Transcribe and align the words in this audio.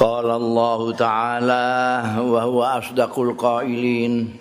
قال 0.00 0.30
الله 0.30 0.92
تعالى 0.92 2.04
وهو 2.20 2.62
أصدق 2.62 3.18
القائلين. 3.18 4.36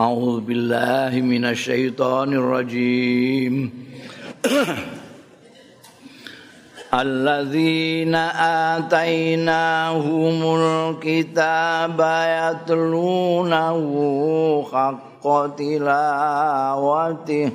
أعوذ 0.00 0.40
بالله 0.40 1.20
من 1.20 1.44
الشيطان 1.44 2.32
الرجيم. 2.32 3.86
الذين 6.94 8.14
آتيناهم 8.74 10.56
الكتاب 10.60 11.98
يتلونه 12.26 13.78
حق 14.72 15.56
تلاوته. 15.56 17.50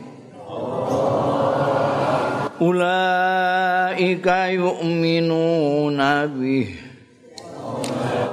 ulaika 2.61 4.53
yu'minuna 4.53 6.29
bih 6.29 6.69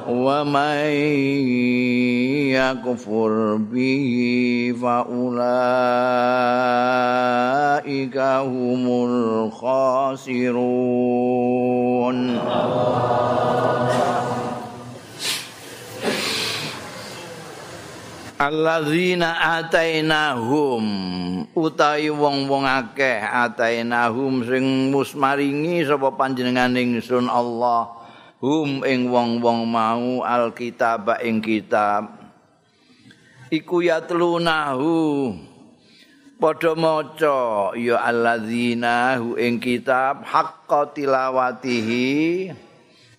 wa 0.05 0.45
may 0.45 1.01
yakfur 2.53 3.57
bihi 3.57 4.77
fa 4.77 5.09
ulaika 5.09 5.41
humul 8.45 9.49
khasirun 9.49 10.77
Allah. 12.37 14.38
Alladzina 18.39 19.59
atainahum 19.59 20.87
utawi 21.59 22.07
wong-wong 22.07 22.71
akeh 22.71 23.19
atainahum 23.19 24.47
sing 24.47 24.95
musmaringi 24.95 25.83
sapa 25.83 26.15
panjenenganing 26.15 27.03
sun 27.03 27.27
Allah. 27.27 27.99
Hum 28.39 28.87
ing 28.87 29.11
wong-wong 29.11 29.67
mau 29.67 30.23
alkitab 30.23 31.19
ing 31.19 31.43
kitab. 31.43 32.15
Iku 33.51 33.83
yatlunahu 33.83 35.35
padha 36.39 36.79
maca 36.79 37.75
ya 37.75 37.99
alladzina 38.07 39.19
hu 39.19 39.35
ing 39.35 39.59
kitab 39.59 40.23
haqqa 40.23 40.95
tilawatihi 40.95 42.55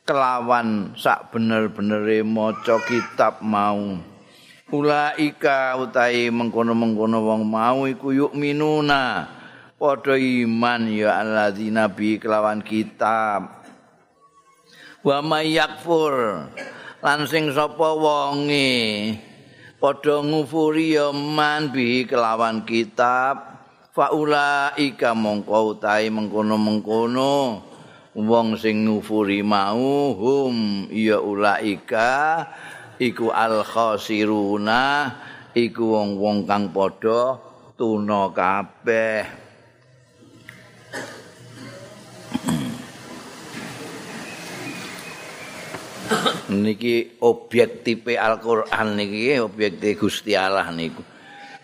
kelawan 0.07 0.95
sak 0.95 1.35
bener-benere 1.35 2.23
maca 2.23 2.79
kitab 2.87 3.43
mau 3.43 3.99
ulaika 4.69 5.77
utahe 5.81 6.29
mengkono-mengkono 6.29 7.25
wong 7.25 7.41
mau 7.45 7.89
iku 7.89 8.13
yuk 8.13 8.33
minuna 8.37 9.25
padha 9.79 10.19
iman 10.19 10.91
ya 10.91 11.23
alladzina 11.23 11.89
bi 11.89 12.19
kelawan 12.21 12.61
kitab. 12.61 13.63
Wa 14.99 15.23
may 15.23 15.55
yakfur 15.55 16.45
lan 16.99 17.19
sing 17.25 17.49
sapa 17.55 17.95
wonge. 17.95 19.15
Padha 19.79 20.19
ngufuri 20.19 20.99
ya 20.99 21.15
man 21.15 21.71
bi 21.71 22.03
kelawan 22.03 22.67
kitab. 22.67 23.57
Fa 23.95 24.11
ulaika 24.11 25.15
mongko 25.15 25.79
utahe 25.79 26.11
mengkono-mengkono 26.11 27.63
wong 28.19 28.59
sing 28.59 28.83
ngufuri 28.83 29.39
mau 29.39 30.11
hum 30.13 30.85
ya 30.91 31.23
ulaika 31.23 32.43
iku 32.99 33.31
al 33.31 33.63
khasiruna 33.63 35.15
iku 35.55 35.95
wong-wong 35.95 36.43
kang 36.43 36.69
padha 36.75 37.39
tuna 37.79 38.27
kabeh. 38.35 39.23
Niki 46.49 47.21
objektif 47.21 48.09
Al-Qur'an 48.09 48.97
niki 48.97 49.37
objektif 49.37 50.01
Gusti 50.01 50.33
Allah 50.33 50.67
niku. 50.73 51.05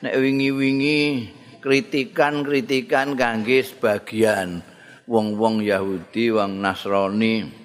Nek 0.05 0.13
wingi-wingi 0.13 1.25
kritikan-kritikan 1.59 3.17
kangge 3.17 3.65
sebagian 3.65 4.61
wong-wong 5.09 5.65
Yahudi, 5.65 6.29
wong 6.29 6.61
Nasrani 6.61 7.64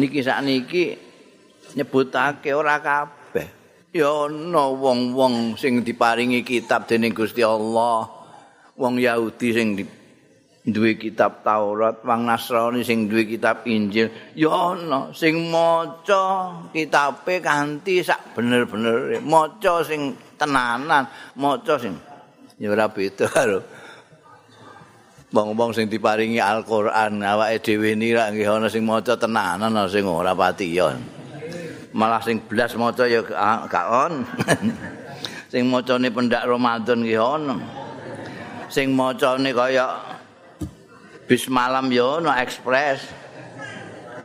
niki 0.00 0.24
sakniki 0.24 0.96
nyebutake 1.76 2.50
ora 2.56 2.80
kabeh. 2.80 3.48
Ya 3.92 4.06
ana 4.06 4.70
wong-wong 4.70 5.58
sing 5.60 5.82
diparingi 5.84 6.40
kitab 6.46 6.86
dening 6.88 7.12
Gusti 7.12 7.44
Allah 7.44 8.06
wong 8.78 8.96
Yahudi 8.96 9.48
sing 9.52 9.68
duwe 10.64 10.94
kitab 10.94 11.42
Taurat 11.42 12.00
wong 12.06 12.24
Nasrani 12.24 12.86
sing 12.86 13.10
duwe 13.10 13.26
kitab 13.26 13.66
Injil. 13.66 14.08
Ya 14.38 14.50
ana 14.50 15.10
sing 15.12 15.50
maca 15.50 16.54
kitabe 16.70 17.42
kanthi 17.42 18.00
sak 18.00 18.32
bener-bener 18.38 19.20
maca 19.20 19.82
sing 19.84 20.14
tenanan 20.38 21.04
maca 21.36 21.74
sing 21.76 21.98
ya 22.60 22.70
ora 22.72 22.88
beda 22.88 23.26
karo 23.26 23.60
wong-wong 25.30 25.70
sing 25.70 25.86
diparingi 25.86 26.42
Al-Qur'an 26.42 27.22
awake 27.22 27.62
dhewe 27.62 27.94
nira 27.94 28.30
nggih 28.34 28.50
ana 28.50 28.66
sing 28.66 28.82
maca 28.82 29.14
tenanan 29.14 29.70
ana 29.70 29.86
sing 29.86 30.02
ora 30.06 30.34
patiyon. 30.34 30.98
Malah 31.94 32.22
sing 32.22 32.42
blas 32.42 32.74
maca 32.74 33.06
ya 33.06 33.22
gak 33.66 33.86
on. 33.86 34.26
sing 35.52 35.66
macane 35.70 36.10
pendak 36.10 36.46
Ramadan 36.46 37.02
nggih 37.02 37.18
ana. 37.22 37.56
Sing 38.70 38.94
macane 38.94 39.50
kaya 39.54 39.98
bis 41.30 41.46
malam 41.46 41.90
ya 41.94 42.18
ana 42.18 42.42
ekspres. 42.42 43.06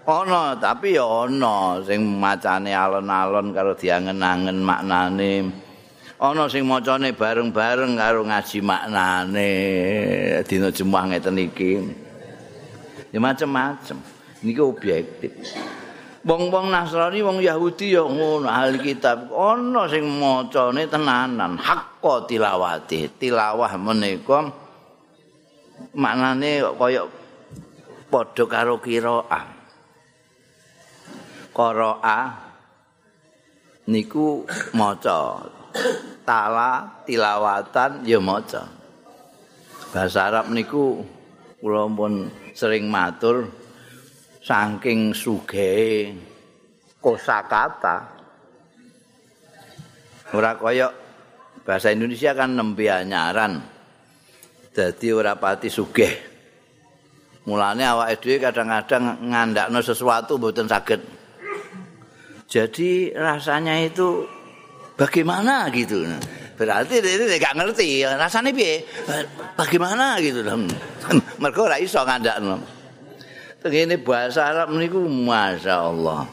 Ana 0.06 0.58
tapi 0.58 0.98
ya 0.98 1.06
ana 1.06 1.82
sing 1.86 2.02
macane 2.18 2.74
alon-alon 2.74 3.54
karo 3.54 3.78
diangen-angen 3.78 4.58
maknane. 4.62 5.65
Ana 6.16 6.48
sing 6.48 6.64
macane 6.64 7.12
bareng-bareng 7.12 8.00
karo 8.00 8.24
ngaji 8.24 8.60
maknane 8.64 9.52
dina 10.48 10.72
Jumat 10.72 11.04
ngeten 11.12 11.36
iki. 11.40 11.72
Ya 13.12 13.20
macam-macam. 13.20 14.00
Niki 14.44 14.62
objektif. 14.62 15.32
Wong-wong 16.26 16.74
Nasrani, 16.74 17.22
wong 17.22 17.38
Yahudi 17.38 17.94
ya 17.94 18.02
ngono 18.02 18.50
ahli 18.50 18.82
kitab. 18.82 19.30
Ana 19.30 19.86
sing 19.88 20.04
macane 20.04 20.90
tenanan, 20.90 21.56
hakka 21.56 22.26
tilawati. 22.28 23.08
Tilawah 23.16 23.72
menika 23.78 24.50
maknane 25.96 26.66
kaya 26.76 27.06
padha 28.10 28.44
karo 28.50 28.82
qiraah. 28.82 29.46
Qiraah 31.56 32.28
niku 33.86 34.44
maca 34.74 35.46
tala 36.26 37.04
tilawatan 37.06 38.04
ya 38.04 38.20
maca. 38.20 38.66
Bahasa 39.94 40.28
Arab 40.28 40.52
niku 40.52 41.04
kula 41.62 41.88
pun 41.88 42.28
sering 42.52 42.92
matur 42.92 43.48
saking 44.44 45.16
sugehe 45.16 46.12
kosakata. 47.00 48.12
Ora 50.36 50.58
kaya 50.58 50.90
bahasa 51.64 51.94
Indonesia 51.94 52.36
kan 52.36 52.58
nembe 52.58 52.90
anyaran. 52.92 53.62
Dadi 54.76 55.08
ora 55.16 55.40
pati 55.40 55.72
sugih. 55.72 56.12
Mulane 57.46 57.86
awake 57.86 58.26
dhewe 58.26 58.38
kadang-kadang 58.42 59.22
ngandakno 59.30 59.80
sesuatu 59.80 60.42
mboten 60.42 60.66
saged. 60.66 60.98
Jadi 62.50 63.14
rasanya 63.14 63.86
itu 63.86 64.26
bagaimana 64.96 65.68
gitu. 65.72 66.08
Berarti 66.56 67.04
dia 67.04 67.36
gak 67.36 67.56
ngerti 67.60 68.08
rasanya 68.08 68.56
piye. 68.56 68.88
Bagaimana 69.60 70.16
gitu. 70.24 70.40
Mereka 71.40 71.60
ora 71.60 71.76
iso 71.80 72.00
ngandakno. 72.00 72.64
Begini 73.60 74.00
bahasa 74.00 74.52
Arab 74.54 74.72
niku 74.78 75.04
Masya 75.04 75.76
Allah. 75.76 76.24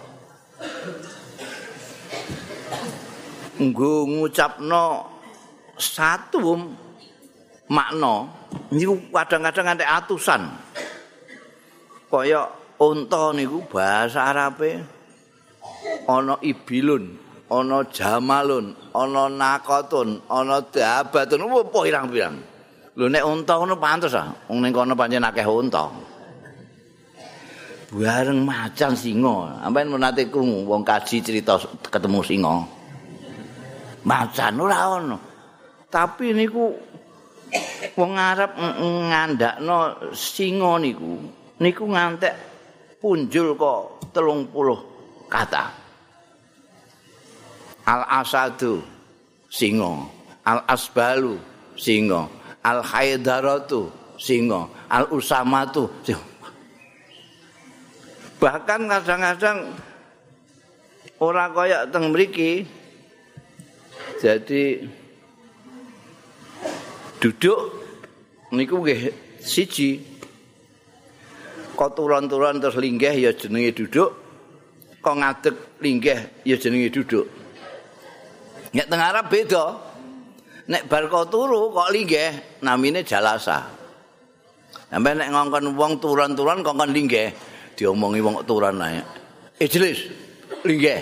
Nggo 3.58 4.06
ngucapno 4.06 5.10
satu 5.80 6.38
makna 7.66 8.30
niku 8.70 8.94
kadang-kadang 9.10 9.74
nganti 9.74 9.86
atusan. 9.86 10.42
Kaya 12.12 12.46
unta 12.78 13.32
niku 13.34 13.64
bahasa 13.66 14.28
Arabe 14.28 14.82
ana 16.06 16.36
ibilun 16.44 17.21
ana 17.52 17.84
jamalun, 17.92 18.72
ana 18.96 19.28
nakotun, 19.28 20.24
ana 20.32 20.64
dabatun, 20.64 21.44
apa 21.44 21.60
pirang-pirang. 21.68 22.36
Lho 22.96 23.08
nek 23.08 23.24
unta 23.24 23.56
ngono 23.56 23.76
pantes 23.80 24.12
ah, 24.16 24.28
wong 24.48 24.60
ning 24.64 24.72
kono 24.72 24.92
pancen 24.96 25.24
akeh 25.24 25.44
unta. 25.44 25.88
Bareng 27.92 28.48
macan 28.48 28.96
singa, 28.96 29.60
sampeyan 29.60 29.92
menate 29.92 30.28
krungu 30.32 30.64
wong 30.64 30.80
kaji 30.80 31.20
cerita 31.20 31.60
ketemu 31.88 32.20
singa. 32.24 32.54
Macan 34.08 34.52
ora 34.60 34.78
ono. 34.96 35.18
Tapi 35.92 36.32
niku 36.32 36.72
wong 37.96 38.12
Arab 38.16 38.56
ngandakno 38.56 40.08
singa 40.16 40.80
niku 40.80 41.20
niku 41.60 41.84
ngantek 41.84 42.34
punjul 42.96 43.56
kok 43.60 44.08
30 44.16 45.28
kata 45.28 45.81
al 47.86 48.02
asadu 48.22 48.82
singa. 49.50 50.08
Al 50.42 50.60
asbalu 50.66 51.38
singa. 51.78 52.26
Al 52.62 52.82
haidaratu 52.82 53.90
singa. 54.18 54.66
Al 54.90 55.06
usamatu 55.10 55.88
bahkan 58.42 58.90
kadang-kadang 58.90 59.70
ora 61.22 61.46
kaya 61.54 61.86
teng 61.86 62.10
mriki 62.10 62.66
jadi 64.18 64.82
duduk 67.22 67.58
niku 68.50 68.82
nggih 68.82 69.14
siji. 69.38 70.10
Kok 71.72 71.90
turun-turun 71.98 72.60
terus 72.60 72.78
linggih 72.78 73.14
ya 73.16 73.30
jenenge 73.32 73.72
duduk 73.74 74.10
kok 75.02 75.16
ngadeg 75.18 75.56
linggih 75.82 76.20
ya 76.46 76.54
jenenge 76.60 76.92
duduk 76.92 77.26
nek 78.72 78.86
teng 78.88 79.02
Arab 79.02 79.28
beda 79.28 79.64
nek 80.68 80.82
bar 80.88 81.06
kok 81.08 81.28
turu 81.28 81.72
kok 81.72 81.92
linggih 81.92 82.60
namine 82.64 83.04
jalasa 83.04 83.62
sampe 84.88 85.10
nek 85.12 85.28
ngongkon 85.32 85.72
wong 85.76 85.92
turun-turun 86.00 86.64
kok 86.64 86.76
kon 86.76 86.90
linggih 86.90 87.32
diomongi 87.76 88.20
wong 88.20 88.42
turun 88.44 88.80
ae 88.80 89.00
ijlis 89.60 90.08
linggih 90.64 91.00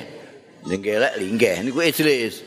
linggih 0.66 0.96
linggih 1.18 1.56
niku 1.66 1.80
ijlis 1.82 2.42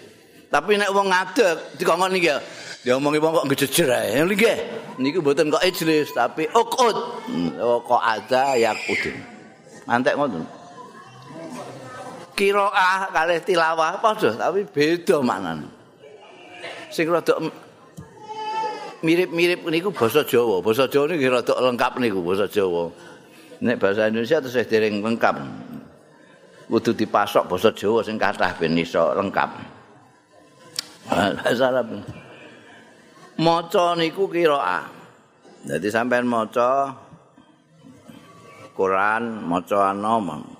tapi 0.52 0.78
nek 0.78 0.92
wong 0.94 1.10
ngadeg 1.10 1.80
dikongkon 1.80 2.14
linggih 2.14 2.40
Dia 2.84 3.00
omongi 3.00 3.16
wong 3.24 3.32
kok 3.32 3.48
ngejejer 3.48 3.90
ae. 3.96 4.20
Nggih. 4.28 4.58
Niku 5.00 5.24
mboten 5.24 5.48
kok 5.48 5.64
ijlis 5.64 6.12
tapi 6.12 6.52
ukut. 6.52 7.24
Oh 7.64 7.80
kok 7.80 8.04
ada 8.04 8.60
ya 8.60 8.76
kudun. 8.76 9.16
Mantek 9.88 10.20
ngoten. 10.20 10.44
Qiraah 12.34 13.14
kalih 13.14 13.40
tilawah 13.46 14.02
padha 14.02 14.34
tapi 14.34 14.66
beda 14.66 15.22
maknane. 15.22 15.70
Sing 16.90 17.06
rada 17.10 17.38
mirip-mirip 19.06 19.62
niku 19.70 19.94
basa 19.94 20.26
Jawa. 20.26 20.62
Basa 20.66 20.90
Jawa 20.90 21.14
niku 21.14 21.30
rada 21.30 21.54
lengkap 21.54 21.94
niku 22.02 22.26
basa 22.26 22.50
Jawa. 22.50 22.90
Nek 23.62 23.78
bahasa 23.78 24.10
Indonesia 24.10 24.42
terus 24.42 24.66
dereng 24.66 25.06
lengkap. 25.06 25.36
Kudu 26.74 26.92
dipasok 26.98 27.46
basa 27.46 27.70
Jawa 27.78 28.02
sing 28.02 28.18
kathah 28.18 28.58
ben 28.58 28.74
iso 28.82 29.14
lengkap. 29.14 29.50
Bahasa 31.14 31.70
Arab. 31.70 31.88
maca 33.38 33.98
niku 33.98 34.30
qiraah. 34.30 34.86
Dadi 35.64 35.88
sampean 35.88 36.28
maca 36.28 36.92
Quran, 38.74 39.48
maca 39.48 39.94
anom. 39.94 40.53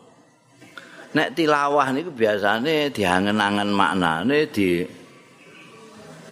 Nek 1.14 1.38
tilawah 1.38 1.94
niku 1.94 2.10
biasane 2.10 2.90
diangen-angen 2.90 3.70
maknane 3.70 4.50
di 4.50 4.82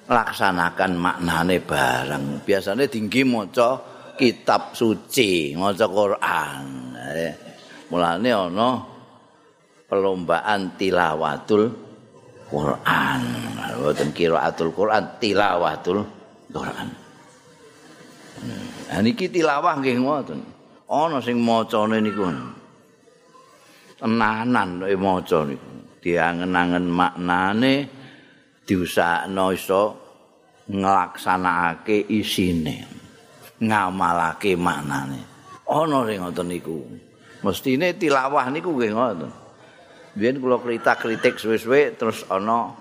laksanakan 0.10 0.92
maknane 0.98 1.62
bareng. 1.62 2.42
Biasane 2.42 2.90
tinggi 2.90 3.22
maca 3.22 3.78
kitab 4.18 4.74
suci, 4.74 5.54
maca 5.54 5.86
Quran. 5.86 6.64
Eh, 6.98 7.34
mulane 7.94 8.30
ana 8.34 8.70
perlombaan 9.86 10.74
tilawatul 10.82 11.64
Quran. 12.50 13.22
Boten 13.82 14.10
qiraatul 14.14 14.74
Quran, 14.74 15.04
tilawatul 15.22 16.00
Quran. 16.50 16.88
Nah 18.90 19.00
niki 19.06 19.30
tilawah 19.30 19.78
nggih 19.78 20.02
ngoten. 20.02 20.42
Ana 20.90 21.22
sing 21.22 21.38
macane 21.38 22.02
niku. 22.02 22.26
Tenanan 24.02 24.82
nek 24.82 24.98
maca 24.98 25.46
niku. 25.46 25.70
Diangen-angen 26.02 26.90
maknane 26.90 27.86
diusahakno 28.66 29.54
iso 29.54 29.84
nglaksanakake 30.66 32.10
isine. 32.10 32.82
Ngamalake 33.62 34.58
maknane. 34.58 35.22
Ana 35.70 36.02
sing 36.10 36.18
ngoten 36.18 36.50
niku. 36.50 36.82
Mestine 37.46 37.94
tilawah 37.94 38.50
niku 38.50 38.74
nggih 38.74 38.90
ngoten. 38.90 39.30
Biyen 40.18 40.42
kula 40.42 40.58
kritik-kritik 40.58 41.38
suwe-suwe 41.38 41.94
terus 41.94 42.26
ana 42.26 42.74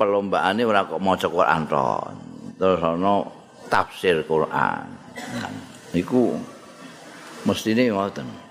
perlombaane 0.00 0.64
ora 0.64 0.88
kok 0.88 0.96
maca 0.96 1.28
Quran 1.28 1.62
tok. 1.68 2.02
Terus 2.56 2.80
ana 2.80 3.14
tafsir 3.68 4.24
Quran. 4.24 4.88
Niku 5.92 6.40
mestine 7.44 7.92
ngoten. 7.92 8.46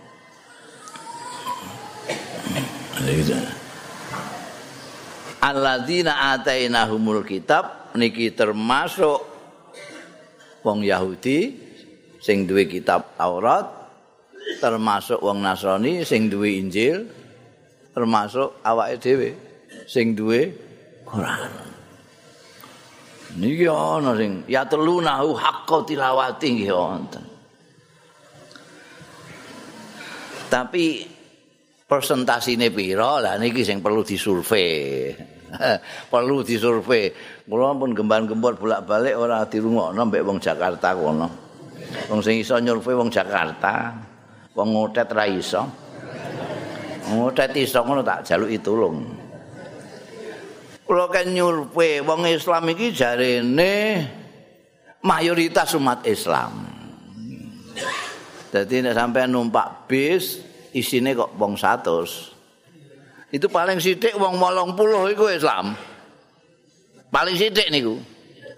Alladzina 5.46 6.34
atainahumul 6.34 7.22
kitab 7.22 7.94
niki 7.94 8.34
termasuk 8.34 9.22
wong 10.66 10.82
Yahudi 10.82 11.54
sing 12.18 12.50
duwe 12.50 12.66
kitab 12.66 13.14
Taurat, 13.14 13.70
termasuk 14.58 15.22
wong 15.22 15.46
Nasrani 15.46 16.02
sing 16.02 16.34
duwe 16.34 16.58
Injil, 16.58 17.06
termasuk 17.94 18.58
awake 18.66 18.98
dhewe 18.98 19.30
sing 19.86 20.18
duwe 20.18 20.50
Quran. 21.06 21.54
Niki 23.38 23.70
ana 23.70 24.18
sing 24.18 24.42
ya 24.50 24.66
telunahu 24.66 25.38
haqqo 25.38 25.86
tilawati 25.86 26.48
nggih 26.58 26.74
wonten. 26.74 27.26
Tapi 30.50 31.15
persentasine 31.86 32.74
pira 32.74 33.22
lah 33.22 33.38
niki 33.38 33.62
sing 33.62 33.80
perlu 33.80 34.02
disurvei. 34.02 35.14
perlu 36.14 36.42
disurvei. 36.42 37.14
Kula 37.46 37.78
pun 37.78 37.94
gemban-gembor 37.94 38.58
bolak-balik 38.58 39.16
ora 39.16 39.46
dirungokno 39.46 40.02
mbek 40.10 40.26
wong 40.26 40.38
Jakarta 40.42 40.98
kono. 40.98 41.28
Wong 42.10 42.20
sing 42.26 42.42
iso 42.42 42.58
nyurvei 42.58 42.98
wong 42.98 43.14
Jakarta, 43.14 43.94
wong 44.58 44.68
ngotet 44.74 45.10
ra 45.14 45.30
iso. 45.30 45.62
Ngotet 47.06 47.54
iso 47.62 47.86
ngono 47.86 48.02
tak 48.02 48.26
jaluki 48.26 48.58
tulung. 48.58 48.98
Kula 50.86 51.06
kan 51.10 51.30
nyurpe 51.30 52.02
wong 52.02 52.26
Islam 52.30 52.70
iki 52.74 52.94
jarene 52.94 53.74
mayoritas 55.06 55.78
umat 55.78 56.02
Islam. 56.10 56.66
Jadi 58.50 58.76
nek 58.82 58.98
sampai 58.98 59.30
numpak 59.30 59.86
bis 59.86 60.55
isine 60.76 61.16
kok 61.16 61.32
wong 61.40 61.56
100. 61.56 63.32
Itu 63.32 63.48
paling 63.48 63.80
sithik 63.80 64.20
wong 64.20 64.36
80 64.36 65.16
iku 65.16 65.32
Islam. 65.32 65.72
Paling 67.08 67.36
sithik 67.40 67.72
niku. 67.72 67.96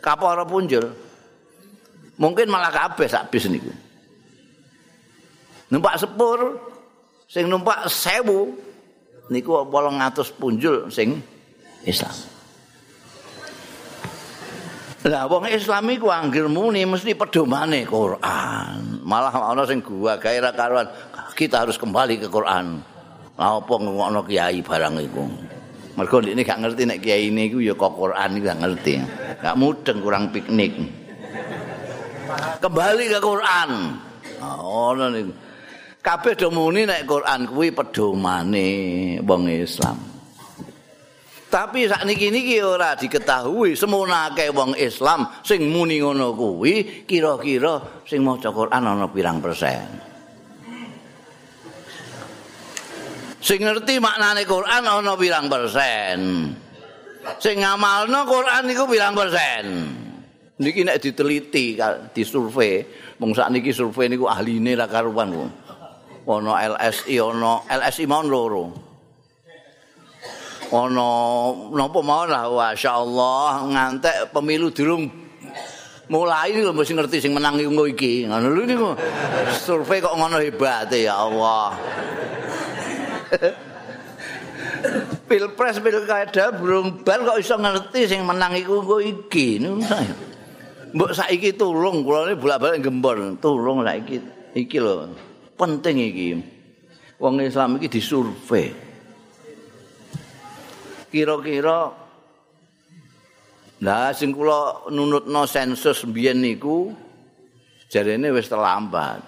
Kaporo 0.02 0.44
punjul. 0.50 0.86
Mungkin 2.18 2.50
malah 2.50 2.74
kabeh 2.74 3.06
sak 3.06 3.30
bis 3.30 3.46
niku. 3.46 3.70
Numpak 5.70 6.02
sepur 6.02 6.58
sing 7.30 7.46
numpak 7.46 7.86
1000 7.86 9.30
niku 9.30 9.52
800 9.70 10.42
punjul 10.42 10.90
sing 10.90 11.22
Islam. 11.86 12.16
Lah 15.08 15.24
wong 15.30 15.48
Islam 15.48 15.88
iku 15.94 16.12
anggere 16.12 16.52
muni 16.52 16.84
mesti 16.84 17.16
pedomane 17.16 17.88
Quran. 17.88 19.06
Malah 19.08 19.32
ana 19.32 19.64
sing 19.64 19.80
gua 19.80 20.20
gawe 20.20 20.38
ra 20.44 20.52
karuan. 20.52 20.88
Kita 21.38 21.62
harus 21.62 21.78
kembali 21.78 22.18
ke 22.18 22.34
Quran. 22.34 22.82
Lah 23.38 23.62
apa 23.62 23.74
ngono 23.78 24.26
kiai 24.26 24.66
barang 24.66 24.98
iku. 25.06 25.24
Mergo 25.94 26.18
ini 26.26 26.42
gak 26.42 26.66
ngerti 26.66 26.90
nek 26.90 26.98
kiai 26.98 27.30
ini 27.30 27.46
iku 27.54 27.62
ya 27.62 27.78
kok 27.78 27.94
Quran 27.94 28.42
iki 28.42 28.46
gak 28.50 28.62
ngerti. 28.66 28.94
Gak 29.46 29.54
mudeng 29.54 30.02
kurang 30.02 30.34
piknik. 30.34 30.74
Kembali 32.58 33.06
ke 33.14 33.20
Quran. 33.22 33.70
Oh, 34.42 34.98
ngono 34.98 35.06
niku. 35.14 35.34
Kabeh 36.02 36.34
do 36.34 36.50
muni 36.50 36.90
nek 36.90 37.06
Quran 37.06 37.46
kuwi 37.46 37.70
pedomane 37.70 38.70
wong 39.22 39.46
Islam. 39.46 39.98
Tapi 41.54 41.86
sak 41.86 42.02
niki 42.10 42.34
niki 42.34 42.58
ora 42.66 42.98
diketahui 42.98 43.78
semono 43.78 44.12
akeh 44.12 44.50
wong 44.50 44.74
Islam 44.74 45.30
sing 45.46 45.70
muni 45.70 46.02
ngono 46.02 46.34
kuwi 46.34 47.06
kira-kira 47.06 48.04
sing 48.10 48.26
maca 48.26 48.50
Quran 48.50 48.90
ana 48.90 49.06
pirang 49.06 49.38
persen. 49.38 50.07
Sing 53.38 53.62
ngerti 53.62 54.02
maknane 54.02 54.44
Quran 54.50 54.82
ana 54.82 55.14
pirang 55.14 55.46
persen. 55.46 56.50
Sing 57.38 57.62
ngamalno 57.62 58.26
Quran 58.26 58.64
niku 58.66 58.90
pirang 58.90 59.14
persen. 59.14 59.66
Niki 60.58 60.82
nek 60.82 60.98
diteliti 60.98 61.78
disurvei, 62.18 62.82
mung 63.22 63.38
sak 63.38 63.54
niki 63.54 63.70
survei 63.70 64.10
niku 64.10 64.26
ahline 64.26 64.74
ra 64.74 64.90
karuan. 64.90 65.30
Ono 66.28 66.52
LSI 66.58 67.16
ono 67.22 67.62
LSI 67.70 68.04
mau 68.10 68.26
loro. 68.26 68.88
ana 70.68 71.08
napa 71.72 72.00
mawon 72.04 72.28
lah 72.28 72.52
masyaallah 72.52 73.72
ngantek 73.72 74.36
pemilu 74.36 74.68
durung 74.68 75.08
mulai 76.12 76.52
niku 76.52 76.76
mesti 76.76 76.92
ngerti 76.92 77.18
sing 77.24 77.32
menang 77.32 77.56
iku 77.62 77.88
iki. 77.88 78.28
Ngono 78.28 78.48
lho 78.52 78.64
niku. 78.66 78.90
Survei 79.56 80.04
kok 80.04 80.16
ngono 80.16 80.40
hebate 80.40 81.06
ya 81.06 81.22
Allah. 81.22 81.76
Pilpres 85.28 85.84
pilkada 85.84 86.56
burung 86.56 87.04
bal 87.04 87.28
kok 87.28 87.40
iso 87.42 87.60
ngerti 87.60 88.08
sing 88.08 88.24
menang 88.24 88.56
iku 88.56 88.80
engko 88.80 88.98
iki. 89.04 89.60
Mbok 90.96 91.12
saiki 91.12 91.60
tulung 91.60 92.08
kula 92.08 92.32
ini 92.32 92.40
bolak-balik 92.40 92.88
gembor. 92.88 93.20
Tulung 93.44 93.84
saiki 93.84 94.24
iki 94.56 94.80
lho. 94.80 95.12
Penting 95.60 96.00
iki. 96.00 96.40
Wong 97.20 97.44
Islam 97.44 97.76
iki 97.82 97.92
disurvei. 97.92 98.72
Kira-kira 101.12 102.08
Lah 103.78 104.10
sing 104.10 104.34
kula 104.34 104.90
nunutno 104.90 105.46
sensus 105.46 106.02
mbiyen 106.02 106.42
niku 106.42 106.90
jarene 107.94 108.34
wis 108.34 108.50
terlambat. 108.50 109.22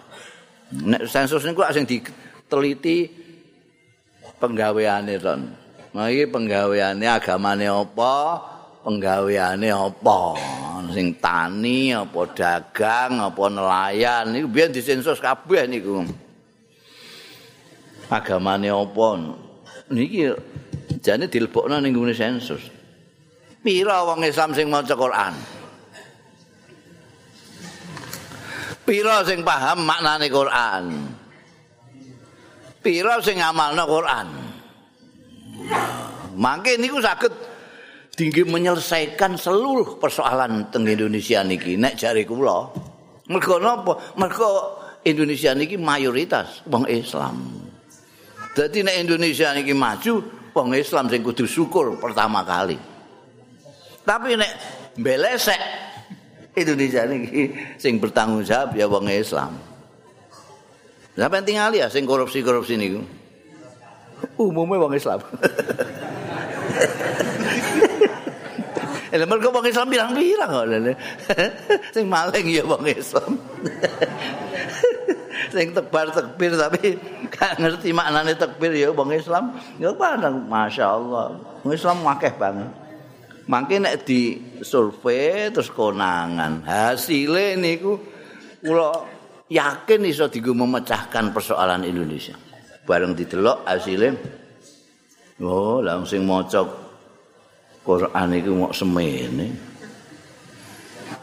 Nek 0.74 1.06
sensus 1.06 1.46
niku 1.46 1.62
sing 1.70 1.86
diteliti 1.86 3.19
penggaweane 4.40 5.20
ton. 5.20 5.52
Nah 5.94 6.08
iki 6.08 6.26
penggaweane 6.32 7.06
agamane 7.06 7.68
apa? 7.68 8.40
Penggaweane 8.88 9.70
apa? 9.70 10.20
Sing 10.96 11.14
tani 11.20 11.94
apa 11.94 12.20
dagang 12.34 13.20
apa 13.20 13.44
nelayan 13.52 14.34
niku 14.34 14.48
biyen 14.50 14.72
disensus 14.72 15.20
kabeh 15.20 15.68
niku. 15.68 16.08
Agamane 18.10 18.72
apa? 18.72 19.08
Niki 19.92 20.32
jane 21.04 21.28
dilebokno 21.28 21.78
ning 21.84 21.94
sensus. 22.16 22.72
Pira 23.60 24.08
wong 24.08 24.24
Islam 24.24 24.56
sing 24.56 24.72
maca 24.72 24.96
Quran? 24.96 25.34
Pira 28.88 29.22
sing 29.28 29.44
paham 29.44 29.84
maknane 29.84 30.32
Quran? 30.32 30.84
Pira 32.80 33.20
sing 33.20 33.44
ngamalno 33.44 33.84
Quran? 33.84 34.28
Mangke 36.40 36.80
niku 36.80 37.04
saged 37.04 37.36
tinggi 38.16 38.48
menyelesaikan 38.48 39.36
seluruh 39.36 40.00
persoalan 40.00 40.72
teng 40.72 40.88
Indonesia 40.88 41.44
niki 41.44 41.76
nek 41.76 42.00
jare 42.00 42.24
kula. 42.24 42.72
Mergo 43.28 43.60
napa? 43.60 44.16
Mergo 44.16 44.80
Indonesia 45.04 45.52
niki 45.52 45.76
mayoritas 45.76 46.64
wong 46.72 46.88
Islam. 46.88 47.68
Dadi 48.56 48.84
nek 48.84 48.96
Indonesia 49.04 49.52
niki 49.52 49.76
maju, 49.76 50.24
wong 50.56 50.76
Islam 50.76 51.12
sing 51.12 51.20
kudu 51.20 51.44
syukur 51.44 52.00
pertama 52.00 52.48
kali. 52.48 52.80
Tapi 54.08 54.40
nek 54.40 54.52
belesek 54.96 55.62
Indonesia 56.56 57.04
ini 57.08 57.52
sing 57.76 58.00
bertanggung 58.00 58.48
jawab 58.48 58.72
ya 58.76 58.88
wong 58.88 59.12
Islam. 59.12 59.56
Sampai 61.20 61.44
tinggal 61.44 61.76
ya 61.76 61.92
sing 61.92 62.08
korupsi-korupsi 62.08 62.80
niku. 62.80 63.04
Umumnya 64.40 64.80
wong 64.80 64.96
Islam. 64.96 65.20
Lah 69.10 69.26
mergo 69.26 69.50
wong 69.50 69.66
Islam 69.66 69.90
bilang-bilang 69.90 70.50
kok. 70.54 70.66
Sing 71.96 72.06
maling 72.06 72.46
ya 72.46 72.62
wong 72.62 72.86
Islam. 72.86 73.42
Sing 75.54 75.74
tebar-tekbir 75.74 76.54
tapi 76.54 76.94
gak 77.34 77.58
ngerti 77.58 77.90
maknane 77.90 78.38
tekbir 78.38 78.70
ya 78.70 78.94
wong 78.94 79.10
Islam. 79.10 79.58
Ya 79.82 79.90
padang 79.98 80.46
masyaallah. 80.46 81.42
Wong 81.66 81.74
Islam 81.74 82.06
akeh 82.06 82.34
banget. 82.38 82.70
Mangke 83.50 83.82
nek 83.82 84.06
di 84.06 84.38
survei 84.62 85.50
terus 85.50 85.74
konangan. 85.74 86.62
Hasilnya 86.70 87.58
niku 87.58 87.98
kula 88.62 89.19
yakin 89.50 90.06
iso 90.06 90.30
digo 90.30 90.54
memecahkan 90.54 91.34
persoalan 91.34 91.84
Indonesia. 91.84 92.38
Bareng 92.86 93.14
didelok 93.14 93.66
hasilnya 93.70 94.14
Oh, 95.40 95.80
langsung 95.80 96.28
maca 96.28 96.68
Quran 97.80 98.30
iku 98.36 98.52
mok 98.60 98.76
semene. 98.76 99.48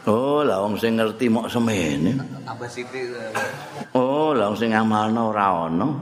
Oh, 0.09 0.41
lah 0.41 0.65
wong 0.65 0.73
sing 0.81 0.97
ngerti 0.97 1.29
mok 1.29 1.45
semene. 1.53 2.17
Tambah 2.41 2.65
sithik. 2.65 3.13
Oh, 3.93 4.33
lah 4.33 4.49
sing 4.57 4.73
ngamalno 4.73 5.29
ora 5.29 5.69
ono. 5.69 6.01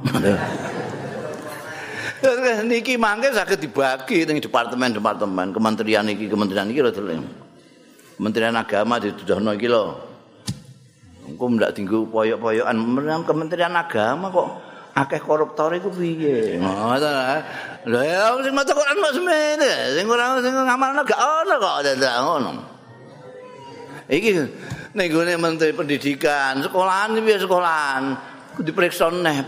niki 2.72 2.96
mangke 2.96 3.36
saged 3.36 3.60
dibagi 3.60 4.24
ning 4.24 4.40
departemen-departemen 4.40 5.52
kementerian 5.52 6.08
iki 6.08 6.32
kementerian 6.32 6.72
iki 6.72 6.82
lho 6.82 6.92
Kementerian 8.16 8.56
Agama 8.56 8.96
dituduhno 8.96 9.52
iki 9.60 9.68
lho 9.68 10.15
engko 11.26 11.46
ndak 11.58 11.74
dinggo 11.74 12.06
poyok-poyokan. 12.10 12.78
Kementerian 13.26 13.74
agama 13.74 14.30
kok 14.30 14.50
akeh 14.96 15.20
koruptor 15.20 15.74
iku 15.76 15.92
piye? 15.92 16.62
Ngoten 16.62 17.12
lho 17.86 18.00
ya 18.02 18.34
sing 18.42 18.54
maca 18.56 18.72
Quran 18.74 18.98
kok 18.98 19.14
semene 19.14 19.72
sing 19.94 20.06
ora 20.10 20.40
sing 20.42 20.54
ngamalno 20.54 21.02
gak 21.06 21.22
ono 21.22 21.56
kok 21.60 21.76
ngono. 22.00 22.52
Iki 24.06 24.30
ning 24.96 25.10
menteri 25.42 25.74
pendidikan 25.74 26.62
sekolahan 26.62 27.18
piye 27.18 27.42
sekolahan? 27.42 28.04
Diperiksa 28.56 29.12
neh. 29.12 29.44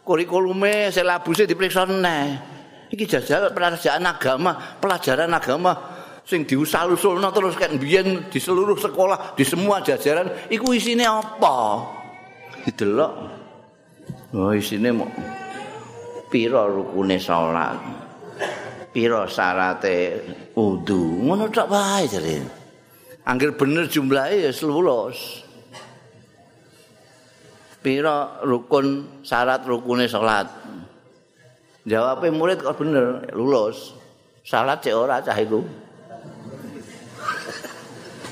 Kurikulume 0.00 0.88
selabuse 0.88 1.44
diperiksa 1.44 1.84
neh. 1.84 2.56
Iki 2.88 3.04
jajal 3.04 3.52
pelajaran 3.52 4.08
agama, 4.08 4.56
pelajaran 4.80 5.28
agama 5.28 5.97
sing 6.28 6.44
diusul-usulno 6.44 7.32
terus 7.32 7.56
kan 7.56 7.72
biyen 7.80 8.28
di 8.28 8.36
seluruh 8.36 8.76
sekolah, 8.76 9.32
di 9.32 9.48
semua 9.48 9.80
jajaran 9.80 10.28
iku 10.52 10.76
isine 10.76 11.08
apa? 11.08 11.80
Didelok. 12.68 13.12
Oh, 14.36 14.52
isine 14.52 14.92
mau 14.92 15.08
pira 16.28 16.68
rukune 16.68 17.16
salat. 17.16 17.80
Pira 18.92 19.24
syarate 19.24 20.20
wudu. 20.52 21.24
Ngono 21.24 21.48
tok 21.48 21.72
wae 21.72 22.04
jare. 22.04 22.36
Angger 23.24 23.56
bener 23.56 23.88
jumlahe 23.88 24.44
ya 24.44 24.52
10. 24.52 25.48
pira 27.78 28.42
rukun 28.42 29.06
syarat 29.22 29.62
rukune 29.62 30.10
salat 30.10 30.50
jawabe 31.86 32.28
murid 32.28 32.58
kok 32.60 32.74
bener 32.76 33.30
lulus 33.32 33.94
salat 34.42 34.82
cek 34.82 34.92
ora 34.92 35.22
cah 35.22 35.38
iku 35.38 35.62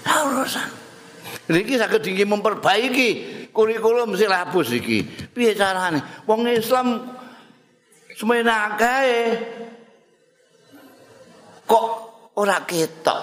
urusan 0.07 0.87
iki 1.55 1.79
saged 1.79 2.03
dingin 2.03 2.27
memperbaiki 2.27 3.09
kurikulum 3.55 4.19
silabus 4.19 4.75
iki. 4.75 5.07
Piye 5.31 5.55
carane? 5.55 6.03
Wong 6.27 6.43
Islam 6.51 7.07
semena 8.19 8.75
kok 11.67 11.87
ora 12.35 12.59
ketok? 12.67 13.21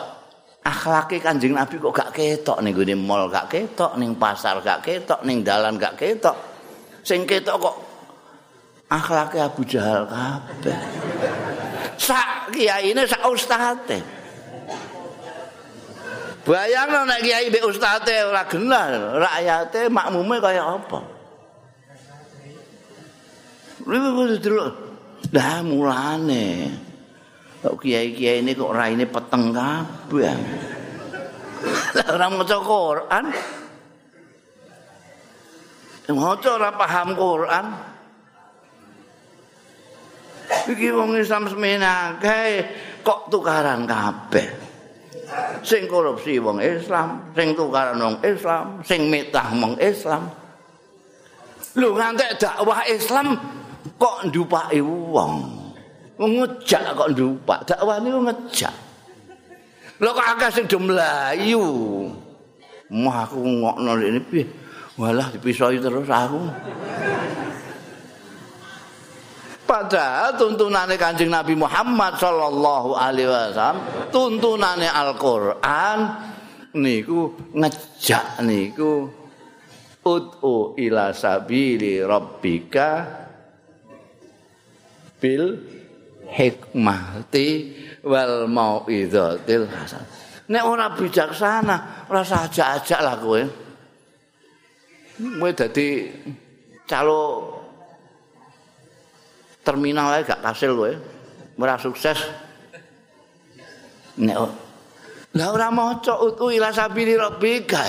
Akhlake 0.63 1.19
Kanjeng 1.19 1.51
Nabi 1.51 1.75
kok 1.75 1.91
gak 1.91 2.15
ketok 2.15 2.63
ning 2.63 2.71
gone 2.71 2.95
mall 2.95 3.27
gak 3.27 3.51
ketok 3.51 3.99
ning 3.99 4.15
pasar 4.15 4.63
gak 4.63 4.79
ketok 4.79 5.19
ning 5.27 5.43
dalan 5.43 5.75
gak 5.75 5.99
ketok. 5.99 6.39
Sing 7.03 7.27
ketok 7.27 7.59
kok 7.59 7.75
akhlake 8.87 9.43
Abu 9.43 9.67
Jahal 9.67 10.07
kabeh. 10.07 10.79
Sak 11.99 12.55
kiyaine 12.55 13.03
sak 13.03 13.27
ustate 13.27 14.22
bayangno 16.43 17.07
nek 17.07 17.23
kiai 17.23 17.47
mbek 17.47 17.63
ustate 17.67 18.27
ora 18.27 18.43
genah 18.47 19.17
rakyate 19.19 19.87
makmume 19.87 20.37
kaya 20.43 20.63
apa 20.63 21.13
Lha 23.83 23.99
kok 23.99 24.75
Lah 25.33 25.59
mulane 25.65 26.69
kok 27.63 27.79
kiai-kiai 27.79 28.43
ini 28.43 28.51
kok 28.53 28.75
raine 28.75 29.07
peteng 29.07 29.55
kabeh. 29.55 30.35
Lah 31.95 32.07
ora 32.11 32.27
maca 32.27 32.57
Quran. 32.59 33.25
Maca 36.11 36.49
ora 36.53 36.69
paham 36.75 37.09
Quran. 37.17 37.65
Iki 40.69 40.87
wong 40.91 41.17
Islam 41.17 41.49
semenake 41.49 42.67
kok 43.01 43.31
tukaran 43.31 43.87
kabeh. 43.89 44.47
Sing 45.63 45.87
korupsi 45.87 46.37
wong 46.37 46.59
Islam, 46.59 47.23
sing 47.31 47.55
tukaran 47.55 47.97
wong 47.97 48.17
Islam, 48.19 48.83
sing 48.83 49.07
mitah 49.07 49.47
wong 49.55 49.79
Islam. 49.79 50.27
Lho 51.73 51.95
ngantek 51.97 52.37
dakwah 52.37 52.85
Islam 52.85 53.33
kok 53.97 54.29
ndupake 54.29 54.79
wong. 54.83 55.63
ngejak 56.13 56.93
kok 56.93 57.09
ndupak. 57.11 57.59
Dakwah 57.65 57.97
niku 57.99 58.19
ngejak. 58.29 58.75
Lho 59.97 60.09
kok 60.13 60.27
akeh 60.37 60.49
sing 60.53 60.65
do 60.69 60.77
mlayu? 60.77 61.65
Mah 62.93 63.25
aku 63.25 63.41
ngokno 63.41 63.97
ini 63.97 64.21
piye? 64.21 64.45
Walah 64.93 65.33
dipisoi 65.33 65.81
terus 65.81 66.05
aku 66.05 66.37
padahal 69.63 70.35
tuntunane 70.35 70.95
Kanjeng 70.99 71.31
Nabi 71.31 71.55
Muhammad 71.57 72.19
sallallahu 72.19 72.95
alaihi 72.95 73.29
wasallam 73.29 73.77
tuntunane 74.11 74.87
Al-Qur'an 74.87 75.99
niku 76.77 77.33
ngejak 77.53 78.43
niku 78.43 79.07
ud'u 80.03 80.75
ila 80.75 81.15
sabili 81.15 82.03
rabbika 82.03 83.07
bil 85.23 85.55
hikmati 86.27 87.47
wal 88.03 88.51
mau'izatil 88.51 89.69
hasan 89.71 90.03
nek 90.51 90.63
ora 90.67 90.91
bijaksana 90.91 92.07
ora 92.11 92.21
ajak-ajak 92.21 92.99
lah 92.99 93.15
kowe. 93.15 93.41
Kowe 95.39 95.51
dadi 95.55 96.11
calo 96.83 97.23
terminal 99.63 100.21
gak 100.21 100.43
kasil 100.43 100.75
kowe. 100.75 100.91
Ora 101.57 101.79
sukses. 101.79 102.19
Nek 104.19 104.37
lah 105.33 105.49
ora 105.49 105.73
maca 105.73 106.21
utu 106.21 106.53
ila 106.53 106.69
sabili 106.69 107.17
rabbika 107.17 107.81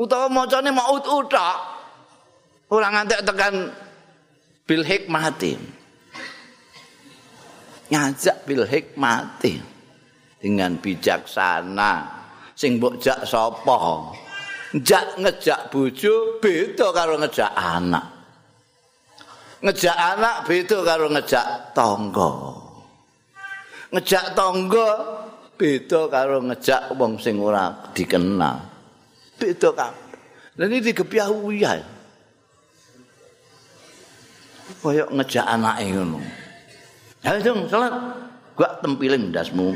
utawa 0.00 0.32
macane 0.32 0.72
mau 0.72 0.96
utu 0.96 1.28
tok 1.28 1.56
ora 2.72 2.88
ngantek 2.88 3.20
tekan 3.20 3.54
bil 4.64 4.80
hikmati. 4.80 5.52
Ngajak 7.92 8.36
bil 8.48 8.64
hikmati. 8.64 9.60
Dengan 10.40 10.80
bijaksana. 10.80 11.92
Sing 12.56 12.80
mbok 12.80 12.96
jak 13.04 13.20
sapa? 13.28 13.76
Jak 14.80 15.20
ngejak 15.20 15.68
bojo 15.68 16.40
beda 16.40 16.92
karo 16.92 17.20
ngejak 17.20 17.52
anak 17.52 18.15
ngejak 19.64 19.96
anak 19.96 20.44
beda 20.44 20.78
karo 20.84 21.06
ngejak 21.12 21.46
tangga 21.72 22.30
ngejak 23.94 24.24
tangga 24.36 24.88
beda 25.56 26.00
karo 26.12 26.38
ngejak 26.44 26.82
wong 26.96 27.16
sing 27.16 27.40
ora 27.40 27.72
dikenal 27.96 28.60
beda 29.40 29.68
kabeh 29.72 30.20
lan 30.56 30.68
iki 30.72 30.92
digebyah 30.92 31.28
uyah 31.32 31.80
kaya 34.82 35.04
ngejak 35.12 35.46
anake 35.46 35.94
ngono 35.94 36.20
Ayo 37.26 37.42
dong, 37.42 37.66
salat. 37.66 37.90
Gua 38.54 38.70
tempiling 38.78 39.34
ndasmu. 39.34 39.74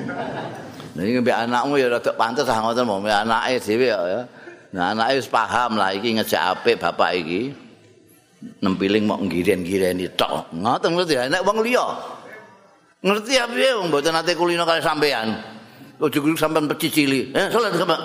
Nah, 0.95 1.03
ini 1.03 1.19
mbak 1.19 1.51
anakmu 1.51 1.83
ya 1.83 1.91
rada 1.91 2.15
pantes 2.15 2.47
ah 2.47 2.63
ngoten 2.63 2.87
mbak 2.87 3.27
anake 3.27 3.59
dhewe 3.59 3.91
ya. 3.91 4.23
Nah, 4.71 4.95
anake 4.95 5.19
wis 5.19 5.27
paham 5.27 5.75
lah 5.75 5.91
iki 5.91 6.15
ngejak 6.15 6.39
apik 6.39 6.79
bapak 6.79 7.11
iki. 7.19 7.51
Nempiling 8.41 9.05
mau 9.05 9.21
ngiren-ngireni 9.21 10.17
tok. 10.17 10.57
Ngoten 10.57 10.97
ngerti 10.97 11.13
ya, 11.13 11.29
nek 11.29 11.45
wong 11.45 11.61
liya. 11.61 11.85
Ngerti 13.05 13.37
ya 13.37 13.45
wong 13.77 13.93
mboten 13.93 14.17
nate 14.17 14.33
kulino 14.33 14.65
kali 14.65 14.81
sampean. 14.81 15.37
Ojo 16.01 16.25
sampean 16.41 16.65
pecicili. 16.65 17.29
Eh, 17.37 17.53
salat 17.53 17.77
sama 17.77 17.97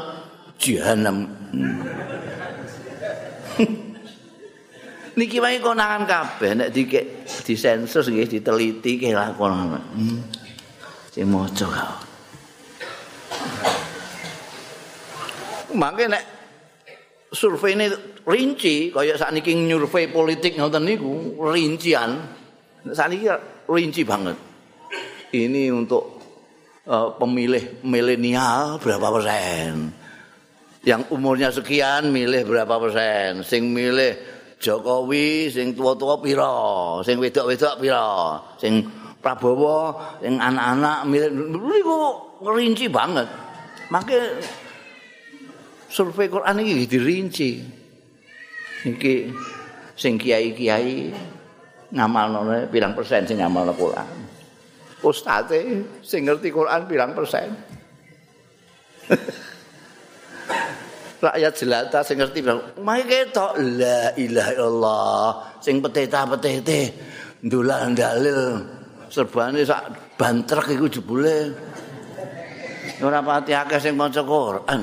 jahanam. 0.59 1.23
niki 5.15 5.39
wae 5.39 5.63
konangan 5.63 6.03
kabeh 6.03 6.51
nek 6.59 6.69
dikek 6.75 7.23
disensus 7.47 8.11
nggih 8.11 8.27
diteliti 8.27 8.99
ke 8.99 9.15
lakon. 9.15 9.79
Hmm. 9.79 10.19
Sing 11.15 11.31
maca 11.31 11.63
kok. 11.63 11.95
Mangke 15.75 16.11
nek 16.11 16.34
survei 17.31 17.73
rinci 18.25 18.89
kaya 18.93 19.17
sakniki 19.17 19.53
nyurvei 19.53 20.09
politik 20.09 20.57
ngoten 20.57 20.83
niku 20.85 21.39
rincian. 21.41 22.21
Sakniki 22.85 23.29
rinci 23.69 24.01
banget. 24.05 24.37
Ini 25.33 25.73
untuk 25.73 26.21
uh, 26.87 27.17
pemilih 27.17 27.83
milenial 27.83 28.77
berapa 28.77 29.07
persen? 29.09 29.91
Yang 30.85 31.01
umurnya 31.09 31.49
sekian 31.49 32.13
milih 32.13 32.45
berapa 32.45 32.77
persen? 32.77 33.41
Sing 33.41 33.73
milih 33.73 34.35
Jokowi 34.55 35.51
sing 35.51 35.75
tua-tua 35.75 36.17
pira, 36.23 36.55
sing 37.03 37.19
wedok-wedok 37.19 37.75
pira, 37.81 38.39
sing 38.55 38.87
Prabowo, 39.19 39.97
sing 40.21 40.37
anak-anak 40.37 41.09
milih 41.09 41.29
niku 41.57 41.97
ngerinci 42.45 42.85
banget. 42.93 43.25
Maka 43.89 44.37
survei 45.95 46.27
Quran 46.27 46.59
iki 46.59 46.83
dirinci. 46.91 47.51
Iki 48.83 49.15
sing 49.95 50.19
kiai-kiai 50.19 51.15
ngamalno 51.95 52.67
pirang 52.67 52.91
persen 52.91 53.23
sing 53.23 53.39
ngamalno 53.39 53.71
Quran. 53.71 54.11
Ustate 54.99 55.63
sing 56.03 56.27
ngerti 56.27 56.51
Quran 56.51 56.83
pirang 56.83 57.15
persen. 57.15 57.55
rakyat 61.25 61.53
jelata 61.57 61.99
sing 62.05 62.21
ngerti 62.21 62.39
bang 62.45 62.59
mae 62.85 63.01
ketok 63.01 63.57
la 63.57 64.13
ilaha 64.13 64.51
illallah 64.53 65.27
sing 65.63 65.81
peteta-petete 65.81 66.81
ndulak 67.45 67.97
dalil 67.97 68.61
serbane 69.09 69.65
sak 69.65 70.13
bantrek 70.19 70.75
iku 70.77 70.85
jebule 70.91 71.55
ora 73.01 73.25
pati 73.25 73.51
akeh 73.57 73.79
sing 73.81 73.93
maca 73.97 74.21
Quran 74.21 74.79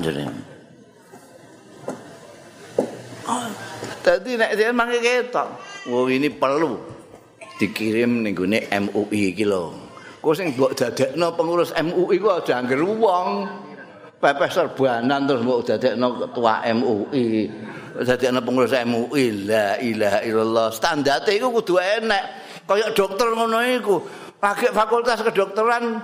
Tadi 4.03 4.35
nek 4.35 4.51
dia 4.59 4.75
mangke 4.75 4.99
ketok. 4.99 5.47
Oh 5.91 6.07
ini 6.11 6.27
perlu 6.27 6.75
dikirim 7.59 8.23
ning 8.23 8.35
gone 8.35 8.59
MUI 8.67 9.31
iki 9.31 9.45
lho. 9.47 9.71
Kok 10.23 10.33
sing 10.35 10.55
mbok 10.55 10.75
dadekno 10.75 11.35
pengurus 11.35 11.71
MUI 11.75 12.15
ku 12.19 12.27
aja 12.31 12.59
angger 12.59 12.83
wong. 12.83 13.47
pepes 14.23 14.55
serbanan 14.55 15.27
terus 15.27 15.43
mbok 15.43 15.67
dadekno 15.67 16.15
ketua 16.15 16.63
MUI 16.71 17.51
dadekno 18.07 18.39
pengurus 18.39 18.71
MUI 18.71 19.25
la 19.47 19.75
ilaha 19.83 20.19
illallah. 20.23 20.71
Standarte 20.71 21.35
iku 21.35 21.51
kudu 21.59 21.75
enek. 21.79 22.23
Kaya 22.63 22.95
dokter 22.95 23.27
ngono 23.35 23.59
iku. 23.59 23.99
Pakai 24.39 24.71
fakultas 24.75 25.23
kedokteran 25.23 26.03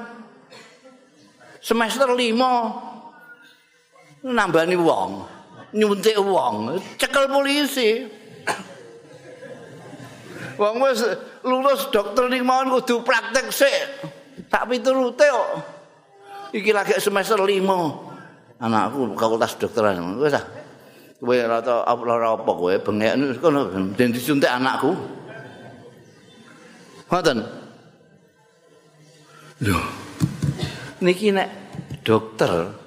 semester 1.60 2.08
5 2.08 4.24
nambani 4.24 4.80
wong 4.80 5.39
nyuntik 5.74 6.18
wong. 6.18 6.80
Cekel 6.98 7.26
polisi. 7.30 8.06
Wong 10.60 10.76
wis 10.84 11.00
lulus 11.48 11.88
dokter 11.88 12.28
ning 12.28 12.44
mau 12.44 12.64
kudu 12.68 13.02
praktek 13.06 13.48
sik. 13.54 13.84
Tak 14.52 14.68
piturute 14.68 15.24
kok. 15.24 15.50
Iki 16.52 16.72
lagi 16.74 16.98
semester 16.98 17.38
5 17.38 18.60
anakku 18.60 19.14
fakultas 19.16 19.56
dokteran. 19.56 20.20
Wis 20.20 20.36
ah. 20.36 20.46
Kowe 21.20 21.36
rata 21.36 21.84
apa 21.84 22.52
kowe 22.56 22.74
bengek. 22.80 23.40
Kono 23.44 23.68
den 23.96 24.16
disuntik 24.16 24.48
anakku. 24.48 24.96
Ngoten. 27.12 27.40
Lho. 29.60 29.80
Niki 31.04 31.32
nek 31.36 31.48
dokter 32.04 32.79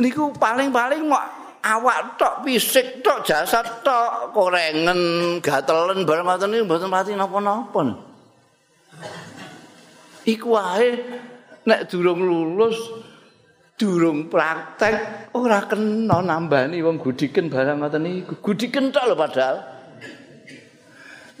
niku 0.00 0.34
paling-paling 0.34 1.06
mau 1.06 1.22
awak 1.64 2.20
tok 2.20 2.34
fisik 2.44 3.00
tok 3.00 3.24
jasad 3.24 3.64
tok 3.86 4.34
korengen 4.34 5.00
gatelen 5.40 6.04
barang 6.04 6.26
ngoten 6.26 6.48
niku 6.50 6.64
mboten 6.66 6.90
pati 6.92 7.12
napa-napa 7.16 7.82
iku 10.28 10.56
wae 10.56 10.90
nek 11.64 11.88
durung 11.88 12.20
lulus 12.20 12.76
durung 13.74 14.30
praktek 14.30 15.28
ora 15.34 15.66
kena 15.66 16.22
nambani 16.22 16.78
wong 16.78 17.02
gudiken 17.02 17.50
barang 17.50 17.82
ngoten 17.82 18.02
niku. 18.06 18.32
Gudiken 18.38 18.94
tok 18.94 19.04
lho 19.10 19.16
padahal. 19.18 19.56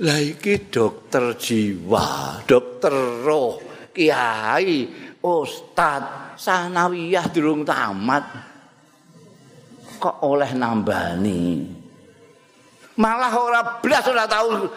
Lah 0.02 0.18
iki 0.18 0.74
dokter 0.74 1.38
jiwa, 1.38 2.42
dokter 2.42 2.90
roh, 3.22 3.62
kiai, 3.94 4.90
ustad, 5.22 6.02
sanawiyah 6.36 7.26
durung 7.32 7.62
tamat. 7.66 8.24
Kok 9.98 10.16
oleh 10.26 10.52
nambani? 10.52 11.64
Malah 12.94 13.34
ora 13.34 13.60
blas 13.82 14.04
ora 14.06 14.24
tahu 14.28 14.68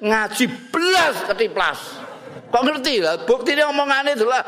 ngaji 0.00 0.44
blas 0.72 1.16
ketiplas. 1.28 1.80
Kok 2.48 2.62
ngerti 2.64 3.04
lah, 3.04 3.28
buktine 3.28 3.60
omongane 3.68 4.16
itulah 4.16 4.40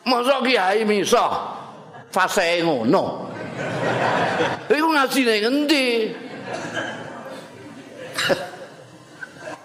Masa 0.00 0.40
kiai 0.40 0.82
misah 0.88 1.60
fase 2.08 2.64
ngono. 2.64 3.28
Iku 4.66 4.88
ngaji 4.96 5.20
ning 5.22 5.42
endi? 5.44 5.86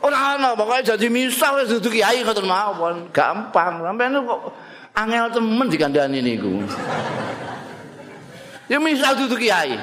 Ora 0.06 0.38
ana 0.38 0.54
pokoke 0.54 0.86
dadi 0.86 1.10
misah 1.10 1.58
wis 1.58 1.74
dudu 1.74 1.90
kiai 1.90 2.22
ngoten 2.22 2.46
mawon. 2.46 3.10
Gampang. 3.10 3.82
Sampeyan 3.82 4.22
kok 4.22 4.54
angel 4.94 5.26
temen 5.34 5.66
dikandani 5.66 6.22
niku. 6.22 6.62
Ya 8.70 8.78
misah 8.78 9.18
dudu 9.18 9.34
kiai. 9.34 9.74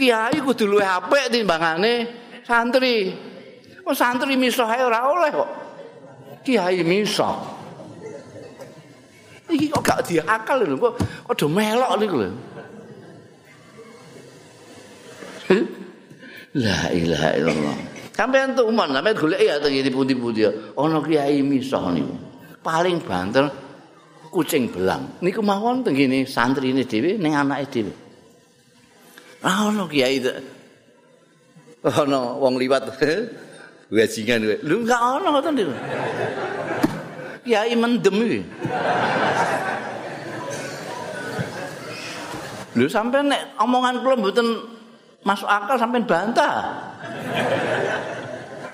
Kiai 0.00 0.40
kudu 0.40 0.64
luwih 0.64 0.88
apik 0.88 1.28
timbangane 1.28 2.08
santri. 2.48 3.12
Oh 3.84 3.92
santri 3.92 4.32
misah 4.40 4.64
ora 4.80 5.04
oleh 5.04 5.28
kok. 5.28 5.50
Kiai 6.40 6.80
misah. 6.80 7.36
Iki 9.52 9.68
kok 9.68 9.84
gak 9.84 10.00
diakal 10.08 10.64
lho, 10.64 10.80
kok 10.80 10.96
padha 11.28 11.46
melok 11.52 11.92
niku 12.00 12.16
lho. 12.16 12.30
La 16.56 16.88
ilaha 16.88 17.28
illallah. 17.36 17.91
Sampeyan 18.12 18.52
tuman, 18.52 18.92
sampeyan 18.92 19.16
goleki 19.16 19.48
ya 19.48 19.56
teng 19.56 19.72
pundi-pundi 19.88 20.44
ana 20.76 20.98
kiai 21.00 21.40
misah 21.40 21.88
niku. 21.96 22.12
Paling 22.60 23.00
banter 23.00 23.48
kucing 24.28 24.68
belang. 24.68 25.16
Niku 25.24 25.40
mawon 25.40 25.80
teng 25.80 25.96
ngene 25.96 26.28
santrine 26.28 26.84
dhewe 26.84 27.16
ning 27.16 27.32
anake 27.32 27.72
dhewe. 27.72 27.92
Ah 29.40 29.64
ono 29.72 29.88
kiai 29.88 30.20
ono 31.82 32.20
wong 32.36 32.54
liwat 32.60 32.84
wajingan 33.96 34.40
kowe. 34.44 34.56
Lho 34.60 34.74
enggak 34.84 35.00
ono 35.00 35.28
ngoten 35.32 35.52
niku. 35.56 35.74
Kiai 37.48 37.74
mendem 37.80 38.16
iki. 38.28 38.40
Lho 42.76 42.86
sampeyan 42.92 43.32
nek 43.32 43.56
omongan 43.56 44.04
kula 44.04 44.20
mboten 44.20 44.48
masuk 45.24 45.48
akal 45.48 45.80
sampean 45.80 46.04
bantah. 46.04 46.60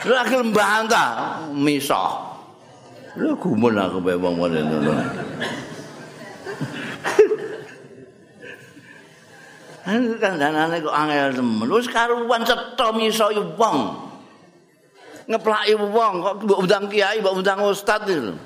Lu 0.07 0.15
akil 0.15 0.43
bantah 0.55 1.43
misah. 1.51 2.39
Lu 3.19 3.35
gumun 3.35 3.75
aku 3.75 3.99
bae 3.99 4.15
wong 4.15 4.39
ngono. 4.39 4.95
Kan 9.83 10.03
kandhanane 10.23 10.79
kok 10.79 10.95
angel 10.95 11.31
temen. 11.35 11.67
Wis 11.67 11.91
karuan 11.91 12.47
cetha 12.47 12.87
miso 12.95 13.27
wong. 13.59 13.79
Ngeplaki 15.27 15.75
wong 15.75 16.15
kok 16.23 16.35
mbok 16.47 16.59
undang 16.63 16.87
kiai, 16.87 17.19
mbok 17.19 17.43
undang 17.43 17.59
ustaz 17.67 18.07
itu. 18.07 18.39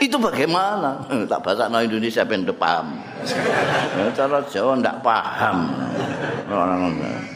Itu 0.00 0.16
bagaimana? 0.16 1.04
Tak 1.30 1.40
bahasa 1.44 1.68
no 1.68 1.84
Indonesia 1.84 2.24
ben 2.24 2.48
paham. 2.48 2.96
Cara 4.16 4.40
Jawa 4.48 4.72
ndak 4.80 5.04
paham. 5.04 5.68
Orang-orang. 6.48 7.33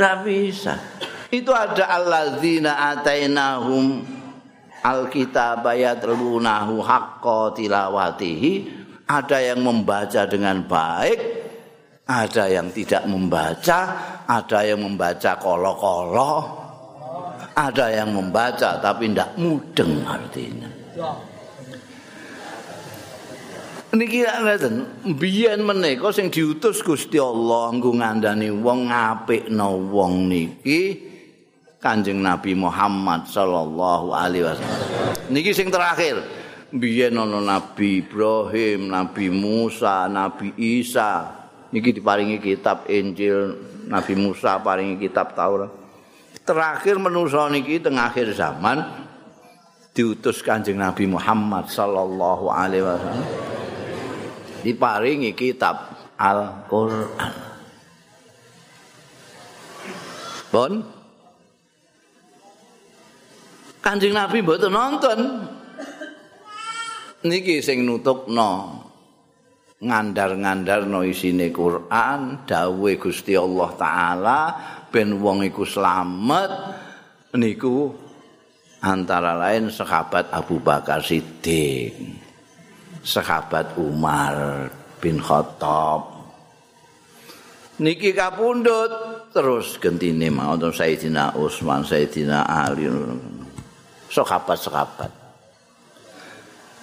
Tidak 0.00 0.24
bisa. 0.24 0.80
Itu 1.28 1.52
ada 1.52 1.92
alladzina 1.92 2.88
atainahum 2.88 4.00
alkitab 4.80 5.60
yatlunahu 5.76 6.80
haqqa 6.80 7.52
tilawatihi. 7.52 8.80
Ada 9.04 9.52
yang 9.52 9.60
membaca 9.60 10.24
dengan 10.24 10.64
baik, 10.64 11.20
ada 12.08 12.48
yang 12.48 12.72
tidak 12.72 13.04
membaca, 13.04 13.78
ada 14.24 14.58
yang 14.64 14.80
membaca 14.80 15.36
kolo-kolo, 15.36 16.32
ada 17.52 17.92
yang 17.92 18.16
membaca 18.16 18.80
tapi 18.80 19.12
tidak 19.12 19.36
mudeng 19.36 20.00
artinya. 20.08 20.70
Niki 23.90 24.22
ngeten 24.22 24.86
biyen 25.18 25.66
menika 25.66 26.14
sing 26.14 26.30
diutus 26.30 26.78
Gusti 26.86 27.18
Allah 27.18 27.74
nggo 27.74 27.98
ngandani 27.98 28.48
wong 28.54 28.90
ngapikno 28.90 29.90
wong 29.90 30.30
niki 30.30 31.10
Kanjeng 31.80 32.20
Nabi 32.20 32.52
Muhammad 32.52 33.24
sallallahu 33.24 34.12
alaihi 34.12 34.44
wasallam. 34.44 34.84
Niki 35.32 35.56
sing 35.56 35.72
terakhir 35.72 36.20
biyen 36.68 37.16
ana 37.16 37.40
Nabi 37.40 38.04
Ibrahim 38.04 38.92
Nabi 38.92 39.32
Musa 39.32 40.04
Nabi 40.04 40.52
Isa. 40.60 41.40
Niki 41.72 41.96
diparingi 41.96 42.36
kitab 42.36 42.84
Injil 42.84 43.56
Nabi 43.88 44.12
Musa 44.12 44.60
paringi 44.60 45.00
kitab 45.00 45.32
Taurat. 45.32 45.72
Terakhir 46.44 47.00
manusa 47.00 47.48
niki 47.48 47.80
teng 47.80 47.96
akhir 47.96 48.36
zaman 48.36 48.84
diutus 49.96 50.44
Kanjeng 50.44 50.76
Nabi 50.76 51.08
Muhammad 51.08 51.64
sallallahu 51.72 52.52
alaihi 52.52 52.84
wasallam 52.84 53.50
diparingi 54.62 55.32
kitab 55.34 55.96
Al-Qur'an. 56.20 57.34
Bon. 60.50 60.72
Kanjeng 63.80 64.12
Nabi 64.12 64.44
mboten 64.44 64.72
nonton. 64.74 65.20
Niki 67.20 67.60
sing 67.64 67.84
nutukno 67.84 68.80
ngandar-ngandarno 69.80 71.00
isine 71.08 71.48
Quran, 71.48 72.44
dawuhe 72.44 73.00
Gusti 73.00 73.32
Allah 73.32 73.70
taala 73.80 74.40
ben 74.92 75.16
wong 75.16 75.48
iku 75.48 75.64
slamet 75.64 76.52
niku 77.36 77.88
antara 78.84 79.36
lain 79.36 79.72
sahabat 79.72 80.28
Abu 80.32 80.60
Bakar 80.60 81.00
Siddiq. 81.00 82.19
Sahabat 83.04 83.76
Umar 83.80 84.68
bin 85.00 85.20
Khattab. 85.20 86.20
Niki 87.80 88.12
kapundhut 88.12 88.92
terus 89.32 89.80
gentine 89.80 90.28
mau 90.28 90.52
Sayyidina 90.60 91.32
Utsman 91.32 91.80
Sayyidina 91.80 92.44
Ali. 92.44 92.92
Sahabat-sahabat. 94.10 95.12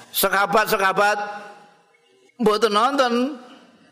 Sahabat-sahabat 0.10 1.20
mboten 2.42 2.74
nonton. 2.74 3.14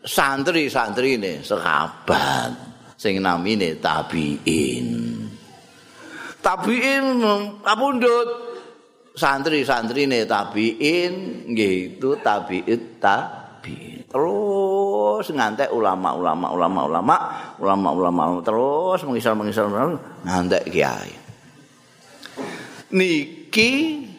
Santri-santri 0.06 1.18
ini 1.18 1.42
sahabat 1.42 2.54
sing 2.94 3.18
namine 3.18 3.74
tabiin. 3.82 4.86
Tabiin 6.38 7.26
kapundhut 7.66 8.55
santri-santri 9.16 10.04
ne 10.04 10.28
tabiin 10.28 11.48
nggih 11.48 11.96
itu 11.96 12.20
tabiit 12.20 13.00
tabiin 13.00 14.04
terus 14.12 15.26
ngantek 15.32 15.72
ulama-ulama 15.72 16.52
ulama-ulama 16.52 17.16
ulama-ulama 17.56 18.22
terus 18.44 19.00
mengisal-mengisal 19.08 19.72
ngantek 20.22 20.68
kiai. 20.68 21.12
Niki 22.92 23.70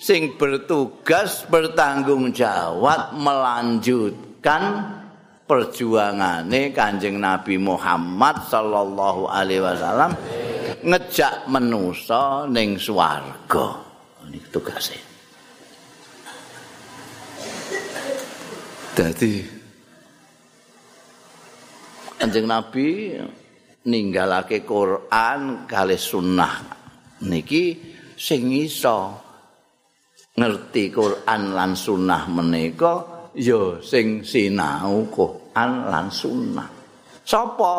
sing 0.02 0.36
bertugas 0.36 1.48
bertanggung 1.48 2.36
jawab 2.36 3.16
melanjutkan 3.16 4.94
perjuangane 5.48 6.76
Kanjeng 6.76 7.24
Nabi 7.24 7.56
Muhammad 7.56 8.44
sallallahu 8.52 9.32
alaihi 9.32 9.64
wasallam 9.64 10.12
ngejak 10.84 11.48
menusa 11.48 12.44
ning 12.52 12.76
swarga 12.76 13.87
ini 14.28 14.40
tugasnya. 14.52 15.00
Jadi 18.98 19.34
Kanjeng 22.18 22.50
Nabi 22.50 23.14
ninggalake 23.86 24.66
Quran 24.66 25.70
kali 25.70 25.96
sunnah 25.96 26.54
niki 27.24 27.78
sing 28.18 28.50
iso 28.52 29.22
ngerti 30.34 30.90
Quran 30.90 31.54
lan 31.54 31.78
sunnah 31.78 32.26
menika 32.26 32.94
ya 33.38 33.78
sing 33.86 34.26
sinau 34.26 35.06
Quran 35.14 35.72
lan 35.88 36.10
sunnah. 36.10 36.70
Sapa 37.22 37.76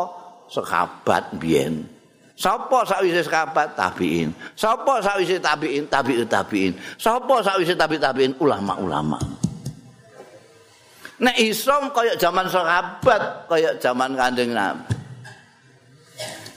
sahabat 0.47 1.35
biyen 1.37 1.98
Sapa 2.38 2.87
sakwise 2.87 3.27
sahabat 3.27 3.74
tabiin? 3.74 4.31
Sapa 4.55 5.03
sakwise 5.03 5.42
tabiin? 5.42 5.90
Tabiut 5.90 6.31
tabiin. 6.31 6.79
Sapa 6.94 7.42
tabi 7.42 7.98
tabiin? 7.98 8.38
Ulama-ulama. 8.38 9.18
Nek 11.18 11.35
iso 11.42 11.74
kaya 11.90 12.14
zaman 12.14 12.46
sahabat, 12.46 13.51
kaya 13.51 13.74
zaman 13.83 14.14
Kanjeng 14.14 14.55
Nabi. 14.55 14.94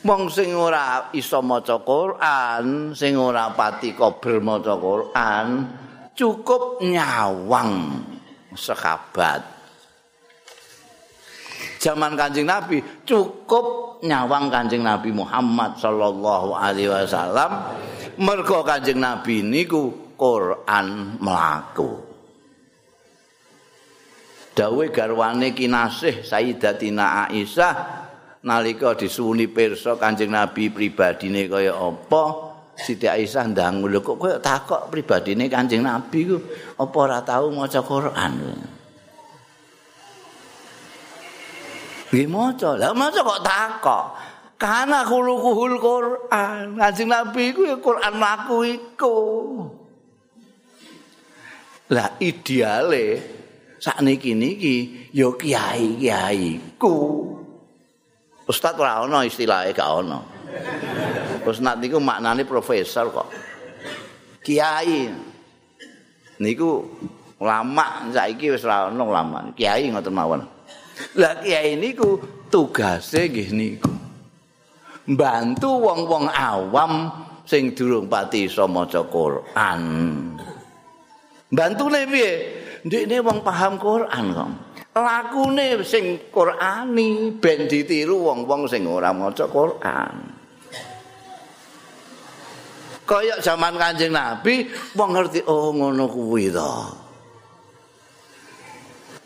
Wong 0.05 0.29
sing 0.33 0.53
ora 0.53 1.09
iso 1.17 1.41
maca 1.41 1.77
Quran, 1.81 2.93
sing 2.93 3.17
ora 3.17 3.53
pati 3.53 3.93
kobel 3.97 4.37
maca 4.41 4.77
Quran, 4.77 5.65
cukup 6.13 6.81
nyawang 6.81 8.01
sahabat. 8.53 9.60
Zaman 11.81 12.13
Kanjeng 12.13 12.45
Nabi 12.45 12.77
cukup 13.01 13.97
nyawang 14.05 14.53
Kanjeng 14.53 14.85
Nabi 14.85 15.09
Muhammad 15.09 15.81
sallallahu 15.81 16.53
alaihi 16.53 16.93
wasallam. 16.93 17.81
Mergo 18.21 18.61
Kanjeng 18.61 19.01
Nabi 19.01 19.41
niku 19.41 20.13
Quran 20.13 21.17
mlaku. 21.17 22.13
Dawe 24.53 24.85
garwane 24.93 25.57
kinasih 25.57 26.21
Sayyidatina 26.21 27.25
Aisyah 27.25 27.73
nalika 28.45 28.93
disuwuni 28.93 29.49
pirsa 29.49 29.97
Kanjeng 29.97 30.29
Nabi 30.29 30.69
pribadine 30.69 31.49
kaya 31.49 31.73
apa? 31.73 32.53
Siti 32.77 33.09
Aisyah 33.09 33.51
ndang 33.51 33.81
lho 33.81 34.05
kok 34.05 34.21
koyo 34.21 34.37
takok 34.37 34.93
pribadine 34.93 35.49
Kanjeng 35.49 35.81
Nabi 35.81 36.29
ku? 36.29 36.37
Apa 36.77 36.95
ora 37.01 37.19
tau 37.25 37.49
maca 37.49 37.81
Quran 37.81 38.33
Nggih 42.11 42.27
maca. 42.27 42.75
Lah 42.75 42.91
maca 42.91 43.19
kok 43.23 43.41
takok. 43.41 44.05
Kana 44.59 45.07
khuluquhul 45.07 45.79
Quran. 45.79 46.75
Kanjeng 46.75 47.09
Nabi 47.09 47.55
iku 47.55 47.61
ya 47.65 47.79
Quran 47.79 48.13
laku 48.19 48.57
iku. 48.67 49.17
Lah 51.91 52.19
ideale 52.19 53.05
sakniki 53.79 54.35
niki 54.35 54.75
ya 55.15 55.31
kiai-kiai 55.33 56.77
ku. 56.77 56.95
Ustaz 58.45 58.75
ora 58.75 58.99
ana 59.01 59.23
istilahnya 59.23 59.71
gak 59.71 59.89
ana. 59.89 60.19
Ustaz 61.47 61.79
niku 61.79 62.03
maknane 62.03 62.43
profesor 62.43 63.07
kok. 63.07 63.31
Kiai. 64.43 65.07
Niku 66.43 66.69
ulama 67.39 68.11
saiki 68.11 68.51
wis 68.51 68.67
ora 68.67 68.91
ana 68.91 69.03
ulama. 69.07 69.39
Kiai 69.55 69.87
ngoten 69.87 70.11
mawon. 70.11 70.43
Lah 71.19 71.39
kiai 71.41 71.75
niku 71.75 72.21
tugase 72.47 73.27
nggih 73.27 73.49
niku. 73.51 73.93
Bantu 75.11 75.69
wong-wong 75.81 76.29
awam 76.29 77.09
sing 77.43 77.73
durung 77.75 78.07
pati 78.07 78.47
iso 78.47 78.69
maca 78.69 79.01
Quran. 79.03 79.81
Bantune 81.51 82.07
piye? 82.07 82.31
Ndekne 82.87 83.17
wong 83.19 83.39
paham 83.43 83.75
Quran 83.75 84.25
kok. 84.31 84.51
Lakune 84.91 85.83
sing 85.87 86.31
Qurani 86.31 87.31
ben 87.39 87.67
ditiru 87.67 88.27
wong-wong 88.27 88.67
sing 88.67 88.87
ora 88.87 89.11
maca 89.11 89.47
Quran. 89.47 90.15
Kaya 93.07 93.43
zaman 93.43 93.75
Kanjeng 93.75 94.15
Nabi 94.15 94.71
wong 94.95 95.11
ngerti 95.11 95.43
oh 95.43 95.75
ngono 95.75 96.07
kuwi 96.07 96.47
to. 96.47 97.00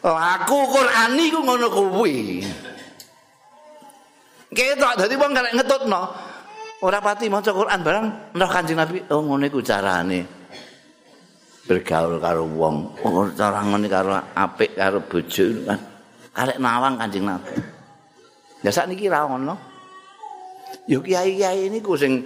Laku 0.05 0.57
Qurani 0.69 1.25
ku 1.33 1.39
ngono 1.41 1.67
kuwi. 1.73 2.45
Ketok 4.53 4.93
dadi 5.01 5.15
wong 5.17 5.31
karek 5.33 5.53
ngetutno. 5.57 6.01
Ora 6.85 7.01
pati 7.01 7.25
maca 7.25 7.49
Quran 7.49 7.81
barang 7.81 8.05
nang 8.37 8.49
Kanjeng 8.51 8.77
Nabi 8.77 9.01
oh 9.09 9.25
ngono 9.25 9.43
iku 9.49 9.59
carane. 9.65 10.45
bergaul 11.65 12.21
karo 12.21 12.45
wong 12.45 12.75
oh, 13.01 13.25
cara 13.33 13.65
ngene 13.65 13.89
karo 13.89 14.13
apik 14.37 14.77
karo 14.77 15.01
bojo 15.01 15.45
kan 15.65 15.79
arek 16.37 16.61
nawang 16.61 16.93
kanjeng 17.01 17.25
nabi 17.25 17.57
ya 18.61 18.69
sakniki 18.69 19.09
ra 19.09 19.25
ono 19.25 19.57
yo 20.85 21.01
kiai-kiai 21.01 21.65
niku 21.73 21.97
sing 21.97 22.21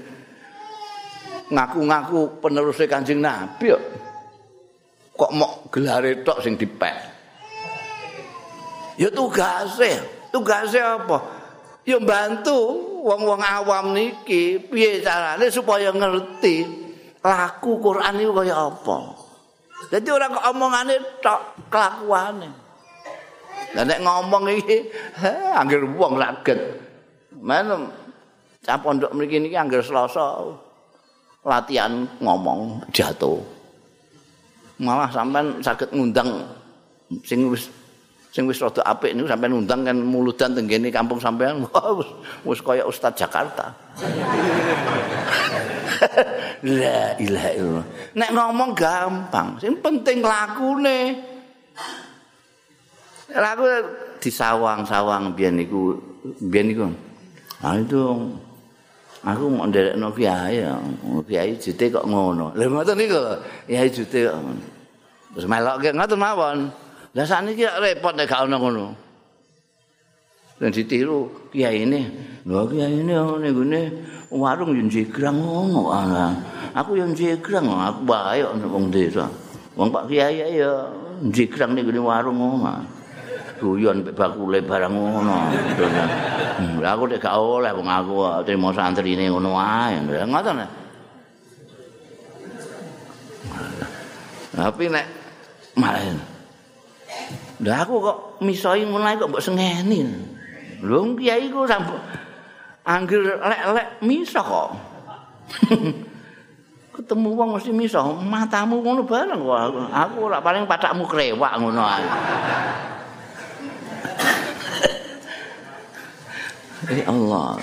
ngaku-ngaku 1.47 2.43
penerus 2.43 2.83
kanjeng 2.83 3.23
nabi 3.23 3.71
kok 5.15 5.31
mok 5.31 5.71
gelare 5.71 6.19
tok 6.19 6.43
sing 6.43 6.59
dipek 6.59 7.08
ya 8.99 9.07
tugase 9.07 10.03
tugase 10.35 10.77
apa 10.83 11.17
ya 11.87 11.97
bantu 12.03 12.59
wong-wong 13.07 13.39
awam 13.39 13.95
niki 13.95 14.59
piye 14.59 14.99
carane 14.99 15.47
supaya 15.47 15.95
ngerti 15.95 16.67
laku 17.23 17.79
Quran 17.79 18.19
itu 18.19 18.31
kaya 18.35 18.55
apa 18.67 18.97
Jadi 19.87 20.11
orang 20.11 20.35
omongane 20.51 20.99
tok 21.23 21.71
kelakuane. 21.71 22.51
Lah 23.73 23.83
nek 23.87 24.03
ngomong 24.03 24.43
iki 24.51 24.91
anggere 25.55 25.87
wong 25.95 26.19
raget. 26.19 26.59
Men 27.39 27.87
cah 28.59 28.75
pondok 28.75 29.15
mriki 29.15 29.39
niki 29.39 29.55
anggere 29.55 29.79
Selasa 29.79 30.43
latihan 31.47 32.03
ngomong 32.19 32.91
jatuh. 32.91 33.39
Malah 34.83 35.07
sampean 35.09 35.63
saged 35.63 35.95
ngundang 35.95 36.43
sing 37.23 37.47
wis 37.47 37.71
sing 38.29 38.45
wis 38.45 38.61
rada 38.61 38.85
apik 38.85 39.17
niku 39.17 39.25
sampean 39.25 39.57
ngundang 39.57 39.81
kan 39.81 39.97
muludan 39.97 40.53
tenggene 40.53 40.93
kampung 40.93 41.17
sampean 41.17 41.57
wis 41.99 42.09
wis 42.45 42.61
kaya 42.61 42.85
Ustaz 42.85 43.17
Jakarta. 43.17 43.73
La 46.79 47.15
ilaha 47.19 47.49
illallah. 47.55 47.85
Nek 48.15 48.29
ngomong 48.31 48.71
gampang, 48.77 49.59
sing 49.59 49.75
penting 49.79 50.23
lakune. 50.23 51.19
Laku 53.29 53.63
disawang-sawang 54.19 55.37
biyen 55.37 55.59
niku, 55.59 55.95
biyen 56.49 56.65
niku. 56.71 56.85
Ah 57.59 57.75
itu 57.75 58.31
aku 59.23 59.43
mau 59.51 59.67
nderekno 59.67 60.11
kiai, 60.15 60.63
kiai 61.27 61.51
jute 61.59 61.85
kok 61.91 62.07
ngono. 62.07 62.55
Lha 62.55 62.65
ngoten 62.67 62.97
niku, 62.97 63.19
kiai 63.67 63.89
jute 63.91 64.29
kok. 64.29 64.35
Terus 65.35 65.47
melokke 65.47 65.89
ngoten 65.93 66.19
mawon. 66.19 66.57
Lah 67.17 67.25
sakniki 67.25 67.65
repot 67.65 68.13
nek 68.13 68.29
gak 68.29 68.45
ono 68.45 68.55
ngono. 68.57 68.85
Dan 70.59 70.75
ditiru 70.75 71.49
kiai 71.55 71.87
ini, 71.87 72.03
lho 72.43 72.67
kiai 72.67 72.99
ini 72.99 73.15
ngene 73.15 73.81
warung 74.27 74.75
yo 74.75 74.83
jegrang 74.91 75.39
ngono 75.39 75.87
aku 76.75 76.99
yo 76.99 77.07
jegrang 77.15 77.63
aku 77.63 78.03
bae 78.03 78.43
ana 78.43 78.67
wong 78.67 78.91
desa. 78.91 79.31
Wong 79.79 79.87
Pak 79.87 80.11
Kiai 80.11 80.59
ya 80.59 80.91
jegrang 81.31 81.71
ning 81.71 81.87
warung 82.03 82.35
ngono 82.35 82.99
guyon 83.59 84.03
mek 84.03 84.15
bakule 84.19 84.59
barang 84.59 84.91
ngono. 84.91 85.37
Hmm, 86.59 86.83
aku 86.83 87.03
nek 87.07 87.23
gak 87.23 87.39
oleh 87.39 87.71
wong 87.71 87.87
aku 87.87 88.43
trimo 88.43 88.75
santrine 88.75 89.31
ngono 89.31 89.55
wae 89.55 89.95
ngoten 90.03 90.59
tapi 94.59 94.91
nek 94.91 95.07
main 95.79 96.19
Lah 97.59 97.83
aku 97.83 97.99
kok 97.99 98.17
misoi 98.43 98.87
ngono 98.87 99.03
kok 99.19 99.29
mbok 99.29 99.43
sengeni. 99.43 100.07
Lho 100.79 101.11
kiai 101.19 101.51
ku 101.51 101.67
sampun 101.67 101.99
Angger 102.87 103.37
lek-lek 103.37 104.01
misah 104.01 104.41
kok. 104.41 104.69
Ketemu 106.99 107.29
wong 107.31 107.55
mesti 107.55 107.71
misah, 107.71 108.01
matamu 108.17 108.81
ngono 108.81 109.05
bareng 109.05 109.39
kok. 109.45 109.59
Aku 109.93 110.25
ora 110.25 110.41
paling 110.41 110.65
patakmu 110.65 111.05
krewak 111.05 111.53
ngono 111.59 111.83
ae. 111.85 112.07
Eh 116.89 117.03
Allah. 117.05 117.59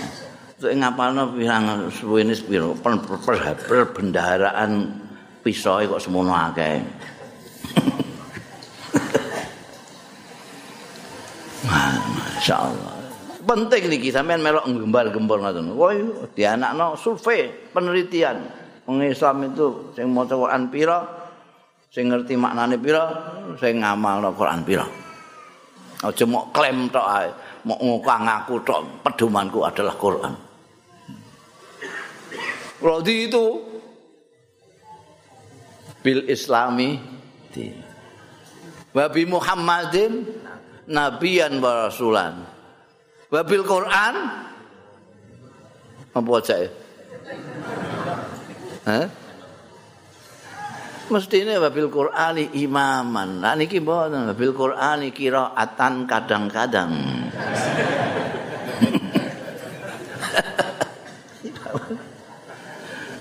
Sik 0.60 0.76
ngapalno 0.76 1.34
pirang 1.34 1.88
suwene 1.90 2.36
piro 2.36 2.76
perbendaharaan 2.78 4.72
pisau 5.42 5.82
kok 5.82 5.98
semono 5.98 6.30
akeh. 6.36 6.78
Masya 11.66 12.56
Allah. 12.56 12.96
penting 13.46 13.86
niki 13.86 14.10
sampean 14.10 14.42
melok 14.42 14.66
gembal-gembol 14.66 15.38
ngoten. 15.38 15.70
Woi, 15.78 16.02
dianakno 16.34 16.98
survei 16.98 17.46
penelitian. 17.70 18.42
Wong 18.86 19.02
Islam 19.06 19.50
itu 19.50 19.94
sing 19.94 20.10
maca 20.10 20.34
Quran 20.34 20.70
pira, 20.70 20.98
sing 21.90 22.10
ngerti 22.10 22.34
maknane 22.38 22.78
pira, 22.78 23.04
sing 23.58 23.82
ngamalno 23.82 24.34
Quran 24.34 24.62
pira. 24.66 24.86
Aja 26.06 26.24
mok 26.28 26.52
klaim 26.52 26.86
tok 26.92 27.06
ae, 27.06 27.28
mok 27.66 27.80
ngaku 28.04 28.54
tok 28.62 28.80
pedomanku 29.02 29.64
adalah 29.66 29.94
Quran. 29.98 30.34
Rodi 32.76 33.16
itu 33.26 33.44
bil 36.04 36.28
islami 36.28 37.00
di 37.50 37.72
Wabi 38.92 39.26
Muhammadin 39.26 40.22
nabiyan 40.86 41.58
wa 41.62 41.90
rasulan. 41.90 42.34
Wabil 43.30 43.62
Quran 43.66 44.14
apa 46.16 46.32
aja? 46.40 46.56
Hah? 48.88 49.04
Mestine 51.06 51.62
wabil 51.62 51.86
Qur'ani 51.86 52.50
imaman. 52.66 53.38
Lah 53.44 53.54
niki 53.54 53.78
mboten 53.78 54.26
wabil 54.32 54.50
Qur'ani 54.56 55.12
qiraatan 55.14 56.08
kadang-kadang. 56.08 56.90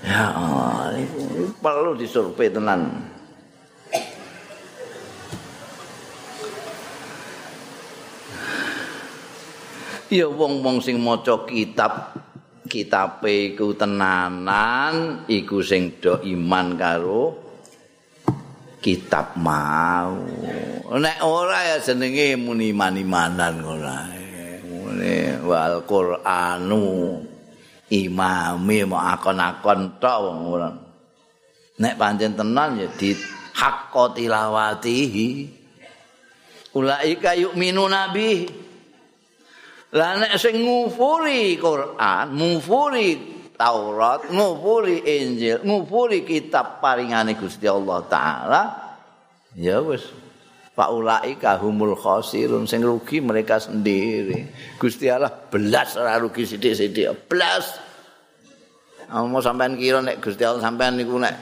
ya 0.08 0.24
Allah, 0.34 0.98
ini 0.98 1.46
perlu 1.62 1.94
disurvei 1.94 2.50
tenan. 2.50 3.06
Ya 10.10 10.26
wong-wong 10.30 10.78
sing 10.78 11.02
maca 11.02 11.42
kitab 11.46 12.14
kitabe 12.66 13.54
iku 13.54 13.74
tenanan 13.78 15.24
iku 15.30 15.62
sing 15.62 15.98
do 16.02 16.18
iman 16.22 16.74
karo 16.74 17.22
kitab 18.82 19.34
mau. 19.38 20.14
Nek 20.94 21.18
ora 21.26 21.74
ya 21.74 21.76
jenenge 21.82 22.38
muni 22.38 22.70
iman-imanan 22.70 23.54
ngono 23.58 23.90
ae. 23.90 24.24
Wal 25.42 25.82
qur'anu 25.86 26.86
imami 27.90 28.76
mau 28.86 29.02
akon-akon 29.02 29.98
tok 29.98 30.18
wong 30.22 30.38
ora. 30.46 30.70
Nek 31.82 31.94
pancen 31.98 32.38
tenan 32.38 32.78
ya 32.78 32.86
di 32.94 33.10
hakko 33.54 34.14
tilawatihi. 34.14 35.28
Ulaika 36.76 37.32
yu'minu 37.34 37.88
nabi 37.88 38.46
Lah 39.94 40.18
nek 40.18 40.34
sing 40.40 40.66
ngufuri 40.66 41.54
Quran, 41.62 42.26
ngufuri 42.34 43.08
Taurat, 43.56 44.28
ngufuri 44.28 45.06
Injil, 45.06 45.62
ngufuri 45.62 46.26
kitab 46.26 46.82
paringane 46.82 47.38
Gusti 47.38 47.64
Allah 47.70 48.04
taala, 48.04 48.62
Ya 49.56 49.80
wis. 49.80 50.04
Faulai 50.76 51.40
kahumul 51.40 51.96
khosirun 51.96 52.68
sing 52.68 52.84
rugi 52.84 53.24
mereka 53.24 53.56
sendiri. 53.56 54.44
Gusti 54.76 55.08
Allah 55.08 55.32
belas 55.32 55.96
ora 55.96 56.20
rugi 56.20 56.44
sithik-sithik. 56.44 57.24
Belas. 57.24 57.80
Mau 59.08 59.40
sampean 59.40 59.80
kira 59.80 60.04
nek 60.04 60.20
Gusti 60.20 60.44
Allah 60.44 60.60
sampean 60.60 61.00
niku 61.00 61.16
nek 61.16 61.32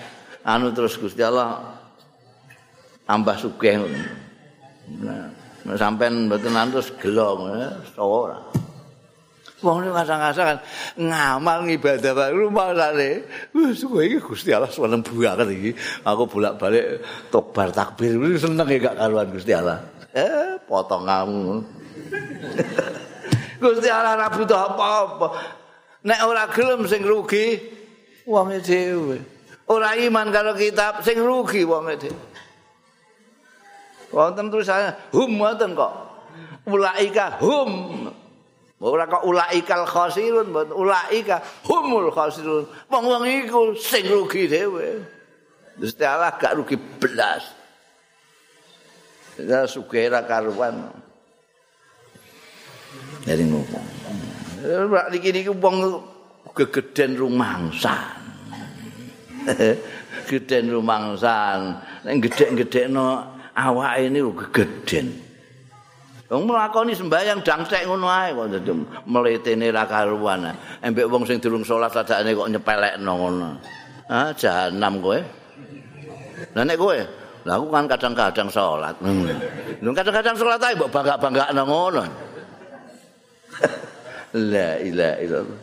anu 0.46 0.70
terus 0.70 0.94
Gusti 0.94 1.26
Allah 1.26 1.74
tambah 3.11 3.35
sugih. 3.35 3.83
Nah, 5.02 5.35
sampean 5.72 6.29
mboten 6.29 6.53
terus 6.72 6.92
gelo 7.00 7.48
ora. 7.96 8.38
Wong 9.64 9.81
kadang-kadang 9.88 10.37
kan 10.44 10.59
ngamal 11.00 11.64
ibadah 11.72 12.12
wae 12.12 12.37
rumah. 12.37 12.68
Wis 13.57 13.81
kowe 13.88 14.05
iki 14.05 14.20
Gusti 14.20 14.53
Allah 14.53 14.68
seneng 14.68 15.00
banget 15.00 15.48
iki. 15.48 15.70
Aku 16.05 16.29
bolak-balik 16.29 17.00
tobar 17.33 17.72
takbir 17.72 18.20
seneng 18.37 18.68
ya 18.68 18.92
gak 18.92 19.00
karuan 19.00 19.29
Gusti 19.33 19.57
Allah. 19.57 19.81
Eh, 20.12 20.61
potong 20.68 21.09
kamu. 21.09 21.64
Gusti 23.64 23.88
Allah 23.88 24.20
ora 24.20 24.29
butuh 24.29 24.61
apa-apa. 24.68 25.27
Nek 26.05 26.20
ora 26.29 26.44
gelem 26.53 26.85
sing 26.85 27.00
rugi 27.00 27.57
wong 28.29 28.61
dhewe. 28.61 29.16
Ora 29.72 29.96
iman 29.96 30.29
karo 30.29 30.53
kitab 30.53 31.00
sing 31.00 31.16
rugi 31.16 31.64
wong 31.64 31.88
dhewe. 31.96 32.34
Wonten 34.14 34.46
tulisannya 34.46 34.94
hum 35.11 35.42
wonten 35.42 35.74
kok. 35.74 35.92
Ulaika 36.70 37.37
hum 37.42 37.70
Ora 38.85 39.09
kok 39.09 39.24
ulaikal 39.24 39.88
khasirun, 39.88 40.53
ulaika 40.77 41.40
humul 41.64 42.12
khasirun. 42.12 42.68
Wong-wong 42.92 43.24
iku 43.24 43.72
sing 43.81 44.05
rugi 44.12 44.44
dhewe. 44.44 45.00
Gusti 45.81 46.05
Allah 46.05 46.37
gak 46.37 46.53
rugi 46.53 46.77
belas. 46.77 47.48
Ya 49.40 49.64
sugera 49.64 50.20
karuan. 50.29 50.92
Jadi 53.24 53.48
ngomong. 53.48 53.87
Ora 54.68 55.09
iki 55.16 55.33
niki 55.33 55.48
wong 55.48 56.05
gegeden 56.53 57.16
rumangsan. 57.16 58.20
Gegeden 60.29 60.77
rumangsan. 60.77 61.81
Nek 62.05 62.20
gedhe-gedhekno 62.20 63.34
awake 63.54 64.10
niku 64.10 64.30
gegeden. 64.34 65.24
Wong 66.34 66.50
nglakoni 66.50 66.96
sembahyang 66.96 67.46
dangsek 67.46 67.86
ngono 67.86 68.10
ae 68.10 68.34
kok 68.34 68.48
dadi 68.58 68.72
mletene 69.06 69.70
ra 69.70 69.84
karuan. 69.86 70.50
Embek 70.82 71.06
wong 71.06 71.28
sing 71.28 71.38
durung 71.38 71.62
salat 71.62 71.94
sadane 71.94 72.34
kok 72.34 72.50
nyepelekno 72.50 73.12
ngono. 73.12 73.48
Ah 74.10 74.34
jahanam 74.34 74.98
kowe. 74.98 75.18
Lah 76.56 76.64
nek 76.66 76.76
kowe, 76.80 76.98
lah 77.44 77.54
aku 77.60 77.66
kan 77.70 77.84
kadang-kadang 77.86 78.48
salat. 78.50 78.96
Lho 79.78 79.90
kadang-kadang 79.94 80.34
salat 80.34 80.64
ae 80.64 80.74
mbok 80.74 80.90
bangga-banggakno 80.90 81.62
ngono. 81.62 82.04
La 84.50 84.80
ilaha 84.82 85.16
illallah. 85.22 85.60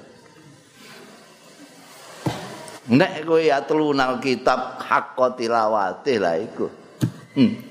Nek 2.96 3.14
kowe 3.26 3.42
ya 3.42 3.66
telunal 3.66 4.22
kitab 4.22 4.78
hak 4.78 5.18
tilawate 5.36 6.16
lah 6.22 6.38
iku. 6.38 6.70
Hmm. 7.34 7.71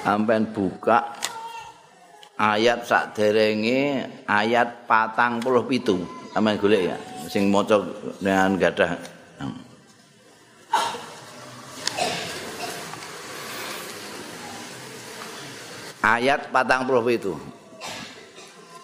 Sampai 0.00 0.42
buka 0.50 1.14
ayat 2.34 2.82
sak 2.82 3.14
derenge 3.14 4.10
ayat 4.26 4.88
patang 4.90 5.38
puluh 5.38 5.62
pitu. 5.68 6.02
Sampai 6.34 6.58
golek 6.58 6.90
ya 6.90 6.98
sing 7.30 7.46
maca 7.46 7.78
dengan 8.18 8.58
gadah. 8.58 8.98
Ayat 16.00 16.50
patang 16.50 16.90
puluh 16.90 17.06
pitu. 17.06 17.38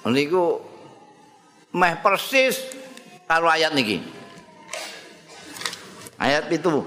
Niku 0.07 0.63
meh 1.75 1.99
persis 1.99 2.63
karo 3.27 3.51
ayat 3.51 3.75
niki 3.75 3.99
ayat 6.17 6.49
itu 6.53 6.85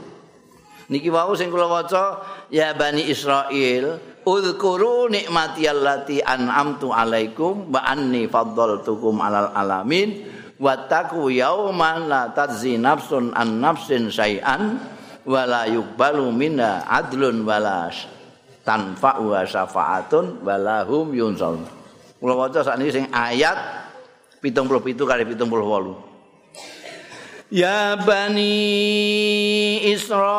niki 0.89 1.09
wau 1.13 1.33
sing 1.37 1.53
kula 1.53 1.69
waca 1.69 2.21
ya 2.49 2.73
bani 2.73 3.05
Israil 3.05 4.01
udhkuru 4.25 5.07
nikmati 5.09 5.69
allati 5.69 6.17
an'amtu 6.21 6.89
alaikum 6.89 7.69
wa 7.69 7.81
anni 7.85 8.25
faddaltukum 8.25 9.21
alal 9.21 9.53
alamin 9.53 10.25
wattaqu 10.59 11.29
yauman 11.29 12.09
la 12.09 12.33
tajzi 12.33 12.75
nafsun 12.81 13.31
an 13.37 13.61
nafsin 13.61 14.09
syai'an 14.11 14.81
wa 15.23 15.41
la 15.45 15.69
yuqbalu 15.69 16.33
minna 16.33 16.83
adlun 16.89 17.45
wala 17.45 17.93
tanfa'u 18.65 19.29
syafa'atun 19.45 20.41
wa 20.41 20.55
lahum 20.57 21.13
yunsal 21.13 21.57
kula 22.19 22.33
waca 22.35 22.65
sakniki 22.65 22.97
sing 22.97 23.05
ayat 23.13 23.87
77 24.41 24.97
kali 25.05 25.23
78 25.23 26.08
Ya 27.49 27.97
bani 27.97 28.61
Israel 29.89 30.29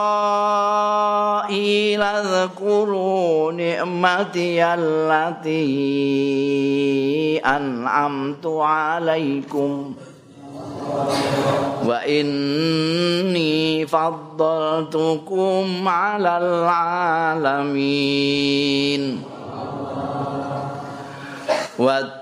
Adhkuru 1.98 3.50
ni'mati 3.50 4.62
allati 4.62 5.66
an'amtu 7.42 8.62
alaikum 8.62 9.98
Wa 11.82 11.98
inni 12.06 13.82
faddaltukum 13.90 15.82
alal 15.82 16.62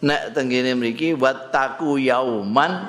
nek 0.00 0.32
tenggene 0.32 0.72
mriki 0.76 1.12
wattaku 1.12 2.00
yauman 2.00 2.88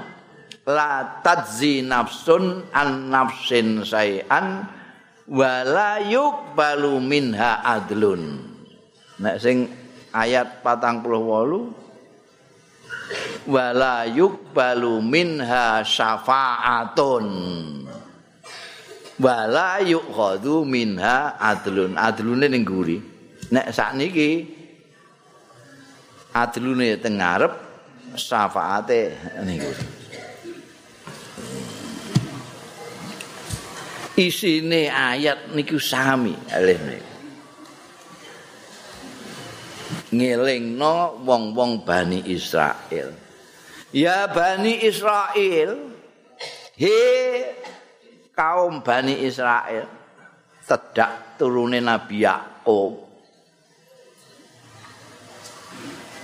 la 0.68 1.20
tadzi 1.20 1.84
nafsun 1.84 2.64
an 2.72 3.12
nafsin 3.12 3.84
sayan 3.84 4.64
wala 5.28 6.00
yuqbalu 6.04 7.00
minha 7.04 7.60
adlun. 7.64 8.40
Nek 9.22 9.38
sing 9.40 9.70
ayat 10.12 10.64
48 10.64 13.48
wala 13.48 14.06
yuqbalu 14.08 15.02
minha 15.04 15.84
syafa'atun. 15.84 17.26
Wala 19.22 19.78
yuqadu 19.86 20.66
minha 20.66 21.38
adlun. 21.38 21.94
Adlune 21.94 22.50
ning 22.50 22.66
guri. 22.66 22.98
Nek 23.52 23.70
sakniki 23.70 24.61
adlune 26.32 26.96
teng 27.00 27.20
ngarep 27.20 27.54
syafaate 28.16 29.16
niku 29.44 29.72
isine 34.20 34.92
ayat 34.92 35.52
niku 35.56 35.80
sami 35.80 36.36
alih 36.52 36.80
ngelingno 40.12 41.24
wong-wong 41.24 41.88
Bani 41.88 42.20
Israel. 42.28 43.16
Ya 43.96 44.28
Bani 44.28 44.84
Israel, 44.84 45.80
he 46.76 47.00
kaum 48.36 48.84
Bani 48.84 49.24
Israel, 49.24 49.88
tedak 50.68 51.40
turune 51.40 51.80
Nabi 51.80 52.28
Yakub. 52.28 53.11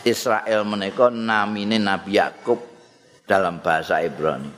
Israel 0.08 0.64
menika 0.64 1.12
namine 1.12 1.76
Nabi 1.78 2.16
Yakub 2.16 2.60
dalam 3.28 3.60
bahasa 3.60 4.00
Ibrani. 4.00 4.52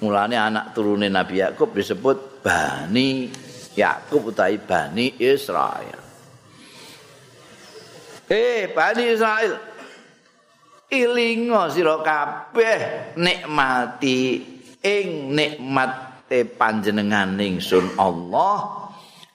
Mulane 0.00 0.36
anak 0.38 0.72
turune 0.72 1.12
Nabi 1.12 1.44
Yakub 1.44 1.74
disebut 1.76 2.40
Bani 2.40 3.28
Yakub 3.76 4.32
utawi 4.32 4.56
Bani 4.62 5.20
Israel. 5.20 6.00
Eh 8.28 8.72
Bani 8.72 9.04
Israel 9.08 9.52
ilinga 10.88 11.68
sira 11.68 12.00
kabeh 12.00 13.12
nikmati 13.20 14.20
ing 14.80 15.36
nikmate 15.36 16.48
panjenengan 16.56 17.36
ingsun 17.36 18.00
Allah 18.00 18.87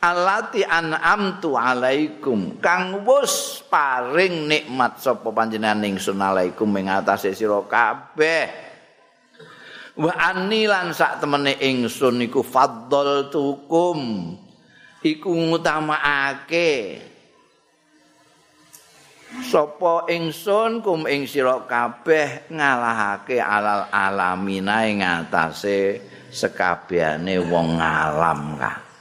alati 0.04 0.68
an'amtu 0.68 1.56
alaikum. 1.56 2.60
Kang 2.60 3.08
wis 3.08 3.64
paring 3.72 4.52
nikmat 4.52 5.00
sapa 5.00 5.32
panjenengan 5.32 5.88
ingsun 5.88 6.20
alaikum 6.20 6.68
ing 6.76 6.92
atase 6.92 7.32
sira 7.32 7.64
kabeh. 7.64 8.76
Wa 9.96 10.12
anni 10.20 10.68
lan 10.68 10.92
sak 10.92 11.24
temene 11.24 11.56
ingsun 11.56 12.20
iku 12.28 12.44
faddal 12.44 13.32
tukum 13.32 14.34
iku 15.06 15.32
ngutamaake 15.32 16.98
sapa 19.46 20.10
ingsun 20.10 20.82
kum 20.82 21.06
ing 21.06 21.30
sira 21.30 21.62
kabeh 21.70 22.50
ngalahake 22.50 23.38
alal 23.38 23.86
alamina 23.94 24.90
ing 24.90 25.06
atase 25.06 26.02
sekabehane 26.34 27.38
wong 27.46 27.78
alam 27.78 28.58
ka 28.58 28.93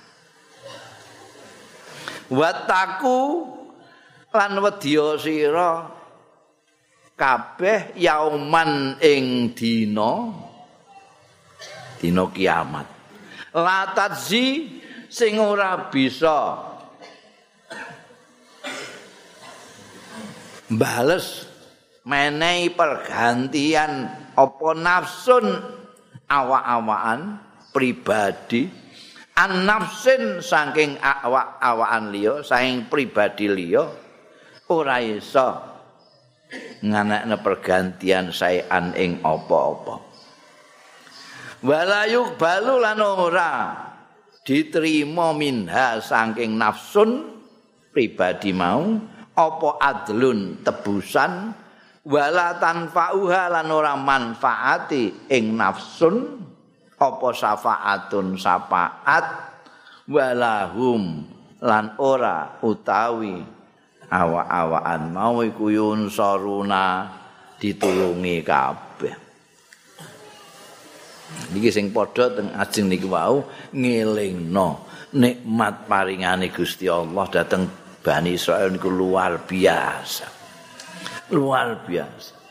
wataku 2.33 3.45
lan 4.33 4.53
wedya 4.65 5.21
sira 5.21 5.93
kabeh 7.13 7.93
yauman 8.01 8.97
ing 9.05 9.53
dina 9.53 10.33
dina 12.01 12.25
kiamat. 12.33 12.89
Latadzi 13.53 14.81
sing 15.13 15.37
ora 15.37 15.93
bisa 15.93 16.73
bales 20.73 21.45
menehi 22.09 22.73
pergantian 22.73 24.09
apa 24.33 24.69
nafsun 24.73 25.47
awak-awakan 26.27 27.21
pribadi 27.77 28.82
an 29.37 29.65
nafsin 29.65 30.45
saking 30.45 31.01
awak-awakan 31.01 32.13
liya 32.13 32.35
saking 32.45 32.87
pribadi 32.89 33.49
liya 33.49 33.89
ora 34.69 35.01
iso 35.01 35.73
nganakne 36.85 37.37
pergantian 37.41 38.29
saean 38.29 38.93
ing 38.93 39.25
apa-apa. 39.25 40.13
Walayuk 41.63 42.37
balu 42.37 42.83
lan 42.83 43.01
ora 43.01 43.53
diterima 44.43 45.31
minha 45.33 46.03
saking 46.03 46.59
nafsun 46.59 47.41
pribadi 47.95 48.51
mau 48.51 48.99
apa 49.33 49.69
adlun 49.81 50.61
tebusan 50.61 51.55
wala 52.03 52.59
tanfa'uha 52.59 53.43
lan 53.49 53.69
ora 53.71 53.95
manfaati 53.95 55.31
ing 55.31 55.55
nafsun 55.55 56.17
apa 57.03 57.29
syafaatun 57.35 58.39
syafaat 58.39 59.27
walahum 60.07 61.27
lan 61.59 61.99
ora 61.99 62.63
utawi 62.63 63.43
awa-awaan 64.07 65.11
mau 65.11 65.43
iku 65.43 65.75
yunsaruna 65.75 67.11
ditulungi 67.59 68.39
kabeh 68.47 69.15
niki 71.51 71.71
sing 71.75 71.91
padha 71.91 72.31
teng 72.31 72.55
ajeng 72.55 72.87
niki 72.87 73.07
wau 73.11 73.43
ngelingno 73.75 74.93
nikmat 75.13 75.91
paringane 75.91 76.49
Gusti 76.49 76.89
Allah 76.89 77.29
dateng 77.29 77.69
Bani 78.03 78.35
Israel 78.35 78.75
niku 78.75 78.91
luar 78.91 79.47
biasa. 79.47 80.27
Luar 81.31 81.87
biasa. 81.87 82.42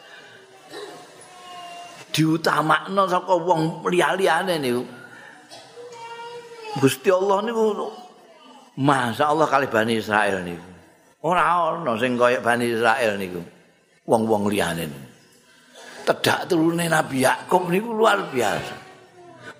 Diutamakno 2.11 3.07
saka 3.07 3.33
wong 3.39 3.87
liya-liyane 3.87 4.59
niku. 4.59 4.83
Gusti 6.79 7.11
Allah 7.11 7.43
niku 7.43 7.91
Masya 8.79 9.27
Allah 9.27 9.47
kali 9.47 9.67
Bani 9.67 9.99
Israel 9.99 10.43
niku. 10.43 10.67
Ora 11.23 11.75
ana 11.75 11.95
sing 11.99 12.15
kaya 12.19 12.43
Bani 12.43 12.67
Israel 12.67 13.15
niku. 13.15 13.41
Wong-wong 14.07 14.51
liyane. 14.51 14.87
Tedak 16.03 16.51
turune 16.51 16.91
Nabi 16.91 17.23
Yakub 17.23 17.71
niku 17.71 17.95
luar 17.95 18.27
biasa. 18.27 18.75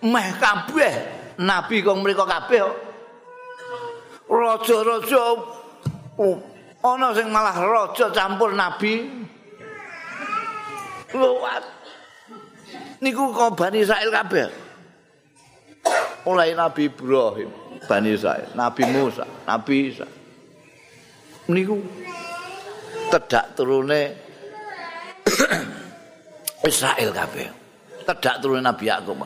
Meh 0.01 0.29
kabeh 0.41 0.93
nabi 1.37 1.85
kok 1.85 1.93
mriku 2.01 2.25
kabeh 2.25 2.65
raja-raja 4.25 5.23
ana 6.81 7.07
sing 7.13 7.27
malah 7.29 7.57
raja 7.61 8.09
campur 8.09 8.51
nabi. 8.57 9.05
Luwat. 11.11 11.80
Niku 13.01 13.33
kok 13.33 13.57
Bani 13.57 13.81
Israil 13.81 14.13
kabeh. 14.13 14.47
Mulai 16.21 16.53
Nabi 16.53 16.85
Ibrahim, 16.85 17.49
Bani 17.89 18.13
Israil, 18.13 18.53
Nabi 18.53 18.85
Musa, 18.93 19.25
Nabi 19.49 19.89
Isa. 19.89 20.05
Niku 21.49 21.81
tedak 23.09 23.57
turune 23.57 24.13
Israel 26.69 27.09
kabeh. 27.09 27.49
Tedak 28.05 28.37
turune 28.37 28.61
Nabi 28.61 28.85
Yakub. 28.85 29.17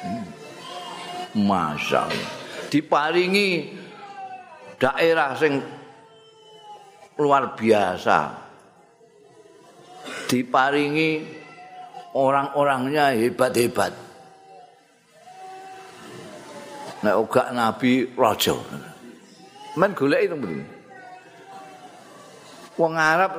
Hmm. 0.00 0.24
Masya 1.36 2.08
Allah. 2.08 2.32
Diparingi 2.72 3.76
daerah 4.80 5.36
sing 5.36 5.60
luar 7.20 7.52
biasa 7.52 8.32
diparingi 10.30 11.39
orang-orangnya 12.16 13.14
hebat-hebat 13.14 13.92
nek 17.00 17.16
uga 17.16 17.48
nabi 17.54 18.08
raja 18.18 18.56
men 19.78 19.90
golek 19.96 20.28
itu 20.28 20.36
mrene 20.36 20.64
wong 22.76 22.92
Arab 22.96 23.32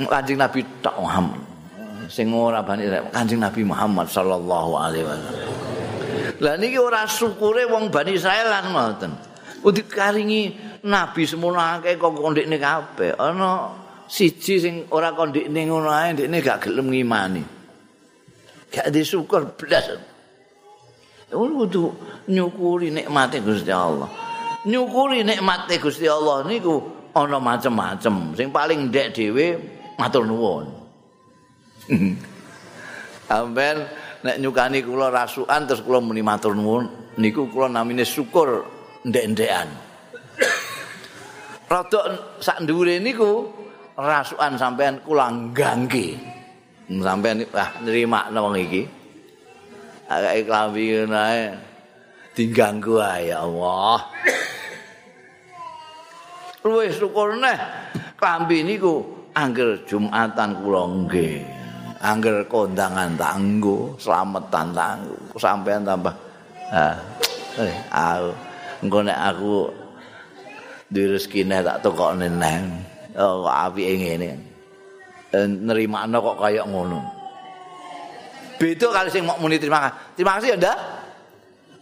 Kanjeng 0.00 0.40
Nabi 0.40 0.64
tak 0.80 0.96
Muhammad 0.96 1.50
sing 2.10 2.32
ora 2.34 2.64
bani 2.64 2.88
Kanjeng 3.12 3.38
Nabi 3.38 3.62
Muhammad 3.62 4.10
sallallahu 4.10 4.72
alaihi 4.74 5.06
wasallam. 5.06 5.50
Lah 6.40 6.54
niki 6.58 6.76
ora 6.80 7.06
syukure 7.06 7.68
wong 7.70 7.92
Bani 7.92 8.18
Israil 8.18 8.50
lan 8.50 8.72
ngoten. 8.74 9.12
Udik 9.60 9.92
karingi 9.92 10.56
nabi 10.88 11.28
semono 11.28 11.60
akeh 11.60 12.00
kok 12.00 12.16
kondekne 12.16 12.56
kabeh. 12.56 13.12
Ana 13.20 13.76
siji 14.10 14.58
sing 14.58 14.74
ora 14.90 15.14
kondekne 15.14 15.70
ngono 15.70 15.88
ae 15.94 16.10
ndekne 16.12 16.42
gak 16.42 16.66
gelem 16.66 16.90
ngimani. 16.90 17.42
Gak 18.74 18.90
disyukur 18.90 19.54
blas. 19.54 19.86
Ono 21.30 21.62
kudu 21.62 21.94
nyukuri 22.26 22.90
nikmate 22.90 23.38
Gusti 23.38 23.70
Allah. 23.70 24.10
Nyukuri 24.66 25.22
nikmate 25.22 25.78
Gusti 25.78 26.10
Allah 26.10 26.42
niku 26.42 26.82
ana 27.14 27.38
macem-macem. 27.38 28.34
Sing 28.34 28.50
paling 28.50 28.90
ndek 28.90 29.14
dhewe 29.14 29.46
matur 29.94 30.26
nuwun. 30.26 30.66
Amben 33.30 33.86
nek 34.26 34.36
nyukani 34.42 34.82
kula 34.82 35.06
rasukan 35.14 35.70
terus 35.70 35.86
kula 35.86 36.02
muni 36.02 36.18
matur 36.18 36.58
nuwun 36.58 37.14
niku 37.14 37.46
kula 37.46 37.70
namine 37.70 38.02
syukur 38.02 38.66
ndek-ndekan. 39.06 39.70
Rodok 41.70 42.04
sak 42.42 42.66
dhuwure 42.66 42.98
niku 42.98 43.59
rasukan 43.96 44.54
sampean 44.58 45.00
kula 45.02 45.30
gangge. 45.54 46.18
Sampean 46.90 47.46
ah 47.54 47.70
nrima 47.82 48.30
wong 48.30 48.58
iki. 48.58 48.82
Agak 50.10 50.46
klambi 50.46 50.82
ngono 50.90 51.18
ae. 51.18 51.44
Diganggu 52.34 52.98
ae 52.98 53.30
ya 53.30 53.46
Allah. 53.46 53.98
Luwih 56.66 56.92
syukur 56.92 57.38
neh 57.40 57.58
klambi 58.20 58.66
niku 58.66 59.00
angger 59.32 59.86
Jumatan 59.86 60.60
kula 60.60 60.82
nggih. 61.06 61.58
Angger 62.00 62.48
kondangan 62.48 63.12
tanggo, 63.12 63.92
slametan 64.00 64.72
tanggo, 64.72 65.20
sampean 65.36 65.84
tambah. 65.84 66.16
Ah, 66.72 66.96
eh, 67.60 67.74
aku 67.92 69.04
nek 69.04 69.20
aku 69.20 69.68
duwe 70.88 71.06
rezeki 71.12 71.44
tak 71.44 71.84
tokokne 71.84 72.32
nang. 72.32 72.89
Oh, 73.18 73.46
apike 73.46 73.94
ngene. 73.98 74.30
Eh, 75.30 75.46
Nerimakno 75.46 76.18
kok 76.18 76.38
kaya 76.42 76.62
ngono. 76.66 77.00
Beda 78.60 78.86
kali 78.92 79.08
sing 79.08 79.24
mau 79.24 79.38
muni 79.40 79.56
terima 79.56 79.88
kasih. 79.88 79.96
Terima 80.18 80.32
kasih 80.36 80.48
ya, 80.52 80.56
Ndak. 80.58 80.78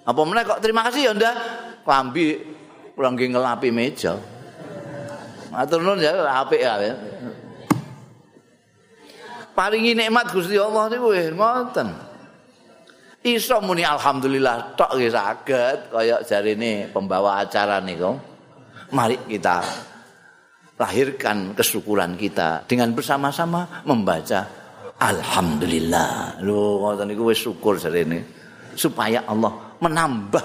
Apa 0.09 0.21
meneh 0.25 0.45
kok 0.47 0.61
terima 0.63 0.87
kasih 0.87 1.11
ya, 1.11 1.13
Ndak? 1.17 1.37
Klambi 1.83 2.27
kula 2.95 3.09
nggih 3.17 3.29
ngelapi 3.35 3.69
meja. 3.73 4.15
Matur 5.49 5.81
nuwun 5.81 6.05
ya 6.05 6.13
apik 6.45 6.61
ya. 6.61 6.77
Paringi 9.57 9.97
nikmat 9.97 10.31
Gusti 10.31 10.55
Allah 10.55 10.87
niku 10.93 11.11
ngoten. 11.11 11.89
Iso 13.27 13.59
muni 13.65 13.83
alhamdulillah 13.83 14.79
tok 14.79 14.95
nggih 14.95 15.11
saged 15.11 15.91
kaya 15.91 16.23
jarine 16.23 16.93
pembawa 16.93 17.43
acara 17.43 17.81
niku. 17.83 18.15
Mari 18.95 19.19
kita 19.27 19.61
lahirkan 20.79 21.59
kesyukuran 21.59 22.15
kita 22.15 22.63
dengan 22.65 22.95
bersama-sama 22.95 23.83
membaca 23.83 24.47
alhamdulillah. 24.99 26.39
Lho 26.43 26.83
ngoten 26.83 27.11
niku 27.11 27.31
wis 27.31 27.43
syukur 27.43 27.79
jarine 27.79 28.23
supaya 28.79 29.27
Allah 29.27 29.75
menambah 29.83 30.45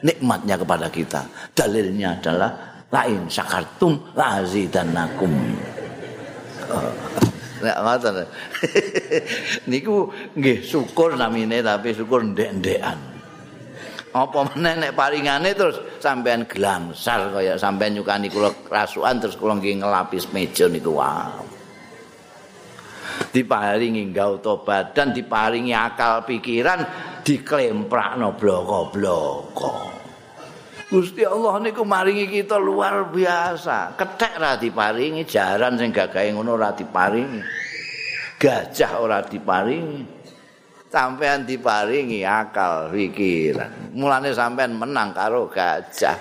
nikmatnya 0.00 0.56
kepada 0.56 0.88
kita. 0.88 1.20
Dalilnya 1.52 2.16
adalah 2.16 2.50
lain 2.88 3.28
syakartum 3.28 4.16
lazidannakum. 4.16 5.32
Nek 7.60 7.76
ngoten. 7.84 8.24
Niku 9.70 10.08
nggih 10.32 10.64
syukur 10.64 11.12
namine 11.20 11.60
tapi 11.60 11.92
syukur 11.92 12.24
ndek-ndekan. 12.24 13.09
Apa 14.10 14.42
meneh 14.50 14.74
nek 14.74 14.92
paringane 14.98 15.54
terus 15.54 15.78
sampean 16.02 16.42
glangsar 16.42 17.30
kaya 17.30 17.54
sampean 17.54 17.94
nyukani 17.94 18.26
kula 18.26 18.50
rasukan 18.66 19.22
terus 19.22 19.38
kula 19.38 19.54
nggih 19.62 19.78
ngelapis 19.78 20.34
meja 20.34 20.66
niku 20.66 20.98
wow. 20.98 21.46
Diparingi 23.30 24.10
gauta 24.10 24.58
badan, 24.58 25.14
diparingi 25.14 25.70
akal 25.70 26.26
pikiran, 26.26 26.82
diklemprakno 27.22 28.34
bloko-bloko. 28.34 30.00
Gusti 30.90 31.22
Allah 31.22 31.62
niku 31.62 31.86
maringi 31.86 32.26
kita 32.26 32.58
luar 32.58 33.14
biasa. 33.14 33.94
Kethek 33.94 34.34
ra 34.42 34.58
diparingi, 34.58 35.22
jaran 35.22 35.78
sing 35.78 35.94
gagahe 35.94 36.34
ngono 36.34 36.58
ora 36.58 36.74
diparingi. 36.74 37.38
Gajah 38.34 38.98
ora 38.98 39.22
diparingi. 39.22 40.19
Sampean 40.90 41.46
diparingi 41.46 42.26
akal 42.26 42.90
pikiran. 42.90 43.94
Mulane 43.94 44.34
sampean 44.34 44.74
menang 44.74 45.14
karo 45.14 45.46
gajah. 45.46 46.18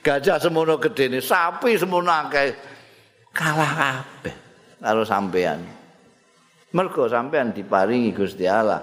Gajah 0.00 0.40
semono 0.40 0.80
gedene, 0.80 1.20
sapi 1.20 1.76
semono 1.76 2.08
akeh 2.08 2.56
kalah 3.36 3.72
kabeh 3.76 4.34
karo 4.80 5.04
sampean. 5.04 5.60
Mergo 6.72 7.04
sampean 7.04 7.52
diparingi 7.52 8.16
Gusti 8.16 8.48
Allah 8.48 8.80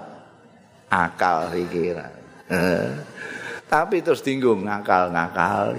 akal 0.94 1.50
pikiran. 1.50 2.14
Tapi 3.66 4.06
terus 4.06 4.22
tinggung 4.22 4.70
ngakal-ngakal. 4.70 5.74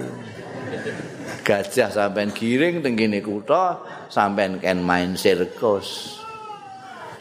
Gajah 1.39 1.87
sampean 1.87 2.35
giring 2.35 2.83
teng 2.83 2.99
kene 2.99 3.23
kutha, 3.23 3.79
sampean 4.11 4.59
ken 4.59 4.83
main 4.83 5.15
sirkus. 5.15 6.19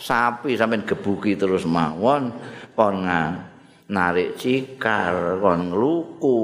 Sapi 0.05 0.53
sampean 0.53 0.85
gebuki 0.85 1.33
terus 1.33 1.65
mawon 1.65 2.29
kon 2.77 3.09
narik 3.89 4.37
cikar, 4.37 5.41
kon 5.41 5.73
ngluku. 5.73 6.37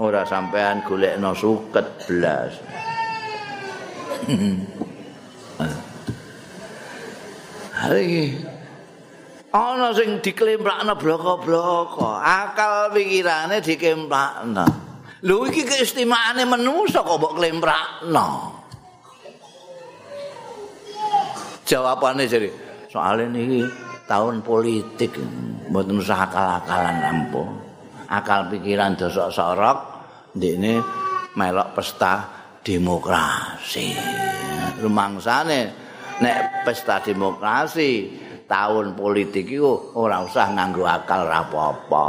Ora 0.00 0.24
sampean 0.24 0.80
golekno 0.80 1.36
suket 1.36 1.84
blas. 2.08 2.56
Hari 7.80 8.40
ana 9.52 9.92
sing 9.92 10.24
diklemprakno 10.24 10.96
bloko-bloko, 10.96 12.08
akal 12.16 12.88
pikirane 12.96 13.60
dikemprakno. 13.60 14.64
Lho 15.28 15.44
iki 15.44 15.68
keistimewaane 15.68 16.48
manusa 16.48 17.04
kok 17.04 17.20
mbok 17.20 17.36
klemprakno. 17.36 18.59
Jawabane 21.70 22.26
jadi 22.26 22.50
soalnya 22.90 23.30
niki 23.30 23.62
tahun 24.10 24.42
politik 24.42 25.14
mboten 25.70 26.02
usah 26.02 26.26
akal-akalan 26.26 26.98
ampun. 26.98 27.46
Akal 28.10 28.50
pikiran 28.50 28.98
dosok 28.98 29.30
sorok 29.30 29.78
ndekne 30.34 30.82
melok 31.38 31.78
pesta 31.78 32.26
demokrasi. 32.58 33.94
Rumangsane 34.82 35.60
nek 36.18 36.66
pesta 36.66 36.98
demokrasi 36.98 38.18
tahun 38.50 38.98
politik 38.98 39.46
itu 39.46 39.94
ora 39.94 40.26
usah 40.26 40.50
nganggo 40.50 40.90
akal 40.90 41.22
ra 41.22 41.46
apa-apa. 41.46 42.08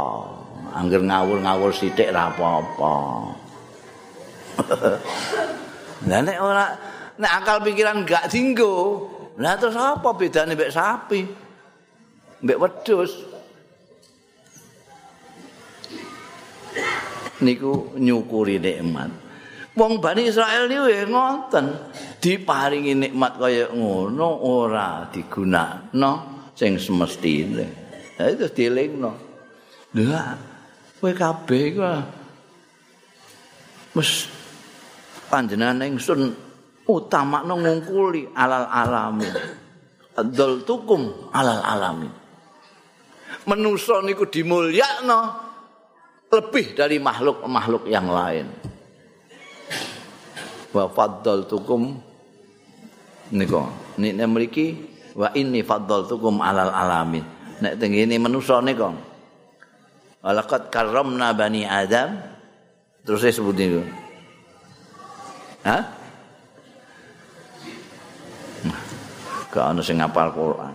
Angger 0.74 1.06
ngawur-ngawur 1.06 1.70
sithik 1.70 2.10
ra 2.10 2.34
apa-apa. 2.34 2.94
Lah 6.10 6.18
nek 6.18 6.38
ora 6.42 6.66
nek 7.14 7.32
akal 7.38 7.62
pikiran 7.62 8.02
gak 8.02 8.26
dinggo, 8.26 9.06
lah 9.40 9.54
terus 9.56 9.78
apa 9.78 10.12
bedane 10.12 10.52
mbek 10.52 10.74
sapi? 10.74 11.20
Mbek 12.42 12.60
wedhus. 12.60 13.12
Niku 17.42 17.96
nyukuri 17.98 18.60
nikmat. 18.60 19.10
Wong 19.72 20.04
Bani 20.04 20.28
Israel 20.28 20.68
niku 20.68 20.84
ngoten, 21.08 21.66
diparingi 22.20 22.92
nikmat 22.92 23.40
kaya 23.40 23.72
ngono 23.72 24.28
ora 24.44 25.08
digunakno. 25.08 26.32
sing 26.52 26.76
semestine. 26.76 27.66
Ha 28.20 28.28
itu 28.28 28.46
dielingno. 28.52 29.12
Lah, 29.98 30.36
kowe 31.00 31.12
kabeh 31.12 31.62
iku 31.72 31.84
wis 33.92 34.24
panjenengan 35.28 35.84
ingsun 35.84 36.32
utamakno 36.88 37.54
ngungkuli 37.58 38.32
alal 38.34 38.66
alami. 38.66 39.28
Adol 40.18 40.64
tukum 40.66 41.32
alal 41.32 41.62
alami. 41.62 42.08
Menusa 43.48 44.04
niku 44.04 44.28
dimulyakno 44.28 45.20
lebih 46.32 46.76
dari 46.78 47.02
makhluk-makhluk 47.02 47.88
yang 47.90 48.06
lain. 48.08 48.46
Wa 50.72 50.88
faddal 50.88 51.44
niku. 53.32 53.60
Nek 54.00 54.28
mriki 54.28 54.92
wa 55.16 55.28
inni 55.36 55.60
faddaltukum 55.60 56.40
alal 56.40 56.72
alamin 56.72 57.24
nek 57.62 57.78
teng 57.78 57.92
ngene 57.92 58.16
manusa 58.18 58.58
nika 58.64 58.90
walaqad 60.24 60.72
karramna 60.72 61.36
bani 61.36 61.68
adam 61.68 62.16
terus 63.04 63.22
saya 63.22 63.32
sebut 63.36 63.54
niku 63.54 63.82
ha 65.68 66.01
gak 69.52 69.68
ana 69.68 69.84
sing 69.84 70.00
ngapal 70.00 70.32
Quran. 70.32 70.74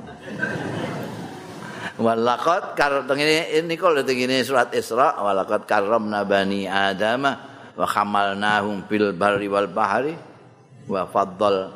Walaqad 1.97 2.77
kar 2.77 3.09
teng 3.09 3.17
ngene 3.17 3.65
niku 3.65 3.89
lho 3.89 4.05
teng 4.05 4.21
ngene 4.21 4.45
surat 4.45 4.69
Isra. 4.77 5.17
Walaqad 5.17 5.65
karramna 5.65 6.21
bani 6.21 6.69
adam 6.69 7.25
wa 7.73 7.85
hamalnahum 7.89 8.85
fil 8.85 9.17
barri 9.17 9.49
wal 9.49 9.65
bahri 9.65 10.13
wa 10.85 11.09
faddal 11.09 11.73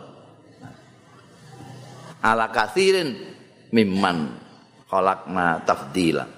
ala 2.21 2.45
kathirin 2.53 3.17
mimman 3.73 4.37
khalaqna 4.85 5.65
tafdila. 5.65 6.29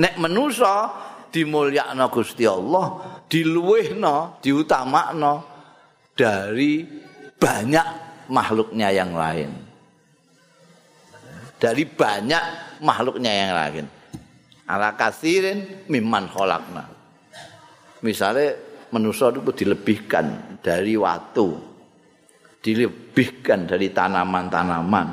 Nek 0.00 0.14
manusa 0.16 0.88
dimulyakno 1.28 2.08
Gusti 2.08 2.48
Allah 2.48 3.20
diluwehno 3.28 4.40
diutamakno 4.40 5.32
dari 6.16 6.80
banyak 7.36 7.88
makhluknya 8.32 8.88
yang 8.88 9.12
lain 9.12 9.67
dari 11.58 11.84
banyak 11.84 12.42
makhluknya 12.80 13.32
yang 13.34 13.52
lain 13.54 13.86
ala 14.70 14.94
kathirin 14.94 15.86
mimman 15.90 16.30
khalaqna 16.30 16.86
misalnya 18.00 18.54
manusia 18.94 19.28
itu 19.34 19.52
dilebihkan 19.52 20.58
dari 20.62 20.94
waktu 20.94 21.68
dilebihkan 22.62 23.70
dari 23.70 23.88
tanaman-tanaman, 23.94 25.08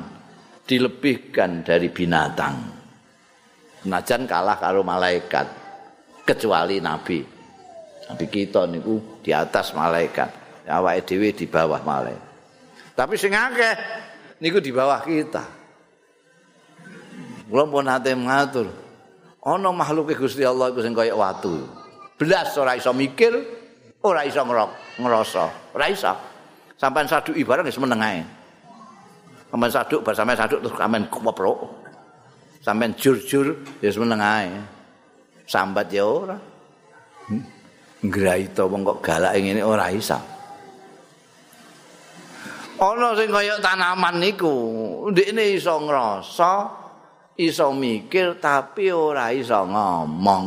dilebihkan 0.66 1.62
dari 1.62 1.88
binatang. 1.94 2.56
Najan 3.86 4.26
kalah 4.26 4.58
karo 4.58 4.82
malaikat, 4.82 5.46
kecuali 6.26 6.82
nabi. 6.82 7.22
Nabi 8.06 8.26
kita 8.30 8.66
niku 8.70 9.22
di 9.22 9.32
atas 9.34 9.74
malaikat, 9.78 10.30
awake 10.70 11.06
dhewe 11.06 11.30
di 11.34 11.46
bawah 11.46 11.82
malaikat. 11.86 12.34
Tapi 12.98 13.14
sing 13.18 13.34
akeh 13.34 13.76
niku 14.42 14.58
di 14.58 14.74
bawah 14.74 15.06
kita. 15.06 15.65
Kula 17.46 17.64
pun 17.70 17.86
ate 17.86 18.12
ngatur. 18.14 18.68
Ana 19.46 19.70
makhluke 19.70 20.18
Gusti 20.18 20.42
Allah 20.42 20.74
iku 20.74 20.82
sing 20.82 20.98
kaya 20.98 21.14
watu. 21.14 21.62
Belas 22.18 22.56
ora 22.58 22.74
iso 22.74 22.90
mikir, 22.96 23.34
ora 24.02 24.26
iso 24.26 24.42
ngrasa, 24.42 25.76
ora 25.76 25.86
iso. 25.86 26.10
Sampai 26.76 27.06
saduk 27.06 27.38
ibarat 27.38 27.64
wis 27.68 27.78
meneng 27.78 28.02
ae. 28.02 28.22
Sampai 29.54 29.70
saduk 29.70 30.02
bar 30.02 30.18
sampai 30.18 30.36
saduk 30.36 30.60
terus 30.66 30.74
sampean 30.74 31.06
kuweprok. 31.08 31.60
Sampai 32.66 32.98
jur-jur 32.98 33.62
wis 33.80 33.96
meneng 34.02 34.20
ae. 34.20 34.50
Sambat 35.46 35.94
ya 35.94 36.04
ora. 36.10 36.38
Hmm. 37.30 37.46
Ngraito 38.02 38.66
wong 38.66 38.82
kok 38.82 39.00
galake 39.06 39.46
ngene 39.46 39.62
ora 39.62 39.94
iso. 39.94 40.18
Ana 42.76 43.16
sing 43.16 43.32
kaya 43.32 43.56
tanaman 43.64 44.20
niku, 44.20 44.52
ndekne 45.08 45.56
iso 45.56 45.80
ngrasa, 45.80 46.85
iso 47.36 47.72
mikir 47.76 48.40
tapi 48.40 48.92
ora 48.92 49.32
iso 49.36 49.60
ngomong, 49.68 50.46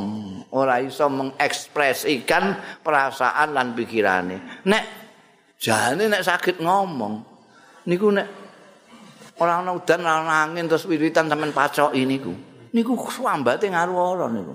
ora 0.53 0.81
iso 0.81 1.09
mengekspresikan 1.09 2.81
perasaan 2.81 3.53
dan 3.53 3.77
pikirane. 3.77 4.65
Nek 4.65 4.85
Jane 5.59 6.07
nek 6.07 6.23
sakit 6.23 6.63
ngomong 6.63 7.19
niku 7.91 8.15
nek 8.15 8.27
ora 9.43 9.59
ana 9.59 9.75
udan 9.75 10.07
ora 10.07 10.23
ana 10.23 10.35
angin 10.47 10.71
terus 10.71 10.87
wiritan 10.87 11.27
sampean 11.27 11.51
pacoki 11.51 12.07
niku. 12.07 12.31
Niku 12.71 12.95
swambate 13.11 13.67
ngaruh 13.67 14.31
niku. 14.31 14.55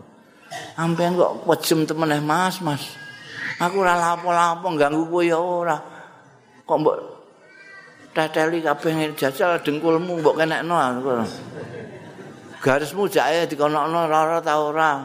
Sampeyan 0.80 1.20
kok 1.20 1.44
wejem 1.50 1.84
temeneh 1.84 2.24
Mas, 2.24 2.64
Mas. 2.64 2.96
Aku 3.60 3.84
ora 3.84 4.00
lapo-lapo 4.00 4.72
ganggu 4.80 5.04
kowe 5.12 5.24
ya 5.28 5.36
ora. 5.36 5.78
Kok 6.64 6.78
mbok 6.80 6.98
teteli 8.16 8.64
kabeh 8.64 9.12
jajal 9.18 9.60
dengkulmu 9.60 10.24
mbok 10.24 10.40
kenekno 10.40 10.76
aku. 10.78 11.10
Garismu 12.64 13.12
jake 13.12 13.52
dikonokno 13.52 14.08
ora 14.08 14.40
ta 14.40 14.56
ora. 14.56 15.04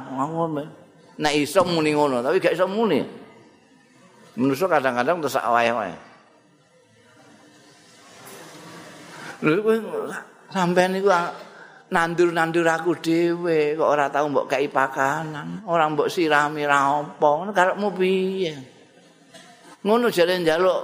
Nek 1.19 1.35
iso 1.35 1.67
muni 1.67 1.91
ngono, 1.91 2.23
tapi 2.23 2.39
gak 2.39 2.55
iso 2.55 2.71
muni. 2.71 3.03
Manusa 4.39 4.71
kadang-kadang 4.71 5.19
terus 5.19 5.35
wae-wae. 5.35 5.95
Lha 9.43 10.19
sampean 10.55 10.95
niku 10.95 11.11
nandur-nandur 11.91 12.67
aku 12.71 12.95
dhewe 13.03 13.75
kok 13.75 13.91
ora 13.91 14.07
tau 14.07 14.31
mbok 14.31 14.47
kei 14.47 14.71
pakanan, 14.71 15.67
ora 15.67 15.91
mbok 15.91 16.07
sirami 16.07 16.63
ra 16.63 17.03
apa, 17.03 17.51
karepmu 17.51 17.89
piye? 17.99 18.55
Ngono 19.83 20.07
jare 20.15 20.39
njaluk 20.39 20.81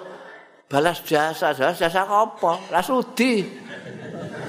balas 0.66 0.98
jasa, 1.06 1.54
jasa 1.54 2.02
apa? 2.02 2.58
Lah 2.74 2.82
sudi. 2.82 3.62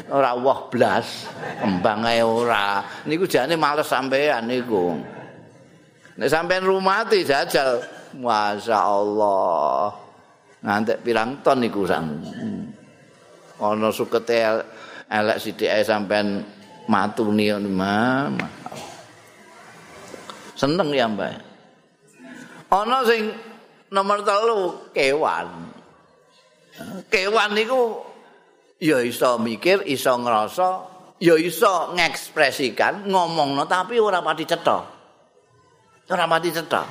Ora 0.06 0.38
wah 0.38 0.70
blas, 0.70 1.26
kembang 1.58 2.06
ae 2.06 2.22
ora. 2.22 2.86
Niku 3.10 3.26
jane 3.26 3.58
males 3.58 3.90
sampean 3.90 4.46
niku. 4.46 4.94
Nek 6.16 6.30
sampean 6.30 6.62
rumati 6.62 7.26
jajal 7.26 7.82
Masya 8.22 8.80
Allah. 8.86 9.90
Ngantek 10.62 11.02
pirang 11.02 11.42
ton 11.42 11.66
iku 11.66 11.90
sang. 11.90 12.22
Ana 13.58 13.90
sukete 13.90 14.62
elek 15.10 15.42
sithike 15.42 15.82
sampean 15.82 16.46
matuni 16.86 17.50
mama. 17.66 18.46
Seneng 20.56 20.94
ya, 20.94 21.10
Mbak. 21.10 21.36
Ana 22.72 23.04
sing 23.04 23.34
nomor 23.92 24.24
telu 24.24 24.72
kewan. 24.96 25.68
Kewan 27.12 27.52
niku 27.52 28.00
ya 28.80 29.00
iso 29.00 29.40
mikir, 29.40 29.84
iso 29.88 30.12
ngrasa, 30.20 30.70
ya 31.20 31.36
iso 31.40 31.96
ngekspresikan, 31.96 33.08
ngomongno 33.08 33.64
tapi 33.68 34.00
ora 34.00 34.20
pati 34.20 34.44
cetha. 34.44 34.80
Ora 36.12 36.26
pati 36.28 36.50
cetha. 36.52 36.84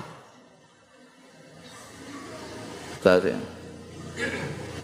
Ustaz. 3.05 3.29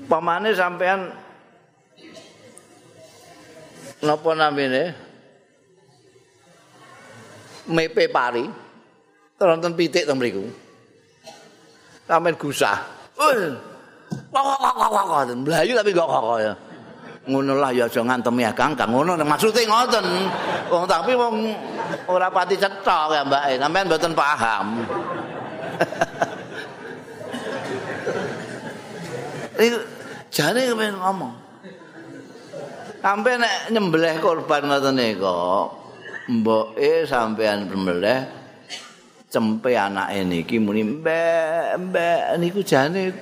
Pamane 0.05 0.53
sampean 0.53 1.09
napa 4.05 4.31
namine? 4.37 4.93
Mepe 7.71 8.13
pari. 8.13 8.45
Tonton 9.41 9.73
pitik 9.73 10.05
to 10.05 10.13
mriku. 10.13 10.45
Sampeyan 12.05 12.37
gusah. 12.37 12.77
Wah 13.17 14.43
wah 14.45 14.59
wah 14.61 14.89
wah 14.93 15.05
wah 15.09 15.23
mlayu 15.33 15.73
tapi 15.73 15.97
kok 15.97 16.05
kok 16.05 16.39
ya. 16.45 16.53
Ngono 17.29 17.61
lah 17.61 17.69
ya 17.69 17.85
aja 17.85 18.01
ngantemi 18.01 18.49
ya 18.49 18.53
Kang, 18.57 18.73
Kang 18.73 18.97
ngono 18.97 19.13
maksude 19.21 19.69
ngoten. 19.69 20.05
Wong 20.73 20.89
tapi 20.89 21.13
wong 21.13 21.53
ora 22.09 22.33
pati 22.33 22.57
cetha 22.57 23.13
ya 23.13 23.21
Mbak, 23.29 23.61
sampean 23.61 23.87
mboten 23.87 24.13
paham. 24.17 24.67
Iku 29.61 29.79
jane 30.33 30.61
kepen 30.73 30.97
ngomong. 30.97 31.35
Sampai 33.01 33.37
nek 33.37 33.73
nyembelih 33.73 34.17
korban 34.21 34.65
ngoten 34.65 34.97
niku, 34.97 35.69
mboke 36.29 37.05
sampean 37.05 37.69
nyembelih 37.69 38.41
cempe 39.31 39.79
anake 39.79 40.27
niki 40.27 40.59
muni 40.59 40.83
mbek 40.83 41.79
mbek 41.79 42.35
niku 42.43 42.67
jane 42.67 43.15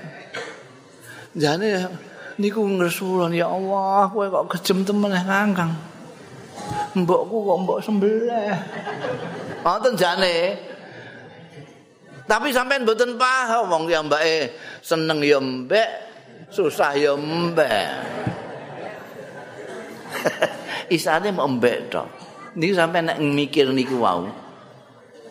jane 1.36 1.84
niku 2.38 2.62
ngresulon 2.62 3.34
ya 3.34 3.50
Allah 3.50 4.08
kowe 4.10 4.26
kok 4.30 4.46
kejem 4.56 4.86
temen 4.86 5.10
ngangkang 5.10 5.74
mbokku 6.94 7.36
kok 7.44 7.58
mbok 7.66 7.78
sembelih 7.82 8.54
ngoten 9.66 9.94
jane 9.98 10.54
tapi 12.28 12.52
sampean 12.54 12.86
mboten 12.86 13.18
paham 13.18 13.68
wong 13.72 13.84
ya 13.90 14.04
mbake 14.04 14.52
seneng 14.84 15.24
ya 15.24 15.40
mbek 15.40 16.08
susah 16.52 16.96
ya 16.96 17.12
mbek. 17.16 17.88
Isane 20.96 21.32
mbek 21.32 21.78
tok. 21.92 22.08
Niki 22.56 22.74
sampe 22.74 23.04
nek 23.04 23.20
mikir 23.20 23.70
niku 23.70 24.00
wau. 24.00 24.26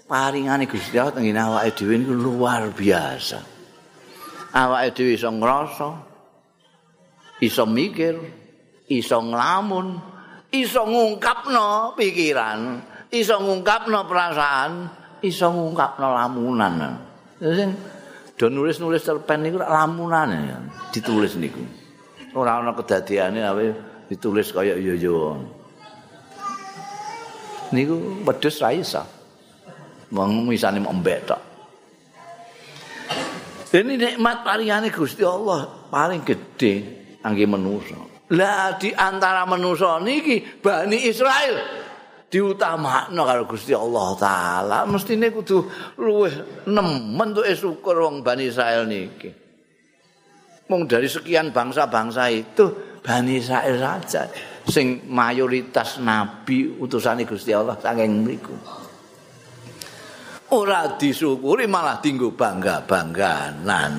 Paringane 0.08 0.64
Gusti 0.72 0.96
Allah 0.96 1.12
teng 1.12 1.28
awake 1.36 1.76
dhewe 1.76 2.00
niku 2.00 2.16
luar 2.16 2.72
biasa. 2.72 3.44
Awake 4.56 4.96
dhewe 4.96 5.20
iso 5.20 5.28
ngrasa, 5.28 5.90
iso 7.44 7.64
mikir, 7.70 8.16
iso 8.90 9.18
nglamun, 9.22 10.00
iso 10.54 10.82
ngungkapno 10.88 11.94
pikiran, 11.94 12.82
iso 13.14 13.36
ngungkapno 13.38 14.08
perasaan, 14.10 14.72
iso 15.22 15.48
ngungkapno 15.52 16.08
lamunan. 16.14 16.74
Sing 17.38 17.70
do 18.38 18.54
nulis-nulis 18.54 19.02
cerpen 19.02 19.46
niku 19.46 19.58
lamunan 19.62 20.30
ya 20.30 20.58
ditulis 20.94 21.38
niku. 21.38 21.62
Ora 22.38 22.62
ana 22.62 22.74
kedadiane 22.78 23.42
awe 23.42 23.66
ditulis 24.10 24.54
kaya 24.54 24.78
yo-yo 24.78 25.42
niku 27.74 28.24
wedhus 28.26 28.62
ra 28.62 28.70
iso. 28.74 29.04
Wong 30.14 30.48
misane 30.48 30.80
mbek 30.80 31.20
tok. 31.28 31.42
Ini 33.68 34.00
nikmat 34.00 34.48
paringane 34.48 34.88
Gusti 34.88 35.28
Allah 35.28 35.68
paling 35.92 36.24
gede 36.24 36.74
angge 37.28 37.44
manusa 37.44 38.00
lah 38.32 38.76
di 38.80 38.92
antara 38.92 39.44
manusa 39.48 40.00
niki 40.00 40.40
Bani 40.64 41.08
Israel 41.08 41.56
diutamakno 42.28 43.24
karo 43.24 43.48
Gusti 43.48 43.72
Allah 43.72 44.10
taala. 44.20 44.78
Mestine 44.84 45.32
kudu 45.32 45.64
luweh 45.96 46.68
nemen 46.68 47.32
tuh 47.32 47.48
syukur 47.56 48.04
wong 48.04 48.20
Bani 48.20 48.52
Israel 48.52 48.84
niki. 48.84 49.32
Mung 50.68 50.84
dari 50.84 51.08
sekian 51.08 51.56
bangsa-bangsa 51.56 52.28
itu 52.28 53.00
Bani 53.00 53.40
Israel 53.40 53.80
saja 53.80 54.28
sing 54.68 55.08
mayoritas 55.08 56.04
nabi 56.04 56.68
utusane 56.76 57.24
Gusti 57.24 57.56
Allah 57.56 57.80
saking 57.80 58.28
mriku. 58.28 58.56
Ora 60.52 61.00
disyukuri 61.00 61.68
malah 61.68 62.04
dinggo 62.04 62.36
bangga-bangganan. 62.36 63.94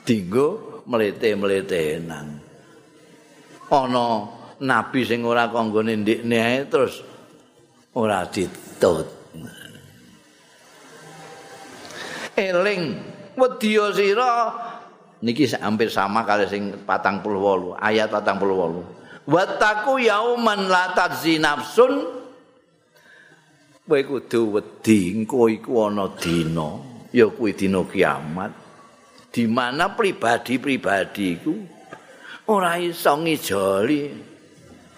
Dinggo 0.00 0.65
melete-meletenan 0.86 2.26
ana 3.70 4.06
nabi 4.62 5.02
sing 5.02 5.26
ora 5.26 5.50
kanggone 5.50 5.98
ndikne 5.98 6.38
ae 6.38 6.58
terus 6.70 7.02
ora 7.96 8.22
ditut. 8.30 9.08
Eling 12.36 12.82
wedya 13.34 13.84
sira. 13.96 14.32
Niki 15.16 15.48
hampir 15.56 15.88
sama 15.88 16.28
kali 16.28 16.44
sing 16.44 16.76
48 16.84 17.24
ayat 17.80 18.12
48 18.12 19.24
wattaku 19.24 19.96
yauman 20.04 20.68
la 20.68 20.92
tajzi 20.92 21.40
nafsun. 21.40 22.14
Kowe 23.86 24.02
kudu 24.02 24.58
wedi 24.58 25.14
engko 25.14 25.46
iku 25.46 25.86
ana 25.86 26.10
dina 26.18 26.82
ya 27.14 27.30
kuwi 27.30 27.54
dina 27.54 27.86
kiamat 27.86 28.65
di 29.36 29.44
mana 29.44 29.92
pribadi-pribadi 29.92 31.24
iku? 31.36 31.52
Ora 32.48 32.80
iso 32.80 33.12
ngijoli 33.20 34.08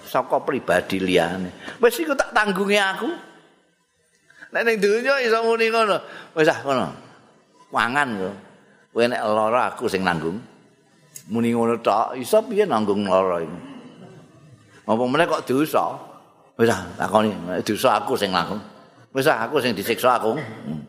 saka 0.07 0.39
pribadi 0.47 1.03
liyane. 1.03 1.75
Wis 1.83 1.99
iku 1.99 2.15
tak 2.15 2.31
tanggungi 2.31 2.79
aku. 2.79 3.11
Nek 4.55 4.63
ning 4.63 4.79
donya 4.79 5.19
iso 5.27 5.43
muni 5.43 5.67
ngono. 5.67 5.99
Wis 6.39 6.47
ah 6.47 6.63
ngono. 6.63 6.87
Mangan 7.75 8.09
kok 8.15 8.37
kowe 8.95 9.05
nek 9.11 9.23
lara 9.27 9.75
aku 9.75 9.91
sing 9.91 10.07
nanggung. 10.07 10.39
Muni 11.35 11.51
ngono 11.51 11.75
tok 11.83 12.15
iso 12.15 12.39
piye 12.47 12.63
nanggung 12.63 13.11
lara 13.11 13.43
iki 13.43 13.59
apa 14.89 15.05
meneh 15.05 15.29
kok 15.29 15.45
dosa? 15.45 15.85
Wis 16.57 16.71
ah 16.71 16.87
takoni 16.95 17.35
dosa 17.67 17.99
aku 17.99 18.15
sing 18.15 18.31
nanggung. 18.31 18.63
Wis 19.11 19.27
ah 19.27 19.51
aku 19.51 19.59
sing 19.59 19.75
disiksa 19.75 20.15
aku. 20.15 20.39
Hmm. 20.39 20.81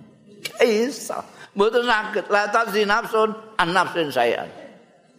iso 0.61 1.38
mboten 1.59 1.83
saged 1.83 2.31
la 2.31 2.47
tazi 2.47 2.87
nafsun 2.87 3.35
an 3.59 3.75
nafsin 3.75 4.07
saya 4.07 4.47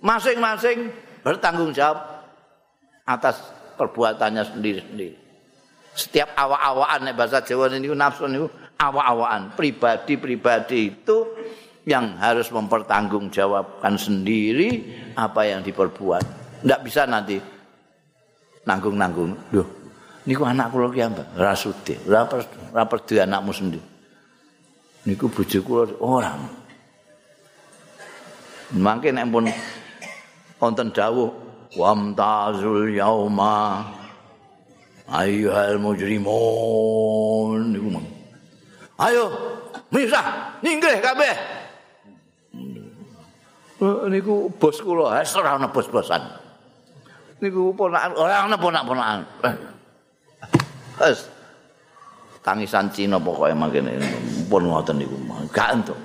masing-masing 0.00 0.88
bertanggung 1.20 1.76
jawab 1.76 2.00
atas 3.04 3.44
perbuatannya 3.76 4.40
sendiri-sendiri 4.48 5.20
setiap 5.92 6.32
awak-awakan 6.32 7.12
nek 7.12 7.14
bahasa 7.20 7.44
Jawa 7.44 7.68
niku 7.76 7.92
nafsu 7.92 8.24
niku 8.24 8.48
awak-awakan 8.80 9.52
pribadi-pribadi 9.52 10.96
itu 10.96 11.28
yang 11.84 12.16
harus 12.16 12.48
mempertanggungjawabkan 12.48 13.98
sendiri 14.00 14.84
apa 15.16 15.48
yang 15.48 15.60
diperbuat. 15.60 16.24
Ndak 16.64 16.80
bisa 16.84 17.08
nanti 17.08 17.40
nanggung-nanggung. 18.68 19.32
Loh, 19.56 19.68
niku 20.28 20.44
anak 20.46 20.70
kula 20.70 20.88
ki 20.92 21.00
ambek 21.02 21.26
rasude. 21.34 21.98
Ora 22.06 22.28
ora 22.72 22.84
perdu 22.86 23.18
anakmu 23.18 23.52
sendiri. 23.52 23.89
Niku 25.08 25.32
bojo 25.32 25.58
kula 25.64 25.84
ora. 26.04 26.36
Mangke 28.76 29.08
nek 29.10 29.26
pun 29.32 29.48
wonten 30.60 30.92
dawuh 30.92 31.32
wamtazul 31.72 32.92
yauma 32.92 33.88
ayyuhal 35.08 35.80
mujrimun 35.80 37.72
niku 37.72 37.88
Ayo, 39.00 39.32
misah, 39.88 40.60
ninggih 40.60 41.00
kabeh. 41.00 41.34
Eh, 43.80 43.98
niku 44.12 44.52
bos 44.60 44.76
kula, 44.84 45.16
wis 45.16 45.32
ora 45.40 45.56
ana 45.56 45.72
bos-bosan. 45.72 46.20
Niku 47.40 47.72
ponakan, 47.72 48.12
ora 48.20 48.44
ana 48.44 48.60
ponak-ponakan. 48.60 49.24
Wis 51.00 51.39
tangisan 52.40 52.88
Cina 52.92 53.20
pokoke 53.20 53.52
mangkene 53.52 53.96
pun 54.48 54.64
ngoten 54.68 54.96
niku. 55.00 55.16
Gak 55.52 55.68
entuk. 55.76 55.98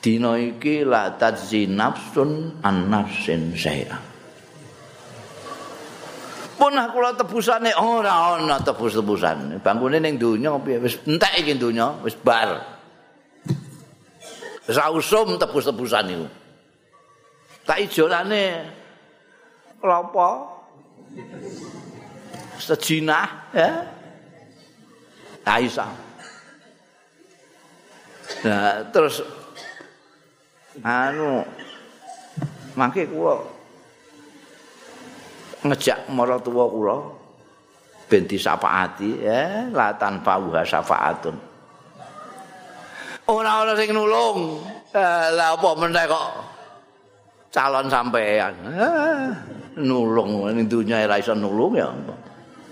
Dina 0.00 0.32
iki 0.40 0.80
la 0.80 1.12
tajzi 1.12 1.68
nafsun 1.68 2.62
an 2.64 2.88
nafsin 2.88 3.52
saya. 3.52 4.00
Punah 6.56 6.92
kula 6.92 7.16
tebusane 7.16 7.72
ora 7.76 8.36
ana 8.36 8.60
tebus-tebusan. 8.60 9.60
Bangkune 9.64 9.96
ning 10.00 10.20
donya 10.20 10.56
piye 10.60 10.80
wis 10.80 11.00
entek 11.08 11.44
iki 11.44 11.56
donya 11.56 12.00
wis 12.04 12.16
bar. 12.16 12.80
Sausum 14.68 15.36
tebus-tebusan 15.40 16.04
niku. 16.08 16.28
Tak 17.64 17.78
ijolane 17.84 18.44
klopo 19.80 20.28
sejinah 22.60 23.28
ya. 23.56 23.70
Aisyah. 25.48 25.90
Nah, 28.44 28.84
terus 28.94 29.24
anu 30.84 31.42
mangke 32.78 33.08
kula 33.08 33.36
ngejak 35.66 36.08
maratuwa 36.14 36.64
kula 36.70 36.96
ben 38.06 38.24
disapaati 38.24 39.10
ya 39.20 39.66
latan 39.74 40.22
pauha 40.22 40.62
syafaatun. 40.62 41.36
ora 43.30 43.62
ana 43.62 43.72
sing 43.78 43.94
nulung. 43.94 44.58
Lah 44.90 45.54
apa 45.54 45.68
meneh 45.78 46.04
kok 46.10 46.28
calon 47.54 47.86
sampean. 47.86 48.54
Nulung 49.78 50.50
ning 50.50 50.66
dunya 50.66 51.06
ora 51.06 51.22
iso 51.22 51.34
nulung 51.38 51.78
ya. 51.78 51.86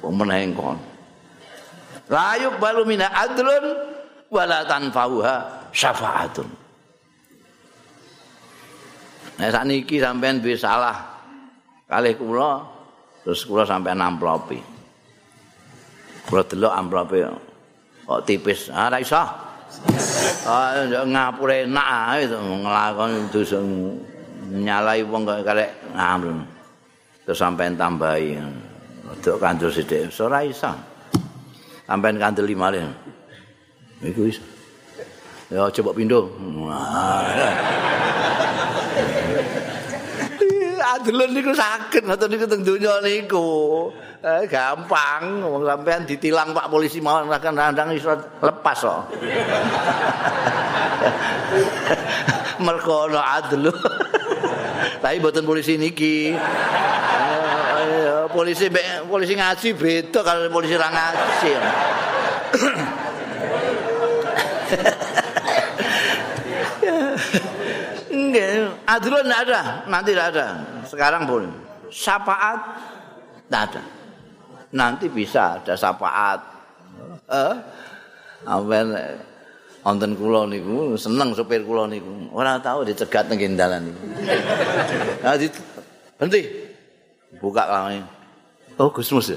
Wong 0.03 0.15
meneh 0.15 0.51
kon. 0.55 0.79
Layuk 2.09 2.57
balu 2.57 2.89
mina 2.89 3.11
adlun 3.13 3.65
wala 4.33 4.65
tanfauha 4.65 5.69
syafaatun. 5.75 6.49
Nah 9.39 9.49
sakniki 9.55 10.03
sampean 10.03 10.43
bisa 10.43 10.67
salah 10.67 10.97
kalih 11.87 12.17
kula 12.19 12.65
terus 13.23 13.45
kula 13.45 13.63
sampean 13.69 14.01
amplopi. 14.03 14.59
Kula 16.27 16.43
delok 16.49 16.75
amplopi 16.75 17.19
kok 18.09 18.23
tipis. 18.25 18.73
Ah 18.73 18.89
ra 18.89 18.99
iso. 18.99 19.21
Ah 20.49 20.81
ngapure 21.05 21.69
enak 21.69 21.89
ae 22.17 22.25
to 22.25 22.37
nglakon 22.41 23.11
dosa 23.29 23.59
nyalai 24.49 25.05
wong 25.05 25.23
kok 25.29 25.45
karek 25.45 25.71
ngamrun. 25.93 26.41
Terus 27.29 27.39
sampean 27.39 27.77
tambahi. 27.77 28.41
Dok 29.19 29.39
kandur 29.43 29.71
sithik, 29.75 30.15
ora 30.23 30.47
iso. 30.47 30.71
Sampean 31.89 32.21
kandel 32.21 32.47
lima. 32.47 32.69
Iku 34.05 34.29
iso. 34.29 34.45
Ya 35.49 35.65
coba 35.73 35.97
pindho. 35.97 36.29
Adulen 40.79 41.37
niku 41.37 41.53
sakit 41.53 42.05
ngoten 42.05 42.29
niku 42.33 42.45
donya 42.49 43.01
niku. 43.05 43.49
Eh, 44.19 44.51
gampang 44.51 45.47
wong 45.47 45.63
sampean 45.63 46.03
ditilang 46.03 46.51
Pak 46.51 46.67
polisi 46.67 46.99
mau 46.99 47.23
kan 47.39 47.55
randang 47.55 47.95
iso 47.95 48.13
lepas 48.43 48.79
kok. 48.83 49.15
Mergo 52.61 53.09
ana 53.09 53.41
adlu. 53.41 53.73
Tapi 54.99 55.23
mboten 55.23 55.47
polisi 55.47 55.79
niki. 55.79 56.35
Eh, 58.29 58.35
polisi 58.37 58.69
polisi 59.09 59.33
ngaji 59.33 59.69
beda 59.73 60.21
kalau 60.21 60.53
polisi 60.53 60.77
ra 60.77 60.93
ngaji. 60.93 61.53
Enggak, 68.13 68.85
adlun 68.85 69.33
ada, 69.33 69.89
nanti 69.89 70.13
ada. 70.13 70.61
Sekarang 70.85 71.25
boleh. 71.25 71.49
Syafaat 71.89 72.61
tidak 73.49 73.63
ada. 73.73 73.83
nanti 74.77 75.09
bisa 75.09 75.57
ada 75.57 75.73
syafaat. 75.73 76.41
Eh? 77.33 77.55
Awen 78.45 78.93
wonten 79.81 80.13
kula 80.21 80.45
niku 80.45 81.01
seneng 81.01 81.33
supir 81.33 81.65
kula 81.65 81.89
niku. 81.89 82.29
Ora 82.37 82.61
tahu 82.61 82.85
dicegat 82.85 83.33
nang 83.33 83.41
dalan 83.57 83.89
niku. 83.89 84.05
Nah, 85.25 85.33
berhenti. 86.21 86.43
Buka 87.41 87.65
kami. 87.65 88.18
Oh, 88.79 88.91
Gusmus. 88.95 89.35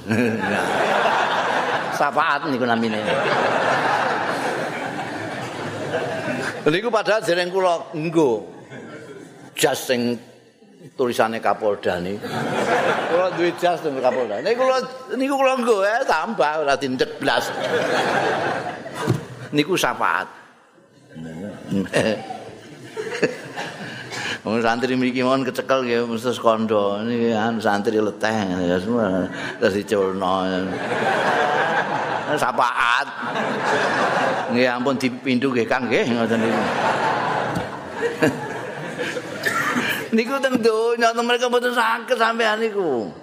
syafaat 2.02 2.50
niku 2.50 2.66
namine. 2.66 2.98
Niku 6.66 6.89
padahal 6.89 7.22
dereng 7.22 7.54
kula 7.54 7.94
nggo 7.94 8.50
jas 9.54 9.86
sing 9.86 10.18
tulisane 10.98 11.38
Kapolda 11.38 12.02
niku. 12.02 12.26
Kula 13.10 13.26
duwe 13.38 13.54
jas 13.62 13.78
teng 13.86 14.02
Kapolda. 14.02 14.42
Niku 14.42 14.66
kula 14.66 14.80
niku 15.14 15.34
kula 15.38 15.54
nggo 15.62 15.86
ya 15.86 16.02
tambah 16.06 16.66
ora 16.66 16.74
dindek 16.74 17.22
blas. 17.22 17.54
niku 19.54 19.78
syafaat. 19.78 20.42
Wong 24.42 24.58
santri 24.58 24.98
mriki 24.98 25.22
mon 25.22 25.46
kecekel 25.46 25.86
nggih 25.86 26.02
mesti 26.10 26.34
kondo. 26.42 26.98
Niki 27.06 27.30
an 27.30 27.62
santri 27.62 28.02
leteh 28.02 28.34
ya 28.66 28.82
semua 28.82 29.30
terus 29.62 29.78
diculno. 29.78 30.50
Syafaat. 32.34 33.08
Nggih 34.50 34.66
ampun 34.66 34.98
dipindu 34.98 35.54
nggih 35.54 35.70
Kang 35.70 35.86
nggih 35.86 36.10
ngoten 36.10 36.42
niku. 36.42 36.64
niku 40.12 40.36
teng 40.42 40.58
donya 40.60 41.14
mereka 41.22 41.46
mboten 41.46 41.78
sakit 41.78 42.18
sampean 42.18 42.58
niku. 42.66 43.14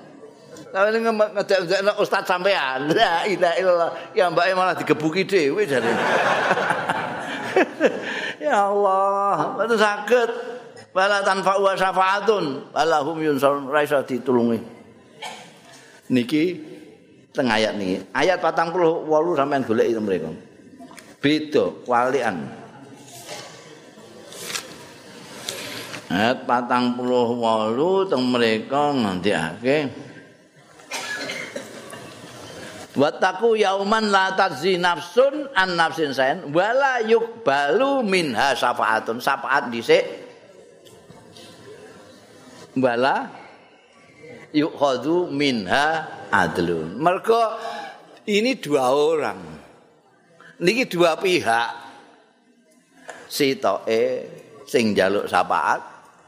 Lah 0.70 0.86
ning 0.94 1.02
ngedek 1.02 1.98
ustaz 1.98 2.30
sampean. 2.30 2.86
La 2.94 3.26
ilaha 3.26 3.54
illallah. 3.58 3.90
Ya 4.14 4.30
mbake 4.30 4.54
malah 4.54 4.78
digebuki 4.78 5.26
dhewe 5.26 5.66
jare. 5.66 5.90
ya 8.46 8.70
Allah, 8.70 9.58
betul 9.58 9.82
sakit. 9.82 10.57
Wala 10.96 11.20
tanfa'u 11.20 11.60
wa 11.62 11.74
syafaatun, 11.76 12.72
wala 12.72 12.98
hum 13.04 13.20
yunsarun, 13.20 13.68
ra 13.68 13.84
iso 13.84 14.00
ditulungi. 14.02 14.58
Niki 16.08 16.58
teng 17.36 17.52
ayat 17.52 17.76
niki. 17.76 18.02
Ayat 18.16 18.40
48 18.40 18.72
sampean 19.36 19.62
golek 19.62 19.86
itu 19.92 20.00
mereka. 20.00 20.32
Beda, 21.20 21.64
walian. 21.84 22.36
Ayat 26.08 26.48
48 26.48 28.08
teng 28.08 28.22
mereka 28.32 28.82
ngendikake 28.96 29.78
Wataku 32.98 33.54
yauman 33.54 34.10
la 34.10 34.34
tadzi 34.34 34.74
nafsun 34.74 35.46
an 35.54 35.78
nafsin 35.78 36.10
sain 36.10 36.50
wala 36.50 36.98
yuqbalu 37.06 38.02
minha 38.02 38.58
syafaatun 38.58 39.22
syafaat 39.22 39.70
dhisik 39.70 40.02
wala 42.80 43.28
yukhadhu 44.54 45.28
minha 45.30 46.06
adlun 46.32 46.98
mergo 46.98 47.42
ini 48.28 48.56
dua 48.58 48.92
orang 48.92 49.40
niki 50.62 50.88
dua 50.88 51.16
pihak 51.20 51.68
sitoke 53.28 54.02
sing 54.64 54.96
njaluk 54.96 55.28
syafaat 55.28 55.80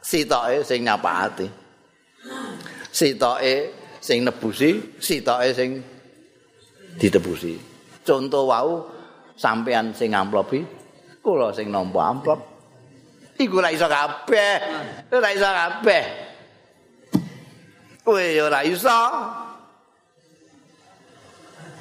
sitoke 0.04 0.64
sing 0.64 0.84
nyapaati 0.84 1.48
sitoke 2.92 3.54
sing 4.00 4.24
nebusi 4.24 4.98
sitoke 5.00 5.48
sing 5.52 5.70
ditebusi. 6.96 7.54
Contoh 8.02 8.48
wau 8.48 8.88
sampean 9.36 9.94
sing 9.94 10.10
amplopi, 10.16 10.64
kula 11.22 11.52
sing 11.54 11.70
nampa 11.70 12.10
amplop. 12.10 12.40
Iku 13.40 13.60
ora 13.60 13.72
iso 13.72 13.88
kabeh. 13.88 14.52
Ora 15.12 15.28
iso 15.32 15.48
kabeh. 15.48 16.04
Kowe 18.00 18.24
ya 18.24 18.48
ora 18.48 18.60
iso. 18.64 19.00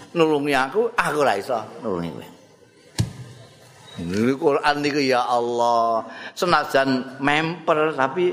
Nulungi 0.09 0.57
aku, 0.57 0.89
aku 0.97 1.17
ora 1.22 1.38
iso 1.38 1.59
nulungi 1.86 2.09
kowe. 2.17 2.28
Ini 3.99 4.32
Quran 4.39 4.76
niku 4.80 5.03
ya 5.03 5.28
Allah, 5.28 6.07
senajan 6.32 7.20
memper 7.20 7.91
tapi 7.99 8.32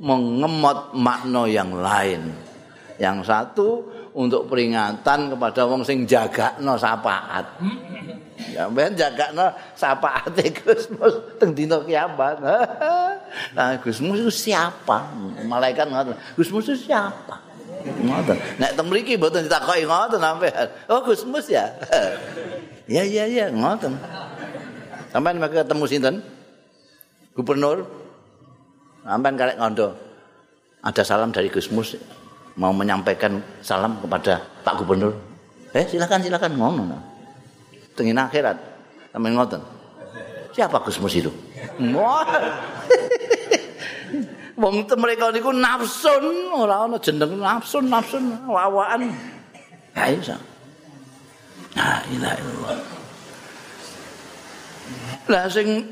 mengemot 0.00 0.96
makna 0.96 1.44
yang 1.44 1.76
lain. 1.76 2.32
Yang 2.96 3.18
satu 3.28 3.68
untuk 4.14 4.46
peringatan 4.46 5.34
kepada 5.34 5.66
wong 5.66 5.82
sing 5.82 6.06
jagakno 6.06 6.78
sapaat. 6.78 7.58
Ya 8.54 8.70
ben 8.70 8.94
jagakno 8.94 9.50
sapaat 9.74 10.30
Gusmus 10.62 11.14
teng 11.42 11.52
dina 11.52 11.82
kiamat. 11.82 12.38
Nah 13.34 13.74
Gusmus 13.82 14.22
itu 14.22 14.30
siapa? 14.30 15.10
Malaikat 15.50 15.90
ngoten. 15.90 16.14
Gusmus 16.38 16.70
itu 16.70 16.86
siapa? 16.86 17.42
Ngoten. 17.82 18.38
Nek 18.62 18.78
teng 18.78 18.86
mriki 18.86 19.18
mboten 19.18 19.50
ditakoki 19.50 19.82
ngoten 19.82 20.22
sampean. 20.22 20.70
Oh 20.86 21.02
Gusmus 21.02 21.50
ya. 21.50 21.66
ya 22.94 23.02
ya 23.02 23.26
ya 23.26 23.50
ngoten. 23.50 23.98
Sampeyan 25.10 25.42
ketemu 25.42 25.84
sinten? 25.90 26.14
Gubernur. 27.34 27.90
Sampeyan 29.02 29.34
karek 29.34 29.58
ngondo. 29.58 29.98
Ada 30.86 31.02
salam 31.02 31.34
dari 31.34 31.50
Gusmus. 31.50 31.98
Mau 32.54 32.70
menyampaikan 32.70 33.42
salam 33.60 33.98
kepada 33.98 34.42
Pak 34.62 34.74
Gubernur. 34.82 35.14
Eh 35.74 35.86
silakan 35.90 36.22
silakan 36.22 36.54
ngomong. 36.54 37.00
Tengin 37.98 38.18
akhirat. 38.18 38.58
Sampai 39.10 39.30
ngoten. 39.30 39.62
Siapa 40.54 40.78
Gusmus 40.82 41.14
itu? 41.18 41.30
Wong 44.54 44.86
mereka 44.86 45.34
niku 45.34 45.50
nafsun, 45.50 46.54
ora 46.54 46.86
ana 46.86 46.94
jeneng 47.02 47.42
nafsun, 47.42 47.90
nafsun 47.90 48.46
wawaan. 48.46 49.10
Ya 49.98 50.14
iso. 50.14 50.38
Nah, 51.74 51.98
ilaha 52.06 52.38
illallah. 52.38 52.78
Lah 55.26 55.44
sing 55.50 55.82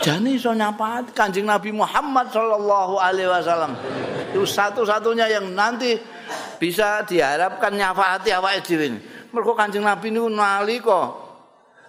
Jani 0.00 0.36
iso 0.36 0.52
nyapaat 0.52 1.16
Kanjeng 1.16 1.48
Nabi 1.48 1.72
Muhammad 1.72 2.28
sallallahu 2.30 3.00
alaihi 3.00 3.28
wasallam. 3.28 3.72
Itu 4.32 4.44
satu-satunya 4.44 5.26
yang 5.30 5.52
nanti 5.56 5.96
bisa 6.60 7.04
diharapkan 7.04 7.72
nyafaati 7.72 8.30
awake 8.32 8.64
dhewe. 8.64 8.96
Mergo 9.32 9.52
Kanjeng 9.56 9.84
Nabi 9.84 10.12
niku 10.12 10.28
nalika 10.28 11.12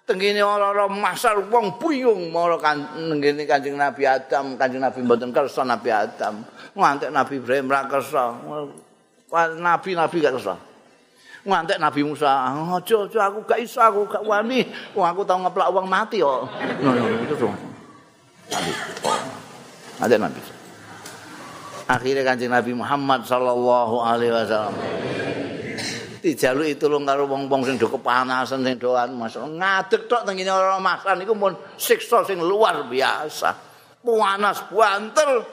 tengene 0.07 0.39
ora-ora 0.39 0.87
masar 0.87 1.35
wong 1.51 1.75
buyung 1.79 2.31
mara 2.31 2.55
kan 2.55 2.95
ngene 2.95 3.43
Kanjeng 3.43 3.75
Nabi 3.75 4.07
Adam, 4.07 4.55
Kanjeng 4.55 4.83
Nabi 4.83 4.99
mboten 5.03 5.35
kersa 5.35 5.67
Nabi 5.67 5.89
Adam. 5.91 6.47
Ngantek 6.75 7.11
Nabi 7.11 7.33
Ibrahim 7.43 7.67
ra 7.67 7.87
kersa. 7.87 8.35
Nabi-nabi 9.59 10.23
gak 10.23 10.35
kersa. 10.39 10.55
ngantek 11.47 11.79
Nabi 11.79 12.03
Musa, 12.03 12.27
aja 12.51 13.21
aku 13.31 13.39
gak 13.47 13.59
iso 13.63 13.79
aku 13.79 14.03
gak 14.11 14.19
wani, 14.27 14.67
wong 14.91 15.07
aku 15.07 15.23
tau 15.23 15.39
ngeplak 15.39 15.71
wong 15.71 15.87
mati 15.87 16.19
kok. 16.19 16.43
No, 16.83 16.91
no, 16.91 17.07
itu 17.23 17.35
dong. 17.39 17.55
Ada 19.97 20.21
Nabi. 20.21 20.37
Akhirnya 21.87 22.27
kancing 22.27 22.51
Nabi 22.51 22.75
Muhammad 22.75 23.23
Sallallahu 23.23 24.03
Alaihi 24.03 24.35
Wasallam 24.35 24.75
dijaluk 26.27 26.67
itu 26.67 26.91
lo 26.91 26.99
karo 27.07 27.23
wong-wong 27.29 27.63
sing 27.63 27.79
do 27.79 27.87
kepanasan 27.87 28.59
sing 28.65 28.75
doan 28.75 29.15
masuk 29.15 29.47
ngadeg 29.47 30.11
tok 30.11 30.27
tengene 30.27 30.51
ora 30.51 30.75
masan 30.81 31.21
iku 31.23 31.31
mun 31.37 31.55
siksa 31.79 32.25
sing 32.27 32.43
luar 32.43 32.83
biasa. 32.89 33.55
Panas 34.03 34.63
banter. 34.71 35.43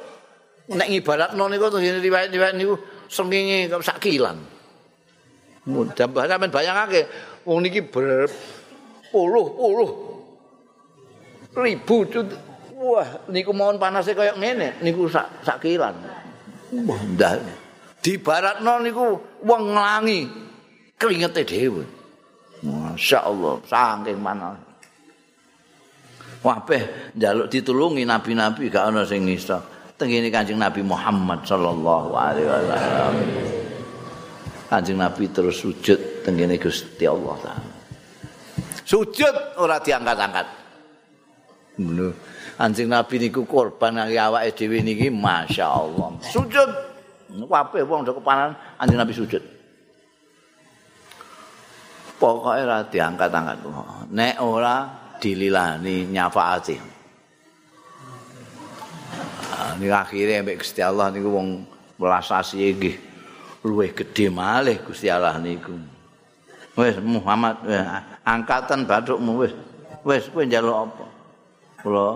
Nek 0.64 0.88
ngibaratno 0.88 1.45
niku 1.47 1.70
tengene 1.70 2.01
riwayat-riwayat 2.01 2.55
niku 2.57 2.78
sengenge 3.07 3.68
sak 3.84 4.01
kilan. 4.03 4.38
Mudah 5.70 6.09
sampean 6.09 6.51
bayangake 6.53 7.07
wong 7.47 7.62
niki 7.64 7.80
berpuluh-puluh 7.86 9.88
ribu 11.55 12.03
Wah, 12.85 13.09
niku 13.32 13.57
mohon 13.57 13.80
panase 13.80 14.12
kaya 14.12 14.37
ngene, 14.37 14.85
niku 14.85 15.09
sak 15.09 15.41
sakilan. 15.41 15.97
Wah, 16.85 17.01
ndak. 17.16 17.41
Di 18.05 18.20
baratno 18.20 18.85
niku 18.85 19.16
wong 19.41 19.72
nglangi 19.72 20.20
keringete 21.01 21.49
dhewe. 21.49 21.85
Masyaallah, 22.61 23.64
saking 23.64 24.20
panas. 24.20 24.61
Wabeh 26.45 27.16
njaluk 27.16 27.49
ditulungi 27.49 28.05
nabi-nabi 28.05 28.68
gak 28.68 28.93
ana 28.93 29.09
sing 29.09 29.24
iso. 29.32 29.57
Tengene 29.97 30.28
Kanjeng 30.28 30.61
Nabi 30.61 30.85
Muhammad 30.85 31.47
sallallahu 31.49 32.12
alaihi 32.12 32.51
wasallam. 32.51 33.14
Kanjeng 34.68 34.99
Nabi 35.01 35.24
terus 35.32 35.57
sujud 35.57 36.20
tengene 36.20 36.61
Gusti 36.61 37.09
Allah 37.09 37.37
taala. 37.41 37.72
Sujud 38.85 39.57
ora 39.57 39.80
diangkat-angkat. 39.80 40.47
Bener. 41.80 42.12
Anjing 42.55 42.87
Nabi 42.87 43.19
niku 43.19 43.43
korban 43.43 43.99
kali 43.99 44.15
awake 44.15 44.55
dhewe 44.55 44.79
niki 44.79 45.11
masyaallah. 45.11 46.23
Sujud. 46.23 46.71
Kabeh 47.35 47.83
wong 47.83 48.07
ndek 48.07 48.15
kepanan 48.23 48.55
Anjing 48.79 48.99
Nabi 48.99 49.11
sujud. 49.11 49.43
Pokoke 52.15 52.63
ora 52.63 52.87
diangkat-angkat. 52.87 53.59
Nek 54.15 54.39
ora 54.39 54.87
dililani 55.19 56.07
nyafaati. 56.15 56.77
Ah, 59.55 59.75
ini 59.79 59.87
akhirnya 59.91 60.43
mbek 60.43 60.63
Gusti 60.63 60.83
Allah 60.83 61.11
niku 61.15 61.31
wong 61.31 61.67
welasasi 61.99 62.75
nggih 62.75 62.97
luwih 63.63 63.91
gedhe 63.95 64.31
malih 64.31 64.79
Gusti 64.83 65.11
Allah 65.11 65.39
niku. 65.43 65.75
Wis 66.75 66.99
Muhammad 67.03 67.63
angkatan 68.27 68.87
bathukmu 68.87 69.43
wis. 69.43 69.55
Wis 70.07 70.27
kowe 70.31 70.43
njaluk 70.43 70.91
apa? 70.91 71.07
Kula 71.83 72.07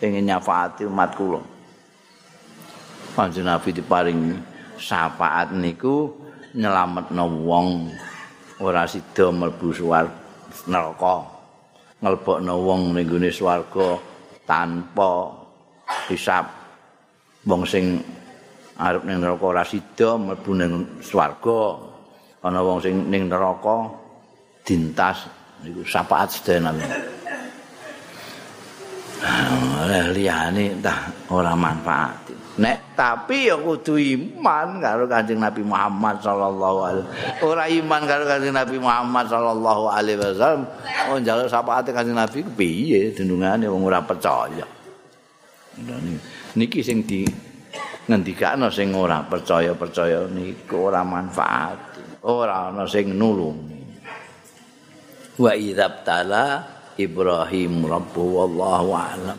pengen 0.00 0.24
nyafaati 0.24 0.88
umat 0.88 1.12
kula. 1.12 1.40
Kanjeng 3.12 3.44
Nabi 3.44 3.68
diparing 3.76 4.32
syafaat 4.80 5.52
niku 5.52 6.08
nyelametno 6.56 7.28
wong 7.44 7.92
ora 8.64 8.88
sida 8.88 9.28
mlebu 9.28 9.68
swarga 9.76 10.16
neraka. 10.64 11.28
Ngelbokno 12.00 12.54
wong 12.64 12.96
ning 12.96 13.04
gone 13.04 13.28
swarga 13.28 14.00
tanpa 14.48 15.36
hisab. 16.08 16.48
Wong 17.44 17.68
sing 17.68 18.00
arep 18.80 19.04
ning 19.04 19.20
neraka 19.20 19.44
ora 19.44 19.64
sida 19.68 20.16
mlebu 20.16 20.50
ning 20.56 20.72
swarga. 21.04 21.76
Ana 22.40 22.64
wong 22.64 22.80
sing 22.80 23.04
ning 23.12 23.28
neraka 23.28 23.92
dintas 24.64 25.28
niku 25.60 25.84
syafaat 25.84 26.32
sedaya 26.32 26.72
namanya. 26.72 27.19
Oleh 29.20 30.16
liyane 30.16 30.80
entah 30.80 31.12
ora 31.28 31.52
manfaat. 31.52 32.32
nek 32.60 32.92
tapi 32.92 33.48
ya 33.48 33.56
kudu 33.56 33.96
iman 33.96 34.84
karo 34.84 35.08
Kanjeng 35.08 35.40
Nabi 35.40 35.64
Muhammad 35.64 36.20
sallallahu 36.20 36.78
alaihi 36.84 37.08
ora 37.40 37.64
iman 37.64 38.02
karo 38.04 38.28
Kanjeng 38.28 38.52
Nabi 38.52 38.76
Muhammad 38.76 39.24
sallallahu 39.32 39.84
alaihi 39.88 40.20
wasallam. 40.20 40.68
Oh 41.08 41.16
njaluk 41.16 41.48
syafaate 41.48 41.96
Kanjeng 41.96 42.20
Nabi 42.20 42.44
piye 42.44 43.16
dendungane 43.16 43.64
wong 43.64 43.88
ora 43.88 44.04
percaya? 44.04 44.68
Niki 46.56 46.84
sing 46.84 47.08
di 47.08 47.24
ngendikane 48.10 48.68
sing 48.68 48.92
ora 48.92 49.24
percaya-percaya 49.24 50.28
niku 50.28 50.90
ora 50.90 51.00
manfaat. 51.00 51.96
Ora 52.28 52.68
ana 52.68 52.84
sing 52.84 53.16
nulungi. 53.16 53.80
Wa 55.40 55.56
idzabtala 55.56 56.44
Ibrahim 56.98 57.86
rabbu 57.86 58.22
wallahu 58.40 58.90
a'lam 58.96 59.38